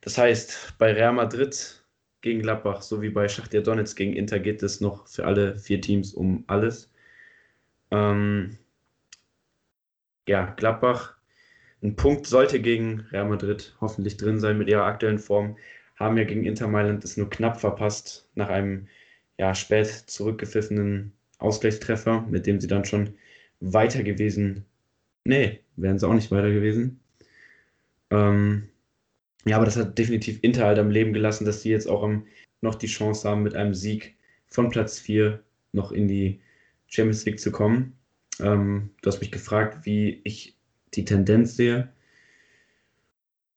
Das 0.05 0.19
heißt, 0.19 0.75
bei 0.77 0.93
Real 0.93 1.15
Madrid 1.15 1.83
gegen 2.21 2.43
Gladbach 2.43 2.83
sowie 2.83 3.09
bei 3.09 3.27
Schachtja 3.27 3.63
Donetsk 3.63 3.97
gegen 3.97 4.13
Inter 4.13 4.39
geht 4.39 4.63
es 4.63 4.83
noch 4.83 5.09
für 5.09 5.25
alle 5.25 5.59
vier 5.59 5.81
Teams 5.81 6.13
um 6.13 6.45
alles. 6.47 6.93
Ähm, 7.91 8.59
ja, 10.29 10.53
Gladbach, 10.57 11.17
ein 11.83 11.97
Punkt 11.97 12.27
sollte 12.27 12.61
gegen 12.61 13.01
Real 13.13 13.27
Madrid 13.27 13.75
hoffentlich 13.81 14.19
drin 14.19 14.41
sein 14.41 14.59
mit 14.59 14.69
ihrer 14.69 14.85
aktuellen 14.85 15.19
Form. 15.19 15.57
Haben 15.97 16.19
ja 16.19 16.25
gegen 16.25 16.45
Inter 16.45 16.69
Mailand 16.69 17.03
es 17.03 17.17
nur 17.17 17.31
knapp 17.31 17.59
verpasst 17.59 18.29
nach 18.35 18.51
einem 18.51 18.89
ja, 19.39 19.55
spät 19.55 19.87
zurückgepfiffenen 19.87 21.13
Ausgleichstreffer, 21.39 22.27
mit 22.29 22.47
dem 22.47 22.61
sie 22.61 22.69
dann 22.69 22.85
schon 22.85 23.15
weiter 23.61 24.03
gewesen. 24.03 24.67
Nee, 25.25 25.61
wären 25.77 25.99
sie 25.99 26.07
auch 26.07 26.13
nicht 26.13 26.31
weiter 26.31 26.51
gewesen. 26.51 27.01
Ähm, 28.11 28.69
ja, 29.45 29.57
aber 29.57 29.67
das 29.67 29.77
hat 29.77 29.99
definitiv 29.99 30.39
Inter 30.43 30.67
halt 30.67 30.79
am 30.79 30.91
Leben 30.91 31.13
gelassen, 31.13 31.45
dass 31.45 31.63
sie 31.63 31.71
jetzt 31.71 31.89
auch 31.89 32.03
am, 32.03 32.27
noch 32.61 32.75
die 32.75 32.87
Chance 32.87 33.29
haben, 33.29 33.43
mit 33.43 33.55
einem 33.55 33.75
Sieg 33.75 34.17
von 34.47 34.71
Platz 34.71 34.99
4 34.99 35.43
noch 35.73 35.93
in 35.93 36.09
die 36.09 36.41
Champions 36.87 37.25
League 37.25 37.41
zu 37.41 37.51
kommen. 37.51 37.97
Ähm, 38.41 38.91
du 39.03 39.09
hast 39.09 39.21
mich 39.21 39.33
gefragt, 39.33 39.85
wie 39.85 40.21
ich 40.25 40.57
die 40.95 41.05
Tendenz 41.05 41.57
sehe. 41.57 41.93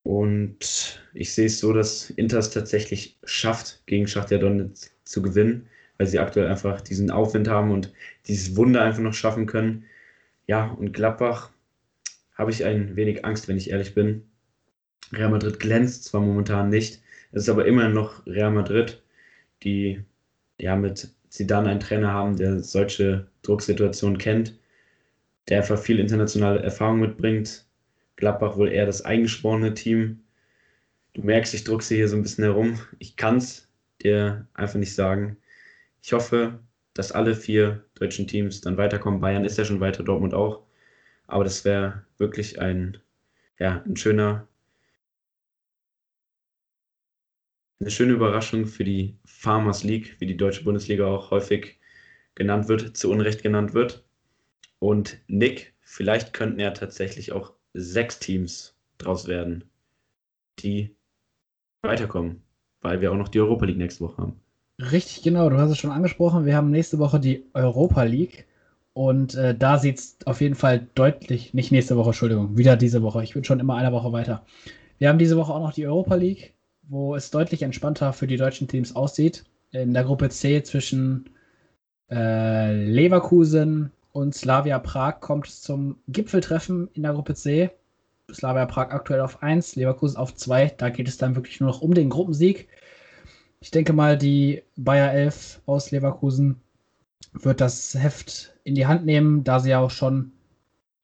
Und 0.03 1.01
ich 1.13 1.33
sehe 1.33 1.47
es 1.47 1.59
so, 1.59 1.73
dass 1.73 2.09
Inter 2.11 2.39
es 2.39 2.49
tatsächlich 2.49 3.17
schafft, 3.23 3.83
gegen 3.87 4.07
Schachtja 4.07 4.37
Donetsk 4.37 4.91
zu 5.03 5.21
gewinnen, 5.21 5.67
weil 5.97 6.07
sie 6.07 6.19
aktuell 6.19 6.47
einfach 6.47 6.81
diesen 6.81 7.11
Aufwind 7.11 7.47
haben 7.49 7.71
und 7.71 7.93
dieses 8.25 8.55
Wunder 8.55 8.81
einfach 8.81 9.01
noch 9.01 9.13
schaffen 9.13 9.45
können. 9.45 9.85
Ja, 10.47 10.67
und 10.67 10.93
Gladbach 10.93 11.51
habe 12.35 12.51
ich 12.51 12.63
ein 12.63 12.95
wenig 12.95 13.25
Angst, 13.25 13.47
wenn 13.47 13.57
ich 13.57 13.69
ehrlich 13.69 13.93
bin. 13.95 14.26
Real 15.11 15.29
Madrid 15.29 15.59
glänzt 15.59 16.05
zwar 16.05 16.21
momentan 16.21 16.69
nicht, 16.69 17.01
es 17.31 17.43
ist 17.43 17.49
aber 17.49 17.65
immer 17.65 17.89
noch 17.89 18.25
Real 18.25 18.51
Madrid, 18.51 19.01
die 19.63 20.03
ja 20.59 20.75
mit 20.75 21.09
Zidane 21.29 21.69
einen 21.69 21.79
Trainer 21.79 22.11
haben, 22.11 22.37
der 22.37 22.61
solche 22.61 23.27
Drucksituationen 23.43 24.17
kennt, 24.17 24.57
der 25.49 25.59
einfach 25.59 25.79
viel 25.79 25.99
internationale 25.99 26.61
Erfahrung 26.61 26.99
mitbringt. 26.99 27.65
Gladbach 28.15 28.57
wohl 28.57 28.71
eher 28.71 28.85
das 28.85 29.03
eingesporene 29.03 29.73
Team. 29.73 30.23
Du 31.13 31.21
merkst, 31.21 31.53
ich 31.53 31.63
druck 31.63 31.83
sie 31.83 31.95
hier 31.95 32.07
so 32.07 32.15
ein 32.15 32.23
bisschen 32.23 32.43
herum. 32.45 32.79
Ich 32.99 33.15
kann 33.15 33.37
es 33.37 33.67
dir 34.01 34.47
einfach 34.53 34.79
nicht 34.79 34.95
sagen. 34.95 35.37
Ich 36.01 36.13
hoffe, 36.13 36.59
dass 36.93 37.11
alle 37.11 37.35
vier 37.35 37.83
deutschen 37.95 38.27
Teams 38.27 38.61
dann 38.61 38.77
weiterkommen. 38.77 39.19
Bayern 39.19 39.45
ist 39.45 39.57
ja 39.57 39.65
schon 39.65 39.79
weiter, 39.79 40.03
Dortmund 40.03 40.33
auch. 40.33 40.63
Aber 41.27 41.43
das 41.43 41.65
wäre 41.65 42.03
wirklich 42.17 42.59
ein, 42.59 42.97
ja, 43.59 43.83
ein 43.85 43.97
schöner 43.97 44.47
eine 47.79 47.91
schöne 47.91 48.13
Überraschung 48.13 48.65
für 48.65 48.83
die 48.83 49.17
Farmers 49.25 49.83
League, 49.83 50.15
wie 50.19 50.25
die 50.25 50.37
deutsche 50.37 50.63
Bundesliga 50.63 51.05
auch 51.05 51.31
häufig 51.31 51.79
genannt 52.35 52.67
wird, 52.67 52.97
zu 52.97 53.11
Unrecht 53.11 53.43
genannt 53.43 53.73
wird. 53.73 54.03
Und 54.79 55.17
Nick, 55.27 55.73
vielleicht 55.81 56.33
könnten 56.33 56.59
ja 56.59 56.71
tatsächlich 56.71 57.31
auch 57.31 57.53
sechs 57.73 58.19
Teams 58.19 58.75
draus 58.97 59.27
werden, 59.27 59.63
die 60.59 60.95
weiterkommen, 61.83 62.41
weil 62.81 63.01
wir 63.01 63.11
auch 63.11 63.17
noch 63.17 63.29
die 63.29 63.39
Europa 63.39 63.65
League 63.65 63.77
nächste 63.77 64.05
Woche 64.05 64.17
haben. 64.17 64.39
Richtig, 64.79 65.23
genau. 65.23 65.49
Du 65.49 65.57
hast 65.57 65.71
es 65.71 65.77
schon 65.77 65.91
angesprochen. 65.91 66.45
Wir 66.45 66.55
haben 66.55 66.69
nächste 66.69 66.99
Woche 66.99 67.19
die 67.19 67.45
Europa 67.53 68.03
League. 68.03 68.45
Und 68.93 69.35
äh, 69.35 69.55
da 69.55 69.77
sieht 69.77 69.99
es 69.99 70.17
auf 70.25 70.41
jeden 70.41 70.55
Fall 70.55 70.87
deutlich, 70.95 71.53
nicht 71.53 71.71
nächste 71.71 71.97
Woche, 71.97 72.09
Entschuldigung, 72.09 72.57
wieder 72.57 72.75
diese 72.75 73.03
Woche. 73.03 73.23
Ich 73.23 73.33
bin 73.33 73.43
schon 73.43 73.59
immer 73.59 73.75
eine 73.75 73.91
Woche 73.91 74.11
weiter. 74.11 74.43
Wir 74.97 75.09
haben 75.09 75.19
diese 75.19 75.37
Woche 75.37 75.53
auch 75.53 75.61
noch 75.61 75.73
die 75.73 75.85
Europa 75.85 76.15
League 76.15 76.53
wo 76.89 77.15
es 77.15 77.31
deutlich 77.31 77.61
entspannter 77.61 78.13
für 78.13 78.27
die 78.27 78.37
deutschen 78.37 78.67
Teams 78.67 78.95
aussieht. 78.95 79.43
In 79.71 79.93
der 79.93 80.03
Gruppe 80.03 80.29
C 80.29 80.63
zwischen 80.63 81.29
äh, 82.09 82.73
Leverkusen 82.85 83.91
und 84.13 84.33
Slavia 84.33 84.79
Prag 84.79 85.19
kommt 85.19 85.47
es 85.47 85.61
zum 85.61 85.97
Gipfeltreffen 86.07 86.89
in 86.93 87.03
der 87.03 87.13
Gruppe 87.13 87.35
C. 87.35 87.69
Slavia 88.33 88.65
Prag 88.65 88.91
aktuell 88.91 89.21
auf 89.21 89.41
1, 89.43 89.75
Leverkusen 89.75 90.17
auf 90.17 90.33
2. 90.33 90.73
Da 90.77 90.89
geht 90.89 91.07
es 91.07 91.17
dann 91.17 91.35
wirklich 91.35 91.59
nur 91.59 91.69
noch 91.69 91.81
um 91.81 91.93
den 91.93 92.09
Gruppensieg. 92.09 92.67
Ich 93.59 93.71
denke 93.71 93.93
mal, 93.93 94.17
die 94.17 94.63
Bayer 94.75 95.11
11 95.11 95.61
aus 95.65 95.91
Leverkusen 95.91 96.61
wird 97.33 97.61
das 97.61 97.95
Heft 97.95 98.53
in 98.63 98.75
die 98.75 98.87
Hand 98.87 99.05
nehmen, 99.05 99.43
da 99.43 99.59
sie 99.59 99.69
ja 99.69 99.79
auch 99.79 99.91
schon, 99.91 100.31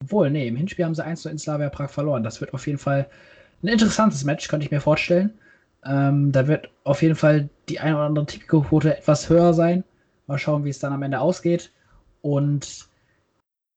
obwohl, 0.01 0.29
nee, 0.29 0.47
im 0.47 0.55
Hinspiel 0.55 0.85
haben 0.85 0.95
sie 0.95 1.03
1 1.03 1.25
in 1.25 1.37
Slavia 1.37 1.69
Prag 1.69 1.89
verloren. 1.89 2.23
Das 2.23 2.41
wird 2.41 2.53
auf 2.53 2.67
jeden 2.67 2.79
Fall 2.79 3.09
ein 3.61 3.67
interessantes 3.67 4.23
Match, 4.23 4.47
könnte 4.47 4.65
ich 4.65 4.71
mir 4.71 4.81
vorstellen. 4.81 5.33
Ähm, 5.85 6.31
da 6.31 6.47
wird 6.47 6.69
auf 6.83 7.01
jeden 7.01 7.15
Fall 7.15 7.49
die 7.69 7.79
eine 7.79 7.95
oder 7.95 8.05
andere 8.05 8.25
Ticketquote 8.25 8.97
etwas 8.97 9.29
höher 9.29 9.53
sein. 9.53 9.83
Mal 10.27 10.37
schauen, 10.37 10.63
wie 10.63 10.69
es 10.69 10.79
dann 10.79 10.93
am 10.93 11.03
Ende 11.03 11.19
ausgeht. 11.19 11.71
Und 12.21 12.87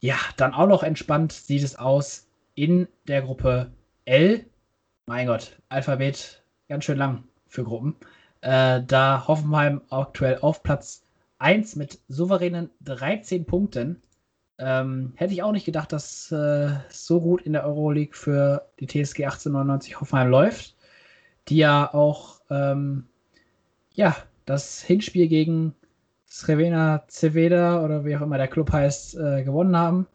ja, 0.00 0.16
dann 0.36 0.54
auch 0.54 0.68
noch 0.68 0.82
entspannt 0.82 1.32
sieht 1.32 1.64
es 1.64 1.76
aus 1.76 2.26
in 2.54 2.88
der 3.08 3.22
Gruppe 3.22 3.70
L. 4.04 4.44
Mein 5.06 5.26
Gott, 5.26 5.58
Alphabet 5.68 6.42
ganz 6.68 6.84
schön 6.84 6.98
lang 6.98 7.24
für 7.48 7.64
Gruppen. 7.64 7.96
Äh, 8.40 8.82
da 8.86 9.26
Hoffenheim 9.26 9.80
aktuell 9.90 10.38
auf 10.40 10.62
Platz 10.62 11.04
1 11.38 11.76
mit 11.76 11.98
souveränen 12.08 12.70
13 12.82 13.44
Punkten. 13.46 14.02
Ähm, 14.58 15.12
hätte 15.16 15.34
ich 15.34 15.42
auch 15.42 15.52
nicht 15.52 15.66
gedacht, 15.66 15.92
dass 15.92 16.32
äh, 16.32 16.70
so 16.88 17.20
gut 17.20 17.42
in 17.42 17.52
der 17.52 17.66
Euroleague 17.66 18.14
für 18.14 18.66
die 18.80 18.86
TSG 18.86 19.24
1899 19.24 20.00
Hoffenheim 20.00 20.28
läuft, 20.28 20.75
die 21.48 21.58
ja 21.58 21.92
auch 21.92 22.40
ähm, 22.50 23.06
ja, 23.92 24.16
das 24.44 24.82
Hinspiel 24.82 25.28
gegen 25.28 25.74
Srevena 26.28 27.04
Ceveda 27.08 27.84
oder 27.84 28.04
wie 28.04 28.16
auch 28.16 28.20
immer 28.20 28.38
der 28.38 28.48
Club 28.48 28.72
heißt, 28.72 29.16
äh, 29.16 29.42
gewonnen 29.42 29.76
haben. 29.76 30.06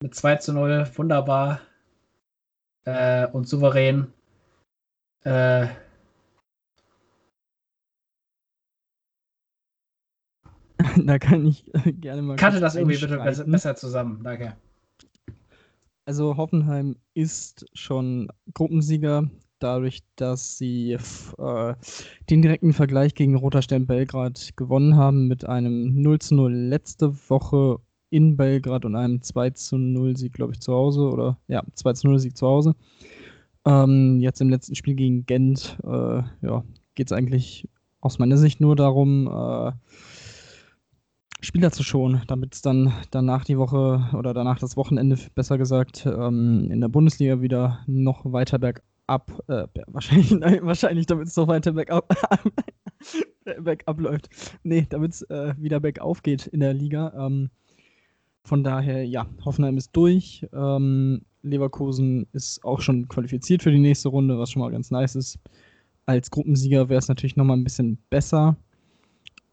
Mit 0.00 0.14
2 0.14 0.36
zu 0.36 0.52
0, 0.52 0.88
wunderbar 0.94 1.60
äh, 2.84 3.26
und 3.28 3.48
souverän. 3.48 4.12
Äh, 5.24 5.66
da 10.96 11.18
kann 11.18 11.46
ich 11.46 11.74
äh, 11.74 11.92
gerne 11.92 12.22
mal. 12.22 12.36
Kannte 12.36 12.60
das 12.60 12.76
irgendwie 12.76 12.98
bitte 12.98 13.18
besser, 13.18 13.44
besser 13.44 13.74
zusammen. 13.74 14.22
Danke. 14.22 14.56
Also 16.06 16.36
Hoffenheim 16.36 16.96
ist 17.14 17.66
schon 17.72 18.28
Gruppensieger, 18.52 19.30
dadurch, 19.64 20.02
dass 20.16 20.58
sie 20.58 20.92
äh, 20.92 21.74
den 22.30 22.42
direkten 22.42 22.72
Vergleich 22.72 23.14
gegen 23.14 23.34
Roter 23.34 23.62
Stern 23.62 23.86
Belgrad 23.86 24.56
gewonnen 24.56 24.96
haben 24.96 25.26
mit 25.26 25.46
einem 25.46 26.00
0 26.02 26.18
zu 26.20 26.34
0 26.34 26.52
letzte 26.52 27.12
Woche 27.28 27.78
in 28.10 28.36
Belgrad 28.36 28.84
und 28.84 28.94
einem 28.94 29.22
2 29.22 29.50
zu 29.50 29.78
0 29.78 30.16
Sieg, 30.16 30.34
glaube 30.34 30.52
ich, 30.52 30.60
zu 30.60 30.72
Hause. 30.72 31.10
Oder 31.10 31.38
ja, 31.48 31.62
2 31.74 31.92
zu 31.94 32.06
0 32.08 32.18
Sieg 32.18 32.36
zu 32.36 32.46
Hause. 32.46 32.76
Ähm, 33.66 34.20
jetzt 34.20 34.40
im 34.40 34.50
letzten 34.50 34.74
Spiel 34.74 34.94
gegen 34.94 35.26
Gent 35.26 35.78
äh, 35.82 36.22
ja, 36.42 36.64
geht 36.94 37.08
es 37.08 37.12
eigentlich 37.12 37.68
aus 38.00 38.18
meiner 38.18 38.36
Sicht 38.36 38.60
nur 38.60 38.76
darum, 38.76 39.26
äh, 39.26 39.72
Spieler 41.40 41.72
zu 41.72 41.82
schonen, 41.82 42.22
damit 42.26 42.54
es 42.54 42.62
dann 42.62 42.92
danach 43.10 43.44
die 43.44 43.58
Woche 43.58 44.08
oder 44.14 44.32
danach 44.32 44.58
das 44.58 44.76
Wochenende, 44.76 45.18
besser 45.34 45.58
gesagt, 45.58 46.06
ähm, 46.06 46.70
in 46.70 46.80
der 46.80 46.88
Bundesliga 46.88 47.40
wieder 47.40 47.80
noch 47.86 48.32
weiter 48.32 48.58
bergab, 48.58 48.84
äh, 49.08 49.66
wahrscheinlich, 49.86 50.30
wahrscheinlich 50.62 51.06
damit 51.06 51.28
es 51.28 51.36
noch 51.36 51.48
weiter 51.48 51.72
bergab, 51.72 52.08
bergab 53.62 54.00
läuft. 54.00 54.28
Nee, 54.62 54.86
damit 54.88 55.12
es 55.12 55.22
äh, 55.22 55.54
wieder 55.58 55.80
bergauf 55.80 56.22
geht 56.22 56.46
in 56.46 56.60
der 56.60 56.74
Liga. 56.74 57.12
Ähm, 57.16 57.50
von 58.44 58.62
daher, 58.62 59.06
ja, 59.06 59.26
Hoffenheim 59.44 59.76
ist 59.76 59.90
durch. 59.92 60.46
Ähm, 60.52 61.22
Leverkusen 61.42 62.26
ist 62.32 62.64
auch 62.64 62.80
schon 62.80 63.08
qualifiziert 63.08 63.62
für 63.62 63.70
die 63.70 63.78
nächste 63.78 64.08
Runde, 64.08 64.38
was 64.38 64.50
schon 64.50 64.60
mal 64.60 64.70
ganz 64.70 64.90
nice 64.90 65.14
ist. 65.14 65.38
Als 66.06 66.30
Gruppensieger 66.30 66.88
wäre 66.88 66.98
es 66.98 67.08
natürlich 67.08 67.36
nochmal 67.36 67.56
ein 67.56 67.64
bisschen 67.64 67.98
besser 68.10 68.56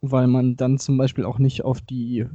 weil 0.02 0.28
man 0.28 0.56
dann 0.56 0.80
zum 0.80 0.97
Beispiel 0.97 1.26
auch 1.26 1.39
nicht 1.39 1.64
auf 1.64 1.82
die 1.82 2.26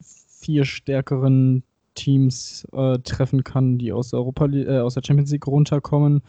vier 0.00 0.64
stärkeren 0.64 1.64
Teams 1.98 2.66
äh, 2.72 2.98
treffen 3.00 3.44
kann, 3.44 3.78
die 3.78 3.92
aus 3.92 4.10
der, 4.10 4.20
Europa 4.20 4.46
äh, 4.46 4.78
aus 4.78 4.94
der 4.94 5.02
Champions 5.04 5.32
League 5.32 5.46
runterkommen. 5.46 6.22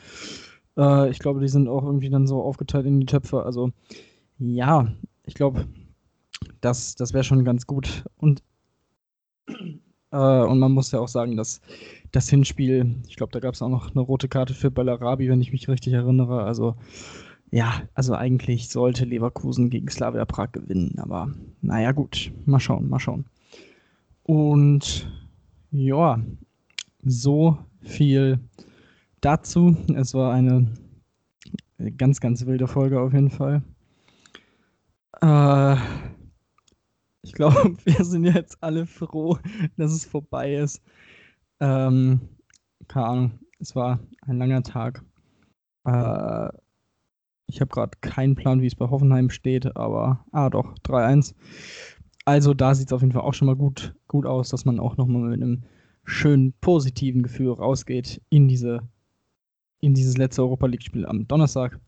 Äh, 0.78 1.09
ich 1.11 1.20
glaube, 1.20 1.39
die 1.39 1.47
sind 1.47 1.67
auch 1.67 1.84
irgendwie 1.84 2.09
dann 2.09 2.28
so 2.28 2.41
aufgeteilt 2.41 2.86
in 2.86 2.99
die 2.99 3.05
Töpfe. 3.05 3.43
Also 3.43 3.72
ja, 4.39 4.88
ich 5.26 5.36
glaube, 5.36 5.67
das, 6.61 6.95
das 6.95 7.13
wäre 7.13 7.24
schon 7.24 7.45
ganz 7.45 7.67
gut. 7.67 8.05
Und, 8.17 8.41
äh, 10.11 10.17
und 10.17 10.59
man 10.59 10.72
muss 10.72 10.91
ja 10.91 10.99
auch 10.99 11.07
sagen, 11.07 11.38
dass 11.38 11.61
das 12.11 12.30
Hinspiel, 12.30 12.95
ich 13.07 13.15
glaube, 13.15 13.32
da 13.32 13.39
gab 13.39 13.53
es 13.53 13.61
auch 13.61 13.70
noch 13.70 13.91
eine 13.91 14.01
rote 14.01 14.28
Karte 14.28 14.53
für 14.53 14.72
Bellarabi, 14.72 15.30
wenn 15.30 15.41
ich 15.41 15.51
mich 15.51 15.70
richtig 15.70 15.93
erinnere. 15.93 16.43
Also 16.43 16.76
ja, 17.51 17.82
also 17.93 18.13
eigentlich 18.13 18.70
sollte 18.70 19.05
Leverkusen 19.05 19.70
gegen 19.70 19.89
Slavia 19.89 20.26
Prag 20.26 20.51
gewinnen, 20.51 20.99
aber 20.99 21.34
naja, 21.61 21.91
gut, 21.91 22.32
mal 22.45 22.59
schauen, 22.59 22.89
mal 22.89 22.99
schauen. 22.99 23.26
Und 24.24 25.11
ja, 25.72 26.20
so 27.03 27.57
viel 27.82 28.39
dazu. 29.22 29.76
Es 29.95 30.13
war 30.13 30.34
eine 30.34 30.72
ganz, 31.97 32.20
ganz 32.20 32.45
wilde 32.45 32.67
Folge 32.67 32.99
auf 32.99 33.13
jeden 33.13 33.30
Fall. 33.30 33.61
Äh, 35.22 35.76
ich 37.22 37.34
glaube, 37.34 37.78
wir 37.86 38.03
sind 38.03 38.26
jetzt 38.26 38.61
alle 38.61 38.86
froh, 38.86 39.38
dass 39.78 39.91
es 39.91 40.05
vorbei 40.05 40.55
ist. 40.55 40.82
Ähm, 41.59 42.22
keine 42.88 43.05
Ahnung, 43.05 43.32
es 43.59 43.76
war 43.76 43.99
ein 44.22 44.38
langer 44.38 44.63
Tag. 44.63 45.03
Äh, 45.86 46.49
ich 47.47 47.61
habe 47.61 47.72
gerade 47.72 47.97
keinen 48.01 48.36
Plan, 48.36 48.61
wie 48.61 48.67
es 48.67 48.76
bei 48.76 48.89
Hoffenheim 48.89 49.30
steht, 49.30 49.76
aber 49.76 50.24
ah 50.32 50.49
doch, 50.49 50.76
3-1. 50.86 51.34
Also 52.30 52.53
da 52.53 52.75
sieht 52.75 52.89
es 52.89 52.93
auf 52.93 53.01
jeden 53.01 53.11
Fall 53.11 53.23
auch 53.23 53.34
schon 53.34 53.47
mal 53.47 53.55
gut, 53.55 53.95
gut 54.07 54.27
aus, 54.27 54.49
dass 54.49 54.63
man 54.63 54.80
auch 54.80 54.97
nochmal 54.97 55.32
mit 55.32 55.41
einem 55.41 55.63
schönen 56.03 56.53
positiven 56.61 57.23
Gefühl 57.23 57.53
rausgeht 57.53 58.21
in, 58.30 58.47
diese, 58.47 58.88
in 59.80 59.95
dieses 59.95 60.15
letzte 60.15 60.43
Europa 60.43 60.67
League-Spiel 60.67 61.07
am 61.07 61.27
Donnerstag. 61.27 61.80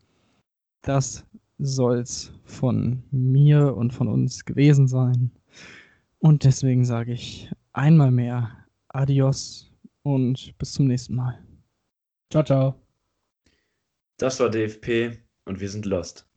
Das 0.81 1.23
soll 1.59 1.99
es 1.99 2.33
von 2.43 3.03
mir 3.11 3.75
und 3.75 3.93
von 3.93 4.07
uns 4.07 4.43
gewesen 4.43 4.87
sein. 4.87 5.29
Und 6.17 6.43
deswegen 6.43 6.85
sage 6.85 7.13
ich 7.13 7.51
einmal 7.73 8.09
mehr 8.09 8.49
Adios 8.87 9.71
und 10.01 10.57
bis 10.57 10.71
zum 10.71 10.87
nächsten 10.87 11.13
Mal. 11.13 11.37
Ciao, 12.31 12.43
ciao. 12.43 12.73
Das 14.17 14.39
war 14.39 14.49
DFP 14.49 15.19
und 15.45 15.59
wir 15.59 15.69
sind 15.69 15.85
lost. 15.85 16.30